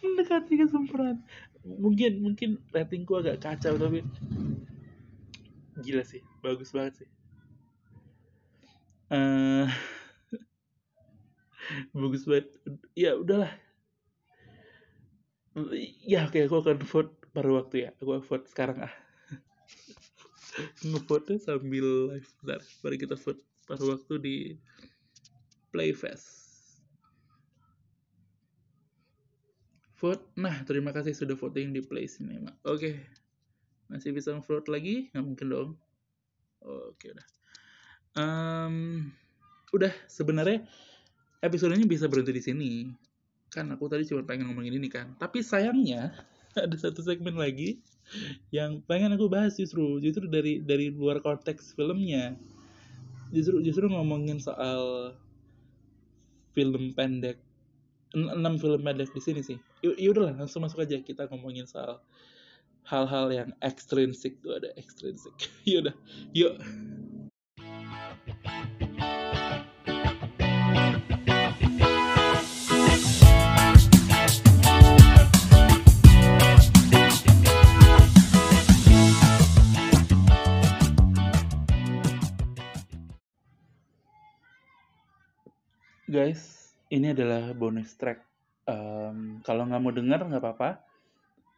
mendekati 0.00 0.52
kesempurnaan. 0.60 1.18
Mungkin 1.64 2.22
mungkin 2.22 2.50
ratingku 2.70 3.18
agak 3.18 3.42
kacau 3.42 3.74
tapi 3.80 4.04
gila 5.80 6.04
sih 6.04 6.20
bagus 6.44 6.70
banget 6.76 7.04
sih. 7.04 7.08
Uh, 9.10 9.66
bagus 12.04 12.28
banget. 12.28 12.46
Ya 12.94 13.16
udahlah. 13.16 13.50
Ya 16.06 16.30
oke 16.30 16.38
aku 16.46 16.56
akan 16.62 16.78
vote 16.86 17.12
paruh 17.34 17.58
waktu 17.58 17.88
ya. 17.88 17.96
Aku 17.98 18.22
vote 18.22 18.46
sekarang 18.46 18.86
ah 18.86 18.94
ngevote 20.82 21.38
sambil 21.38 22.14
live. 22.14 22.30
Bentar 22.42 22.62
mari 22.82 22.96
kita 22.98 23.14
vote 23.14 23.42
paruh 23.66 23.94
waktu 23.98 24.14
di 24.18 24.36
Playfest 25.70 26.40
vote. 30.00 30.24
Nah 30.40 30.64
terima 30.64 30.96
kasih 30.96 31.12
sudah 31.12 31.36
voting 31.36 31.76
di 31.76 31.84
Play 31.84 32.08
Cinema. 32.08 32.56
Oke. 32.64 32.80
Okay. 32.80 32.94
masih 33.90 34.14
bisa 34.14 34.32
vote 34.38 34.70
lagi? 34.70 35.12
Nggak 35.12 35.24
mungkin 35.28 35.46
dong. 35.52 35.70
Oke 36.64 36.96
okay, 36.96 37.08
udah. 37.12 37.26
Um, 38.16 38.74
udah 39.76 39.92
sebenarnya 40.08 40.64
episode 41.44 41.76
ini 41.76 41.84
bisa 41.84 42.08
berhenti 42.08 42.32
di 42.32 42.42
sini. 42.42 42.72
Kan 43.52 43.68
aku 43.74 43.92
tadi 43.92 44.08
cuma 44.08 44.24
pengen 44.24 44.48
ngomongin 44.48 44.80
ini 44.80 44.88
kan. 44.88 45.12
Tapi 45.20 45.44
sayangnya 45.44 46.16
ada 46.64 46.76
satu 46.80 47.04
segmen 47.04 47.36
lagi 47.36 47.84
yang 48.50 48.82
pengen 48.84 49.14
aku 49.14 49.30
bahas 49.30 49.54
justru 49.54 50.02
justru 50.02 50.26
dari 50.26 50.60
dari 50.62 50.90
luar 50.90 51.22
konteks 51.22 51.74
filmnya 51.78 52.34
justru 53.30 53.62
justru 53.62 53.86
ngomongin 53.86 54.42
soal 54.42 55.14
film 56.50 56.90
pendek 56.94 57.38
enam 58.14 58.58
film 58.58 58.82
pendek 58.82 59.14
di 59.14 59.22
sini 59.22 59.40
sih. 59.42 59.58
Ya 59.82 60.10
udahlah 60.10 60.34
langsung 60.34 60.66
masuk 60.66 60.82
aja 60.82 60.98
kita 60.98 61.30
ngomongin 61.30 61.66
soal 61.66 62.02
hal-hal 62.90 63.30
yang 63.30 63.50
ekstrinsik 63.62 64.42
tuh 64.42 64.58
ada 64.58 64.74
ekstrinsik. 64.74 65.34
Yaudah, 65.70 65.94
yuk. 66.34 66.58
Guys, 86.20 86.76
ini 86.92 87.16
adalah 87.16 87.56
bonus 87.56 87.96
track. 87.96 88.20
Um, 88.68 89.40
kalau 89.40 89.64
nggak 89.64 89.80
mau 89.80 89.88
denger 89.88 90.20
nggak 90.20 90.44
apa-apa. 90.44 90.84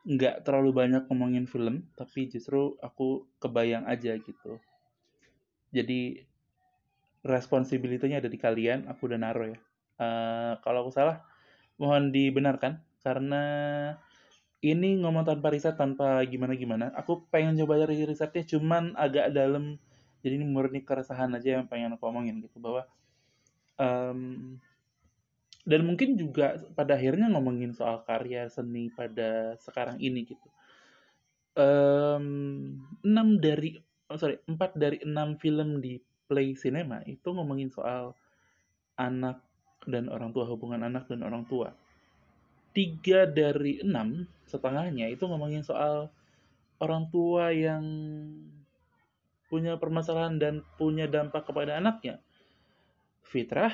Nggak 0.06 0.46
terlalu 0.46 0.70
banyak 0.70 1.02
ngomongin 1.10 1.50
film, 1.50 1.90
tapi 1.98 2.30
justru 2.30 2.78
aku 2.78 3.26
kebayang 3.42 3.90
aja 3.90 4.14
gitu. 4.14 4.62
Jadi 5.74 6.22
responsibility-nya 7.26 8.22
ada 8.22 8.30
di 8.30 8.38
kalian, 8.38 8.86
aku 8.86 9.10
udah 9.10 9.18
naruh 9.18 9.50
ya. 9.50 9.58
Uh, 9.98 10.54
kalau 10.62 10.86
aku 10.86 10.94
salah, 10.94 11.26
mohon 11.74 12.14
dibenarkan 12.14 12.78
karena 13.02 13.42
ini 14.62 14.94
ngomong 15.02 15.26
tanpa 15.26 15.50
riset 15.50 15.74
tanpa 15.74 16.22
gimana-gimana. 16.22 16.94
Aku 16.94 17.26
pengen 17.34 17.58
coba 17.58 17.82
cari 17.82 17.98
risetnya, 18.06 18.46
cuman 18.46 18.94
agak 18.94 19.34
dalam. 19.34 19.82
Jadi 20.22 20.38
ini 20.38 20.46
murni 20.46 20.86
keresahan 20.86 21.34
aja 21.34 21.58
yang 21.58 21.66
pengen 21.66 21.98
aku 21.98 22.06
omongin 22.06 22.38
gitu 22.38 22.62
bahwa 22.62 22.86
um, 23.82 24.20
dan 25.62 25.80
mungkin 25.86 26.18
juga 26.18 26.58
pada 26.74 26.94
akhirnya 26.98 27.30
ngomongin 27.30 27.74
soal 27.74 28.02
karya 28.06 28.46
seni 28.50 28.90
pada 28.90 29.58
sekarang 29.58 29.98
ini 29.98 30.26
gitu. 30.26 30.48
Um, 31.52 32.80
6 33.04 33.42
dari 33.42 33.78
oh 34.10 34.18
sorry, 34.18 34.38
4 34.46 34.58
dari 34.74 34.98
6 35.02 35.42
film 35.42 35.78
di 35.78 35.98
Play 36.26 36.54
Cinema 36.58 37.02
itu 37.06 37.28
ngomongin 37.30 37.70
soal 37.70 38.16
anak 38.98 39.42
dan 39.86 40.06
orang 40.10 40.30
tua, 40.30 40.46
hubungan 40.46 40.82
anak 40.82 41.06
dan 41.10 41.22
orang 41.26 41.46
tua. 41.46 41.74
Tiga 42.72 43.28
dari 43.28 43.84
enam 43.84 44.24
setengahnya 44.48 45.12
itu 45.12 45.28
ngomongin 45.28 45.60
soal 45.60 46.08
orang 46.80 47.06
tua 47.12 47.52
yang 47.52 47.84
punya 49.52 49.76
permasalahan 49.76 50.40
dan 50.40 50.54
punya 50.80 51.04
dampak 51.04 51.44
kepada 51.44 51.76
anaknya. 51.76 52.16
Fitrah, 53.22 53.72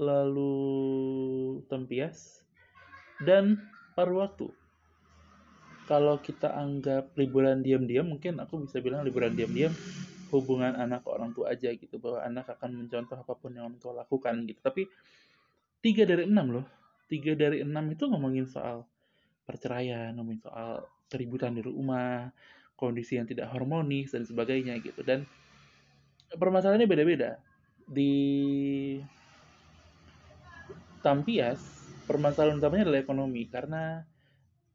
lalu 0.00 1.60
tempias, 1.68 2.42
dan 3.22 3.60
paruh 3.92 4.24
waktu. 4.24 4.48
Kalau 5.86 6.22
kita 6.22 6.54
anggap 6.54 7.12
liburan 7.18 7.66
diam-diam, 7.66 8.06
mungkin 8.06 8.38
aku 8.38 8.64
bisa 8.64 8.78
bilang 8.78 9.02
liburan 9.02 9.34
diam-diam 9.34 9.74
hubungan 10.30 10.78
anak 10.78 11.02
ke 11.02 11.10
orang 11.10 11.34
tua 11.34 11.50
aja 11.50 11.74
gitu 11.74 11.98
bahwa 11.98 12.22
anak 12.22 12.46
akan 12.54 12.86
mencontoh 12.86 13.18
apa 13.18 13.34
pun 13.34 13.50
yang 13.50 13.66
orang 13.66 13.82
tua 13.82 13.98
lakukan 13.98 14.46
gitu. 14.46 14.62
Tapi 14.62 14.86
tiga 15.82 16.06
dari 16.06 16.30
enam 16.30 16.46
loh, 16.54 16.66
tiga 17.10 17.34
dari 17.34 17.66
enam 17.66 17.90
itu 17.90 18.06
ngomongin 18.06 18.46
soal 18.46 18.86
perceraian, 19.42 20.14
ngomongin 20.14 20.46
soal 20.46 20.86
keributan 21.10 21.58
di 21.58 21.66
rumah, 21.66 22.30
kondisi 22.78 23.18
yang 23.18 23.26
tidak 23.26 23.50
harmonis 23.50 24.14
dan 24.14 24.22
sebagainya 24.22 24.78
gitu. 24.78 25.02
Dan 25.02 25.26
permasalahannya 26.30 26.86
beda-beda. 26.86 27.42
Di 27.90 28.14
Tampias, 31.02 31.58
permasalahan 32.06 32.62
utamanya 32.62 32.86
adalah 32.86 33.02
ekonomi 33.02 33.50
karena 33.50 34.06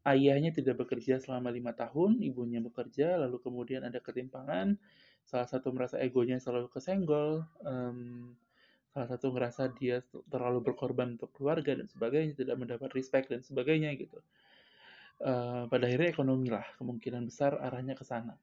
ayahnya 0.04 0.52
tidak 0.52 0.84
bekerja 0.84 1.24
selama 1.24 1.48
lima 1.48 1.72
tahun, 1.72 2.20
ibunya 2.20 2.60
bekerja, 2.60 3.16
lalu 3.16 3.40
kemudian 3.40 3.88
ada 3.88 4.04
ketimpangan, 4.04 4.76
salah 5.24 5.48
satu 5.48 5.72
merasa 5.72 5.96
egonya 6.04 6.44
selalu 6.44 6.68
kesenggol, 6.68 7.48
um, 7.64 8.36
salah 8.92 9.10
satu 9.10 9.32
merasa 9.32 9.72
dia 9.72 10.04
terlalu 10.28 10.62
berkorban 10.62 11.16
untuk 11.16 11.32
keluarga 11.34 11.72
dan 11.72 11.88
sebagainya, 11.88 12.36
tidak 12.36 12.58
mendapat 12.60 12.92
respect 12.94 13.32
dan 13.32 13.42
sebagainya 13.42 13.96
gitu. 13.96 14.20
Uh, 15.24 15.66
pada 15.72 15.88
akhirnya 15.88 16.12
ekonomi 16.12 16.52
lah 16.52 16.68
kemungkinan 16.76 17.32
besar 17.32 17.56
arahnya 17.64 17.96
ke 17.96 18.04
sana. 18.04 18.36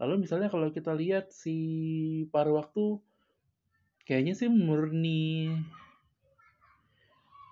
Lalu 0.00 0.24
misalnya 0.24 0.48
kalau 0.48 0.72
kita 0.72 0.96
lihat 0.96 1.34
si 1.34 1.56
paruh 2.32 2.56
waktu 2.56 2.96
kayaknya 4.08 4.32
sih 4.32 4.48
murni 4.48 5.52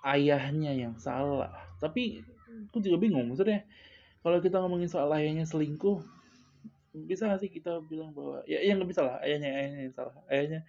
ayahnya 0.00 0.72
yang 0.72 0.96
salah. 0.96 1.52
Tapi 1.76 2.24
aku 2.72 2.80
juga 2.80 2.96
bingung 2.96 3.28
maksudnya 3.28 3.68
kalau 4.24 4.40
kita 4.40 4.56
ngomongin 4.64 4.88
soal 4.88 5.12
ayahnya 5.12 5.44
selingkuh 5.44 6.00
bisa 6.96 7.28
gak 7.28 7.44
sih 7.44 7.52
kita 7.52 7.84
bilang 7.84 8.16
bahwa 8.16 8.40
ya 8.48 8.64
yang 8.64 8.80
nggak 8.80 8.88
bisa 8.88 9.04
lah 9.04 9.20
ayahnya 9.20 9.52
ayahnya 9.52 9.80
yang 9.84 9.94
salah. 9.94 10.16
Ayahnya 10.32 10.60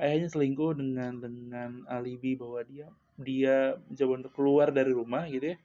ayahnya 0.00 0.28
selingkuh 0.32 0.72
dengan 0.72 1.12
dengan 1.20 1.70
alibi 1.84 2.32
bahwa 2.40 2.64
dia 2.64 2.88
dia 3.20 3.76
mencoba 3.88 4.12
untuk 4.24 4.32
keluar 4.32 4.68
dari 4.72 4.92
rumah 4.96 5.28
gitu 5.28 5.52
ya 5.52 5.58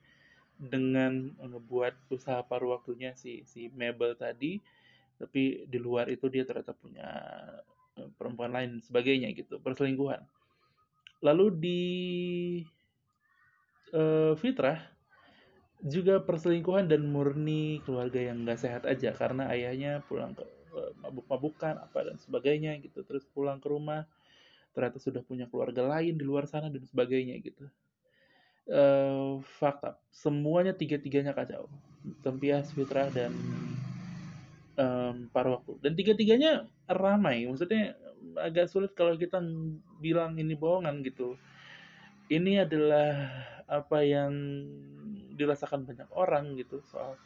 dengan 0.62 1.34
ngebuat 1.42 2.12
usaha 2.14 2.46
paruh 2.46 2.78
waktunya 2.78 3.18
si 3.18 3.42
si 3.50 3.72
Mabel 3.74 4.14
tadi 4.14 4.62
tapi 5.18 5.66
di 5.66 5.80
luar 5.82 6.06
itu 6.14 6.30
dia 6.30 6.46
ternyata 6.46 6.78
punya 6.78 7.10
perempuan 8.18 8.52
lain 8.54 8.72
sebagainya 8.82 9.30
gitu 9.38 9.62
perselingkuhan. 9.62 10.24
Lalu 11.22 11.46
di 11.62 11.82
uh, 13.94 14.34
fitrah 14.40 14.82
juga 15.82 16.22
perselingkuhan 16.22 16.86
dan 16.86 17.10
murni 17.10 17.82
keluarga 17.86 18.22
yang 18.22 18.46
nggak 18.46 18.60
sehat 18.62 18.84
aja 18.86 19.14
karena 19.18 19.50
ayahnya 19.50 20.06
pulang 20.06 20.38
ke 20.38 20.46
uh, 20.78 20.94
mabuk-mabukan 21.02 21.82
apa 21.82 22.06
dan 22.06 22.18
sebagainya 22.22 22.78
gitu 22.86 23.02
terus 23.02 23.26
pulang 23.34 23.58
ke 23.58 23.66
rumah 23.66 24.06
ternyata 24.72 25.02
sudah 25.02 25.26
punya 25.26 25.50
keluarga 25.50 25.84
lain 25.84 26.16
di 26.16 26.24
luar 26.24 26.48
sana 26.48 26.72
dan 26.72 26.84
sebagainya 26.86 27.36
gitu. 27.44 27.68
Uh, 28.72 29.42
fakta 29.58 29.98
semuanya 30.14 30.72
tiga-tiganya 30.72 31.34
kacau. 31.36 31.68
Tempias 32.26 32.72
Fitra 32.72 33.10
dan 33.12 33.36
um, 34.78 35.28
waktu 35.32 35.72
dan 35.84 35.94
tiga-tiganya 35.98 36.68
ramai. 36.88 37.48
Maksudnya 37.48 37.96
agak 38.40 38.70
sulit 38.72 38.92
kalau 38.96 39.18
kita 39.18 39.42
bilang 40.00 40.38
ini 40.40 40.56
bohongan 40.56 41.04
gitu. 41.04 41.36
Ini 42.32 42.64
adalah 42.64 43.28
apa 43.68 44.04
yang 44.08 44.32
dirasakan 45.36 45.84
banyak 45.84 46.08
orang 46.16 46.56
gitu 46.56 46.80
soal 46.88 47.20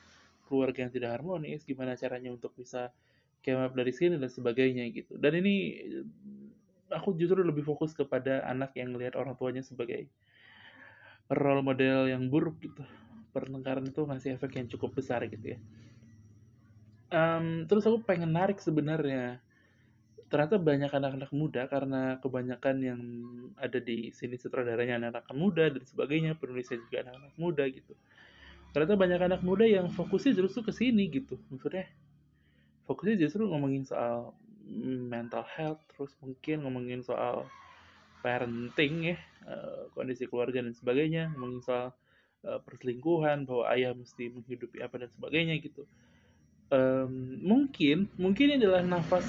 keluarga 0.45 0.85
yang 0.85 0.93
tidak 0.93 1.17
harmonis 1.17 1.65
gimana 1.65 1.97
caranya 1.97 2.33
untuk 2.33 2.53
bisa 2.53 2.93
came 3.41 3.69
dari 3.73 3.93
sini 3.93 4.17
dan 4.17 4.29
sebagainya 4.29 4.89
gitu. 4.93 5.17
Dan 5.21 5.41
ini 5.45 5.77
aku 6.89 7.13
justru 7.17 7.45
lebih 7.45 7.61
fokus 7.61 7.93
kepada 7.93 8.41
anak 8.49 8.73
yang 8.77 8.93
melihat 8.93 9.17
orang 9.21 9.37
tuanya 9.37 9.61
sebagai 9.61 10.09
role 11.29 11.61
model 11.61 12.09
yang 12.09 12.25
buruk 12.29 12.57
gitu. 12.61 12.81
Pertengkaran 13.29 13.85
itu 13.85 14.01
ngasih 14.01 14.41
efek 14.41 14.57
yang 14.57 14.67
cukup 14.71 14.97
besar 14.97 15.21
gitu 15.29 15.53
ya 15.53 15.59
um, 17.11 17.65
terus 17.69 17.83
aku 17.85 18.01
pengen 18.05 18.33
narik 18.33 18.61
sebenarnya. 18.61 19.41
Ternyata 20.25 20.57
banyak 20.57 20.89
anak-anak 20.89 21.31
muda 21.31 21.69
karena 21.69 22.17
kebanyakan 22.17 22.75
yang 22.81 23.01
ada 23.61 23.77
di 23.77 24.09
sini 24.09 24.35
sutradaranya 24.41 24.97
anak-anak 24.97 25.37
muda 25.37 25.65
dan 25.69 25.83
sebagainya 25.85 26.33
penulisnya 26.35 26.81
juga 26.81 27.05
anak-anak 27.05 27.35
muda 27.37 27.63
gitu. 27.69 27.93
Ternyata 28.73 28.93
banyak 28.97 29.21
anak 29.21 29.41
muda 29.45 29.63
yang 29.63 29.87
fokusnya 29.93 30.35
justru 30.35 30.65
ke 30.65 30.73
sini 30.73 31.07
gitu 31.07 31.37
maksudnya. 31.53 31.87
Fokusnya 32.89 33.15
justru 33.21 33.45
ngomongin 33.47 33.85
soal 33.85 34.33
mental 35.05 35.45
health 35.45 35.81
terus 35.93 36.11
mungkin 36.19 36.65
ngomongin 36.65 37.05
soal 37.05 37.45
parenting 38.25 39.13
ya 39.13 39.17
eh, 39.45 39.83
kondisi 39.93 40.25
keluarga 40.25 40.65
dan 40.65 40.73
sebagainya 40.73 41.29
ngomongin 41.37 41.61
soal 41.61 41.93
eh, 42.41 42.57
perselingkuhan 42.65 43.45
bahwa 43.45 43.69
ayah 43.77 43.93
mesti 43.93 44.33
menghidupi 44.33 44.81
apa 44.81 45.05
dan 45.05 45.09
sebagainya 45.13 45.61
gitu 45.61 45.85
um, 46.71 47.11
mungkin 47.41 48.09
mungkin 48.15 48.55
ini 48.55 48.61
adalah 48.63 48.81
nafas 48.85 49.25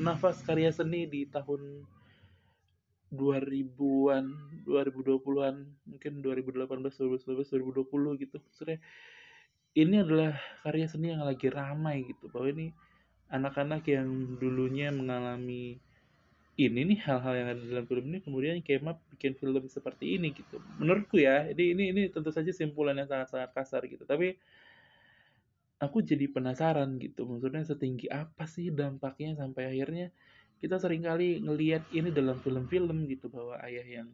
nafas 0.00 0.40
karya 0.40 0.72
seni 0.72 1.04
di 1.04 1.28
tahun 1.28 1.84
2000-an, 3.10 4.24
2020-an, 4.62 5.54
mungkin 5.82 6.12
2018, 6.22 6.62
2019, 7.26 7.26
2020 7.26 8.22
gitu. 8.22 8.36
Maksudnya 8.38 8.78
ini 9.74 9.96
adalah 9.98 10.38
karya 10.62 10.86
seni 10.86 11.10
yang 11.10 11.26
lagi 11.26 11.50
ramai 11.50 12.06
gitu. 12.06 12.30
Bahwa 12.30 12.54
ini 12.54 12.66
anak-anak 13.34 13.82
yang 13.90 14.38
dulunya 14.38 14.94
mengalami 14.94 15.82
ini 16.54 16.80
nih 16.92 16.98
hal-hal 17.02 17.34
yang 17.34 17.48
ada 17.56 17.62
dalam 17.62 17.84
film 17.88 18.04
ini 18.12 18.18
kemudian 18.20 18.60
up 18.86 18.98
bikin 19.16 19.34
film 19.34 19.64
seperti 19.66 20.14
ini 20.14 20.30
gitu. 20.30 20.62
Menurutku 20.78 21.18
ya, 21.18 21.50
ini 21.50 21.74
ini 21.74 21.84
ini 21.90 22.02
tentu 22.14 22.30
saja 22.30 22.54
simpulannya 22.54 23.10
sangat-sangat 23.10 23.50
kasar 23.50 23.82
gitu. 23.90 24.06
Tapi 24.06 24.38
aku 25.80 26.04
jadi 26.04 26.28
penasaran 26.28 27.00
gitu. 27.00 27.24
Maksudnya 27.24 27.64
setinggi 27.64 28.06
apa 28.12 28.44
sih 28.44 28.68
dampaknya 28.70 29.40
sampai 29.40 29.62
akhirnya 29.72 30.06
kita 30.60 30.76
sering 30.76 31.02
kali 31.08 31.40
ngelihat 31.40 31.88
ini 31.96 32.12
dalam 32.12 32.36
film-film 32.44 33.08
gitu 33.08 33.32
bahwa 33.32 33.56
ayah 33.64 33.86
yang 34.04 34.08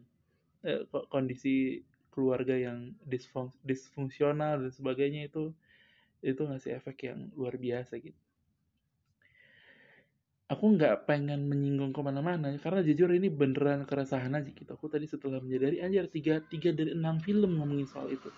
eh, 0.63 0.81
kondisi 1.11 1.83
keluarga 2.15 2.55
yang 2.55 2.95
disfung, 3.03 3.51
disfungsional 3.67 4.63
dan 4.63 4.71
sebagainya 4.71 5.27
itu 5.29 5.51
itu 6.23 6.41
ngasih 6.41 6.79
efek 6.79 6.97
yang 7.11 7.19
luar 7.37 7.59
biasa 7.59 7.99
gitu. 8.01 8.17
Aku 10.47 10.65
nggak 10.79 11.03
pengen 11.11 11.51
menyinggung 11.51 11.91
ke 11.91 11.99
mana-mana 11.99 12.55
karena 12.63 12.79
jujur 12.79 13.11
ini 13.11 13.27
beneran 13.27 13.83
keresahan 13.83 14.31
aja 14.31 14.47
gitu. 14.47 14.71
Aku 14.71 14.87
tadi 14.87 15.03
setelah 15.03 15.43
menyadari 15.43 15.83
anjir 15.83 16.07
tiga 16.07 16.39
tiga 16.39 16.71
dari 16.71 16.95
enam 16.95 17.19
film 17.19 17.59
ngomongin 17.59 17.83
soal 17.91 18.07
itu 18.07 18.31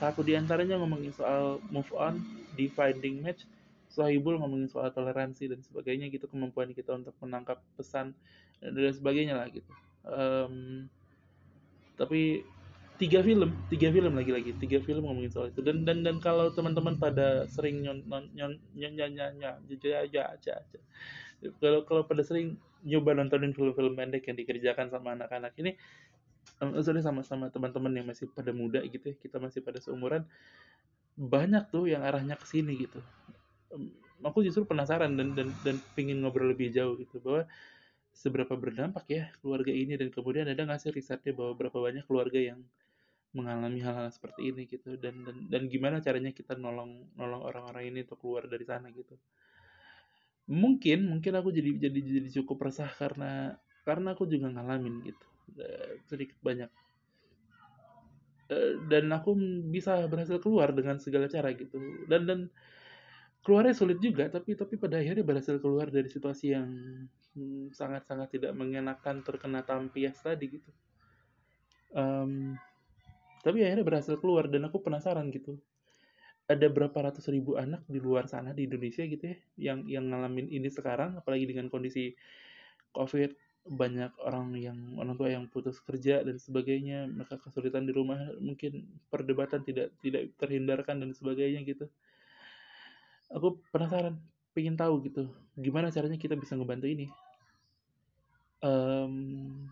satu 0.00 0.24
di 0.24 0.32
antaranya 0.32 0.80
ngomongin 0.80 1.12
soal 1.12 1.60
move 1.68 1.92
on 1.92 2.24
di 2.56 2.72
finding 2.72 3.20
match. 3.20 3.44
Sohibul 3.90 4.38
ngomongin 4.40 4.70
soal 4.70 4.88
toleransi 4.94 5.50
dan 5.50 5.60
sebagainya 5.60 6.08
gitu 6.08 6.24
kemampuan 6.30 6.72
kita 6.72 6.96
untuk 6.96 7.12
menangkap 7.20 7.60
pesan 7.76 8.16
dan 8.62 8.92
sebagainya 8.96 9.36
lah 9.36 9.46
gitu. 9.52 9.66
Um, 10.06 10.86
tapi 11.98 12.46
tiga 12.96 13.20
film, 13.20 13.52
tiga 13.68 13.92
film 13.92 14.12
lagi-lagi, 14.16 14.56
tiga 14.56 14.80
film 14.80 15.04
ngomongin 15.04 15.32
soal 15.32 15.52
itu. 15.52 15.60
Dan 15.60 15.84
dan 15.84 16.00
dan 16.00 16.16
kalau 16.22 16.48
teman-teman 16.54 16.96
pada 16.96 17.44
sering 17.50 17.84
nyon 17.84 18.06
nyon 18.32 18.56
nyon 18.72 18.92
nyon 18.96 19.34
aja 20.00 20.32
aja. 20.32 20.54
Kalau 21.60 21.84
kalau 21.84 22.06
pada 22.06 22.22
sering 22.24 22.56
nyoba 22.84 23.12
nontonin 23.12 23.52
film-film 23.52 23.96
pendek 23.96 24.24
yang 24.28 24.36
dikerjakan 24.36 24.88
sama 24.88 25.12
anak-anak 25.12 25.52
ini 25.60 25.76
sorry 26.84 27.00
sama-sama 27.00 27.48
teman-teman 27.48 27.92
yang 27.96 28.06
masih 28.08 28.28
pada 28.28 28.52
muda 28.52 28.84
gitu 28.84 29.12
ya 29.12 29.16
kita 29.16 29.40
masih 29.40 29.64
pada 29.64 29.80
seumuran 29.80 30.28
banyak 31.16 31.68
tuh 31.72 31.88
yang 31.88 32.04
arahnya 32.04 32.36
ke 32.36 32.46
sini 32.48 32.76
gitu. 32.76 33.00
Aku 34.20 34.44
justru 34.44 34.68
penasaran 34.68 35.16
dan 35.16 35.32
dan 35.32 35.48
dan 35.64 35.76
pingin 35.96 36.20
ngobrol 36.20 36.52
lebih 36.52 36.68
jauh 36.68 36.96
gitu 37.00 37.20
bahwa 37.24 37.48
seberapa 38.12 38.52
berdampak 38.58 39.04
ya 39.08 39.24
keluarga 39.40 39.72
ini 39.72 39.96
dan 39.96 40.12
kemudian 40.12 40.44
ada 40.44 40.60
nggak 40.60 40.80
sih 40.80 40.92
risetnya 40.92 41.32
bahwa 41.32 41.56
berapa 41.56 41.78
banyak 41.80 42.04
keluarga 42.04 42.36
yang 42.36 42.60
mengalami 43.32 43.80
hal-hal 43.80 44.10
seperti 44.10 44.50
ini 44.50 44.66
gitu 44.66 44.98
dan 44.98 45.22
dan 45.24 45.36
dan 45.48 45.62
gimana 45.70 46.02
caranya 46.02 46.34
kita 46.34 46.58
nolong 46.58 47.08
nolong 47.14 47.46
orang-orang 47.46 47.94
ini 47.94 47.98
untuk 48.04 48.18
keluar 48.20 48.44
dari 48.44 48.64
sana 48.66 48.92
gitu. 48.92 49.16
Mungkin 50.50 51.06
mungkin 51.06 51.32
aku 51.38 51.48
jadi 51.54 51.70
jadi 51.88 52.00
jadi 52.00 52.28
cukup 52.42 52.68
resah 52.68 52.90
karena 52.90 53.56
karena 53.86 54.12
aku 54.12 54.26
juga 54.26 54.50
ngalamin 54.50 55.00
gitu 55.06 55.29
Eh, 55.58 55.98
sedikit 56.06 56.38
banyak. 56.44 56.70
Eh, 58.50 58.72
dan 58.90 59.10
aku 59.14 59.34
bisa 59.70 60.06
berhasil 60.06 60.38
keluar 60.38 60.70
dengan 60.74 60.98
segala 61.02 61.26
cara 61.26 61.50
gitu. 61.54 61.78
Dan 62.06 62.26
dan 62.26 62.40
keluarnya 63.40 63.72
sulit 63.72 63.98
juga 64.04 64.28
tapi 64.28 64.52
tapi 64.52 64.76
pada 64.76 65.00
akhirnya 65.00 65.24
berhasil 65.24 65.56
keluar 65.64 65.88
dari 65.88 66.12
situasi 66.12 66.52
yang 66.52 66.68
hmm, 67.32 67.72
sangat-sangat 67.72 68.36
tidak 68.36 68.52
mengenakan 68.52 69.24
terkena 69.24 69.64
tampias 69.64 70.20
tadi 70.20 70.60
gitu. 70.60 70.70
Um, 71.90 72.54
tapi 73.40 73.64
akhirnya 73.64 73.82
berhasil 73.82 74.14
keluar 74.20 74.46
dan 74.46 74.68
aku 74.68 74.78
penasaran 74.84 75.26
gitu. 75.32 75.58
Ada 76.50 76.66
berapa 76.66 76.94
ratus 76.94 77.30
ribu 77.30 77.54
anak 77.54 77.86
di 77.86 78.02
luar 78.02 78.26
sana 78.26 78.50
di 78.50 78.66
Indonesia 78.66 79.06
gitu 79.06 79.22
ya 79.22 79.38
yang 79.70 79.78
yang 79.86 80.04
ngalamin 80.10 80.50
ini 80.50 80.66
sekarang 80.66 81.14
apalagi 81.14 81.46
dengan 81.46 81.70
kondisi 81.70 82.18
COVID 82.90 83.49
banyak 83.68 84.10
orang 84.24 84.56
yang 84.56 84.78
orang 84.96 85.14
tua 85.20 85.28
yang 85.30 85.44
putus 85.46 85.76
kerja 85.84 86.24
dan 86.24 86.40
sebagainya 86.40 87.06
mereka 87.06 87.36
kesulitan 87.36 87.84
di 87.84 87.92
rumah 87.92 88.32
mungkin 88.40 88.88
perdebatan 89.12 89.60
tidak 89.62 89.92
tidak 90.00 90.32
terhindarkan 90.40 91.04
dan 91.04 91.12
sebagainya 91.12 91.60
gitu. 91.68 91.86
Aku 93.30 93.60
penasaran 93.70 94.16
pengen 94.56 94.74
tahu 94.74 95.06
gitu 95.06 95.30
gimana 95.60 95.92
caranya 95.92 96.16
kita 96.16 96.34
bisa 96.34 96.56
ngebantu 96.56 96.88
ini? 96.88 97.06
Um, 98.60 99.68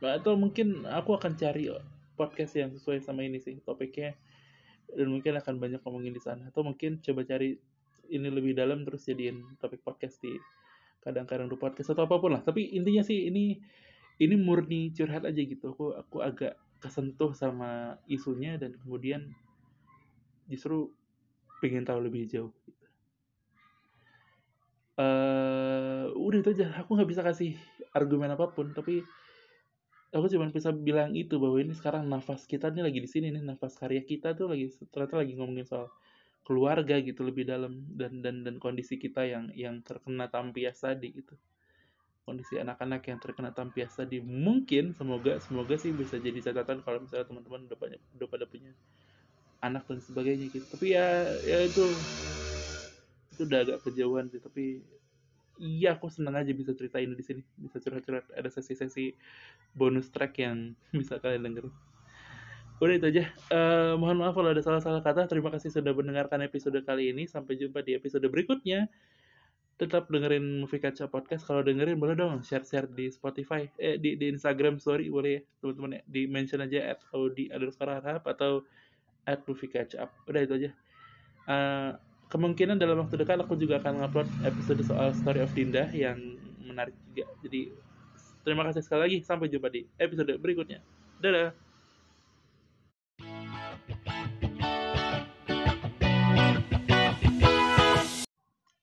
atau 0.00 0.36
mungkin 0.36 0.84
aku 0.88 1.16
akan 1.16 1.36
cari 1.36 1.72
podcast 2.16 2.56
yang 2.56 2.70
sesuai 2.72 3.04
sama 3.04 3.24
ini 3.24 3.40
sih 3.40 3.60
topiknya 3.64 4.16
dan 4.92 5.08
mungkin 5.08 5.36
akan 5.40 5.54
banyak 5.56 5.80
ngomongin 5.84 6.12
di 6.12 6.22
sana. 6.22 6.52
Atau 6.52 6.64
mungkin 6.64 7.00
coba 7.00 7.24
cari 7.24 7.56
ini 8.12 8.28
lebih 8.28 8.52
dalam 8.52 8.84
terus 8.84 9.08
jadiin 9.08 9.56
topik 9.56 9.80
podcast 9.80 10.20
di 10.20 10.36
kadang-kadang 11.02 11.50
di 11.50 11.58
podcast 11.58 11.92
atau 11.92 12.06
apa 12.06 12.16
pun 12.22 12.32
lah. 12.32 12.42
Tapi 12.46 12.72
intinya 12.72 13.02
sih 13.02 13.28
ini 13.28 13.58
ini 14.22 14.34
murni 14.38 14.94
curhat 14.94 15.26
aja 15.26 15.40
gitu. 15.42 15.74
Aku 15.74 15.92
aku 15.98 16.22
agak 16.22 16.56
kesentuh 16.78 17.34
sama 17.34 17.98
isunya 18.06 18.56
dan 18.56 18.78
kemudian 18.80 19.30
justru 20.46 20.90
pengen 21.62 21.86
tahu 21.86 22.02
lebih 22.02 22.26
jauh 22.26 22.50
gitu. 22.66 22.86
uh, 24.98 26.10
udah 26.14 26.38
itu 26.42 26.50
aja. 26.58 26.66
Aku 26.82 26.94
nggak 26.94 27.10
bisa 27.10 27.22
kasih 27.22 27.54
argumen 27.92 28.32
apa 28.32 28.50
pun 28.50 28.72
tapi 28.72 29.04
aku 30.12 30.28
cuma 30.28 30.48
bisa 30.52 30.72
bilang 30.72 31.16
itu 31.16 31.40
bahwa 31.40 31.56
ini 31.60 31.72
sekarang 31.72 32.04
nafas 32.04 32.44
kita 32.44 32.68
nih 32.68 32.84
lagi 32.84 33.00
di 33.00 33.08
sini 33.08 33.32
nih 33.32 33.44
nafas 33.44 33.80
karya 33.80 34.04
kita 34.04 34.36
tuh 34.36 34.52
lagi 34.52 34.68
ternyata 34.92 35.24
lagi 35.24 35.32
ngomongin 35.36 35.64
soal 35.64 35.88
keluarga 36.42 36.98
gitu 36.98 37.22
lebih 37.22 37.46
dalam 37.46 37.86
dan 37.94 38.18
dan 38.18 38.42
dan 38.42 38.58
kondisi 38.58 38.98
kita 38.98 39.22
yang 39.22 39.50
yang 39.54 39.78
terkena 39.82 40.26
tampias 40.26 40.82
tadi 40.82 41.14
gitu. 41.14 41.38
Kondisi 42.22 42.58
anak-anak 42.58 43.02
yang 43.06 43.18
terkena 43.18 43.50
tampias 43.54 43.94
tadi. 43.94 44.22
Mungkin 44.22 44.94
semoga 44.94 45.38
semoga 45.42 45.74
sih 45.78 45.90
bisa 45.94 46.18
jadi 46.18 46.38
catatan 46.38 46.82
kalau 46.82 47.02
misalnya 47.02 47.26
teman-teman 47.30 47.66
udah 47.66 47.78
banyak 47.78 48.00
udah 48.18 48.28
pada 48.30 48.44
punya 48.46 48.74
anak 49.62 49.86
dan 49.86 50.02
sebagainya 50.02 50.50
gitu. 50.50 50.66
Tapi 50.66 50.86
ya 50.94 51.30
ya 51.46 51.58
itu 51.66 51.84
itu 53.34 53.42
udah 53.46 53.58
agak 53.62 53.78
kejauhan 53.86 54.26
sih. 54.30 54.42
Tapi 54.42 54.82
iya 55.62 55.94
aku 55.94 56.10
senang 56.10 56.42
aja 56.42 56.50
bisa 56.50 56.74
ceritain 56.74 57.10
di 57.10 57.22
sini. 57.22 57.42
Bisa 57.58 57.78
curhat-curhat. 57.78 58.30
Ada 58.34 58.50
sesi-sesi 58.50 59.14
bonus 59.74 60.10
track 60.10 60.42
yang 60.42 60.74
bisa 60.98 61.22
kalian 61.22 61.46
dengerin 61.46 61.91
udah 62.82 62.94
itu 62.98 63.06
aja. 63.14 63.24
Uh, 63.46 63.94
mohon 63.94 64.18
maaf 64.18 64.34
kalau 64.34 64.50
ada 64.50 64.58
salah-salah 64.58 65.06
kata. 65.06 65.30
Terima 65.30 65.54
kasih 65.54 65.70
sudah 65.70 65.94
mendengarkan 65.94 66.42
episode 66.42 66.74
kali 66.82 67.14
ini. 67.14 67.30
Sampai 67.30 67.54
jumpa 67.54 67.78
di 67.86 67.94
episode 67.94 68.26
berikutnya. 68.26 68.90
Tetap 69.78 70.10
dengerin 70.10 70.66
Movie 70.66 70.82
Kaca 70.82 71.06
Podcast. 71.06 71.46
Kalau 71.46 71.62
dengerin 71.62 71.94
boleh 71.94 72.18
dong 72.18 72.42
share-share 72.42 72.90
di 72.90 73.06
Spotify. 73.14 73.70
Eh 73.78 74.02
di, 74.02 74.18
di 74.18 74.34
Instagram 74.34 74.82
story 74.82 75.06
boleh 75.14 75.30
ya 75.38 75.40
teman-teman 75.62 75.90
ya. 75.94 76.02
Di 76.10 76.22
mention 76.26 76.58
aja 76.58 76.98
at 76.98 77.00
Audi 77.14 77.54
atau 77.54 78.66
at 79.30 79.40
Movie 79.46 79.70
Catch 79.70 79.94
Up. 79.94 80.10
Udah 80.26 80.42
itu 80.42 80.54
aja. 80.58 80.70
Uh, 81.46 81.90
kemungkinan 82.34 82.82
dalam 82.82 82.98
waktu 82.98 83.14
dekat 83.14 83.38
aku 83.38 83.54
juga 83.54 83.78
akan 83.78 84.02
ngupload 84.02 84.26
episode 84.42 84.82
soal 84.82 85.14
Story 85.14 85.38
of 85.38 85.54
Dinda 85.54 85.86
yang 85.94 86.18
menarik 86.66 86.98
juga. 87.14 87.30
Jadi 87.46 87.70
terima 88.42 88.66
kasih 88.66 88.82
sekali 88.82 89.00
lagi. 89.06 89.18
Sampai 89.22 89.46
jumpa 89.46 89.70
di 89.70 89.86
episode 90.02 90.34
berikutnya. 90.42 90.82
Dadah 91.22 91.71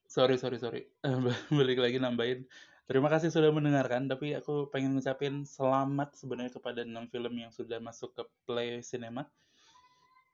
sorry 0.09 0.35
sorry 0.41 0.57
sorry. 0.57 0.81
Balik 1.53 1.77
lagi 1.77 2.01
nambahin. 2.01 2.43
Terima 2.89 3.05
kasih 3.05 3.29
sudah 3.29 3.53
mendengarkan 3.53 4.09
tapi 4.09 4.33
aku 4.33 4.65
pengen 4.73 4.97
ngucapin 4.97 5.45
selamat 5.45 6.17
sebenarnya 6.17 6.57
kepada 6.57 6.81
enam 6.81 7.05
film 7.05 7.37
yang 7.37 7.53
sudah 7.53 7.77
masuk 7.77 8.17
ke 8.17 8.23
Play 8.49 8.81
Cinema. 8.81 9.29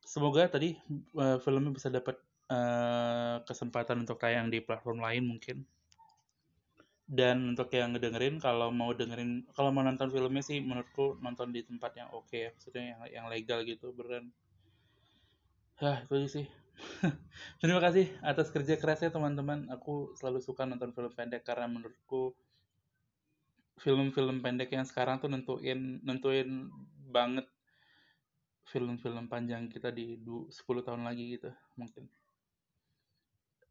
Semoga 0.07 0.47
tadi 0.47 0.79
uh, 1.19 1.35
filmnya 1.43 1.75
bisa 1.75 1.91
dapat 1.91 2.15
uh, 2.47 3.43
kesempatan 3.43 4.07
untuk 4.07 4.15
tayang 4.23 4.47
di 4.47 4.63
platform 4.63 5.03
lain 5.03 5.27
mungkin. 5.27 5.67
Dan 7.05 7.53
untuk 7.53 7.69
yang 7.75 7.91
ngedengerin 7.91 8.39
kalau 8.39 8.71
mau 8.71 8.95
dengerin 8.95 9.45
kalau 9.51 9.75
mau 9.75 9.83
nonton 9.83 10.09
filmnya 10.09 10.41
sih 10.41 10.63
menurutku 10.63 11.19
nonton 11.19 11.51
di 11.51 11.61
tempat 11.61 11.91
yang 11.99 12.09
oke 12.15 12.31
okay 12.31 12.47
ya 12.47 12.49
maksudnya 12.55 12.83
yang 12.87 12.99
yang 13.11 13.25
legal 13.27 13.59
gitu 13.67 13.91
beneran. 13.91 14.31
Hah, 15.75 16.07
itu 16.07 16.31
sih. 16.31 16.47
Terima 17.61 17.79
kasih 17.81 18.11
atas 18.21 18.51
kerja 18.51 18.75
kerasnya 18.75 19.11
teman-teman. 19.11 19.67
Aku 19.71 20.15
selalu 20.19 20.39
suka 20.43 20.67
nonton 20.67 20.91
film 20.91 21.11
pendek 21.11 21.47
karena 21.47 21.67
menurutku 21.69 22.35
film-film 23.79 24.39
pendek 24.39 24.71
yang 24.71 24.87
sekarang 24.87 25.19
tuh 25.19 25.27
nentuin 25.27 25.99
nentuin 25.99 26.71
banget 27.11 27.43
film-film 28.65 29.27
panjang 29.27 29.67
kita 29.67 29.91
di 29.91 30.15
10 30.19 30.51
tahun 30.57 31.05
lagi 31.05 31.37
gitu 31.37 31.51
mungkin. 31.77 32.07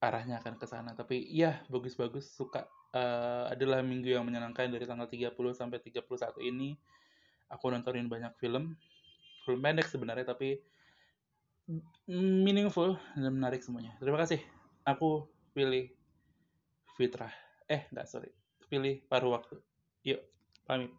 Arahnya 0.01 0.41
akan 0.45 0.55
ke 0.61 0.67
sana. 0.69 0.93
Tapi 0.93 1.25
iya 1.33 1.65
bagus-bagus. 1.73 2.29
Suka 2.29 2.69
uh, 2.93 3.49
adalah 3.49 3.81
minggu 3.81 4.13
yang 4.13 4.25
menyenangkan 4.29 4.69
dari 4.69 4.85
tanggal 4.85 5.09
30 5.09 5.33
sampai 5.57 5.81
31 5.81 6.05
ini. 6.45 6.77
Aku 7.53 7.69
nontonin 7.69 8.09
banyak 8.09 8.37
film 8.41 8.77
film 9.45 9.61
pendek 9.61 9.85
sebenarnya 9.85 10.25
tapi 10.33 10.57
meaningful 12.09 12.97
dan 13.17 13.33
menarik 13.33 13.65
semuanya. 13.65 13.97
Terima 14.01 14.21
kasih. 14.21 14.41
Aku 14.85 15.29
pilih 15.57 15.89
Fitrah. 16.95 17.33
Eh, 17.67 17.89
enggak, 17.91 18.07
sorry. 18.07 18.31
Pilih 18.69 19.03
paruh 19.09 19.33
waktu. 19.33 19.57
Yuk, 20.05 20.21
pamit. 20.69 20.93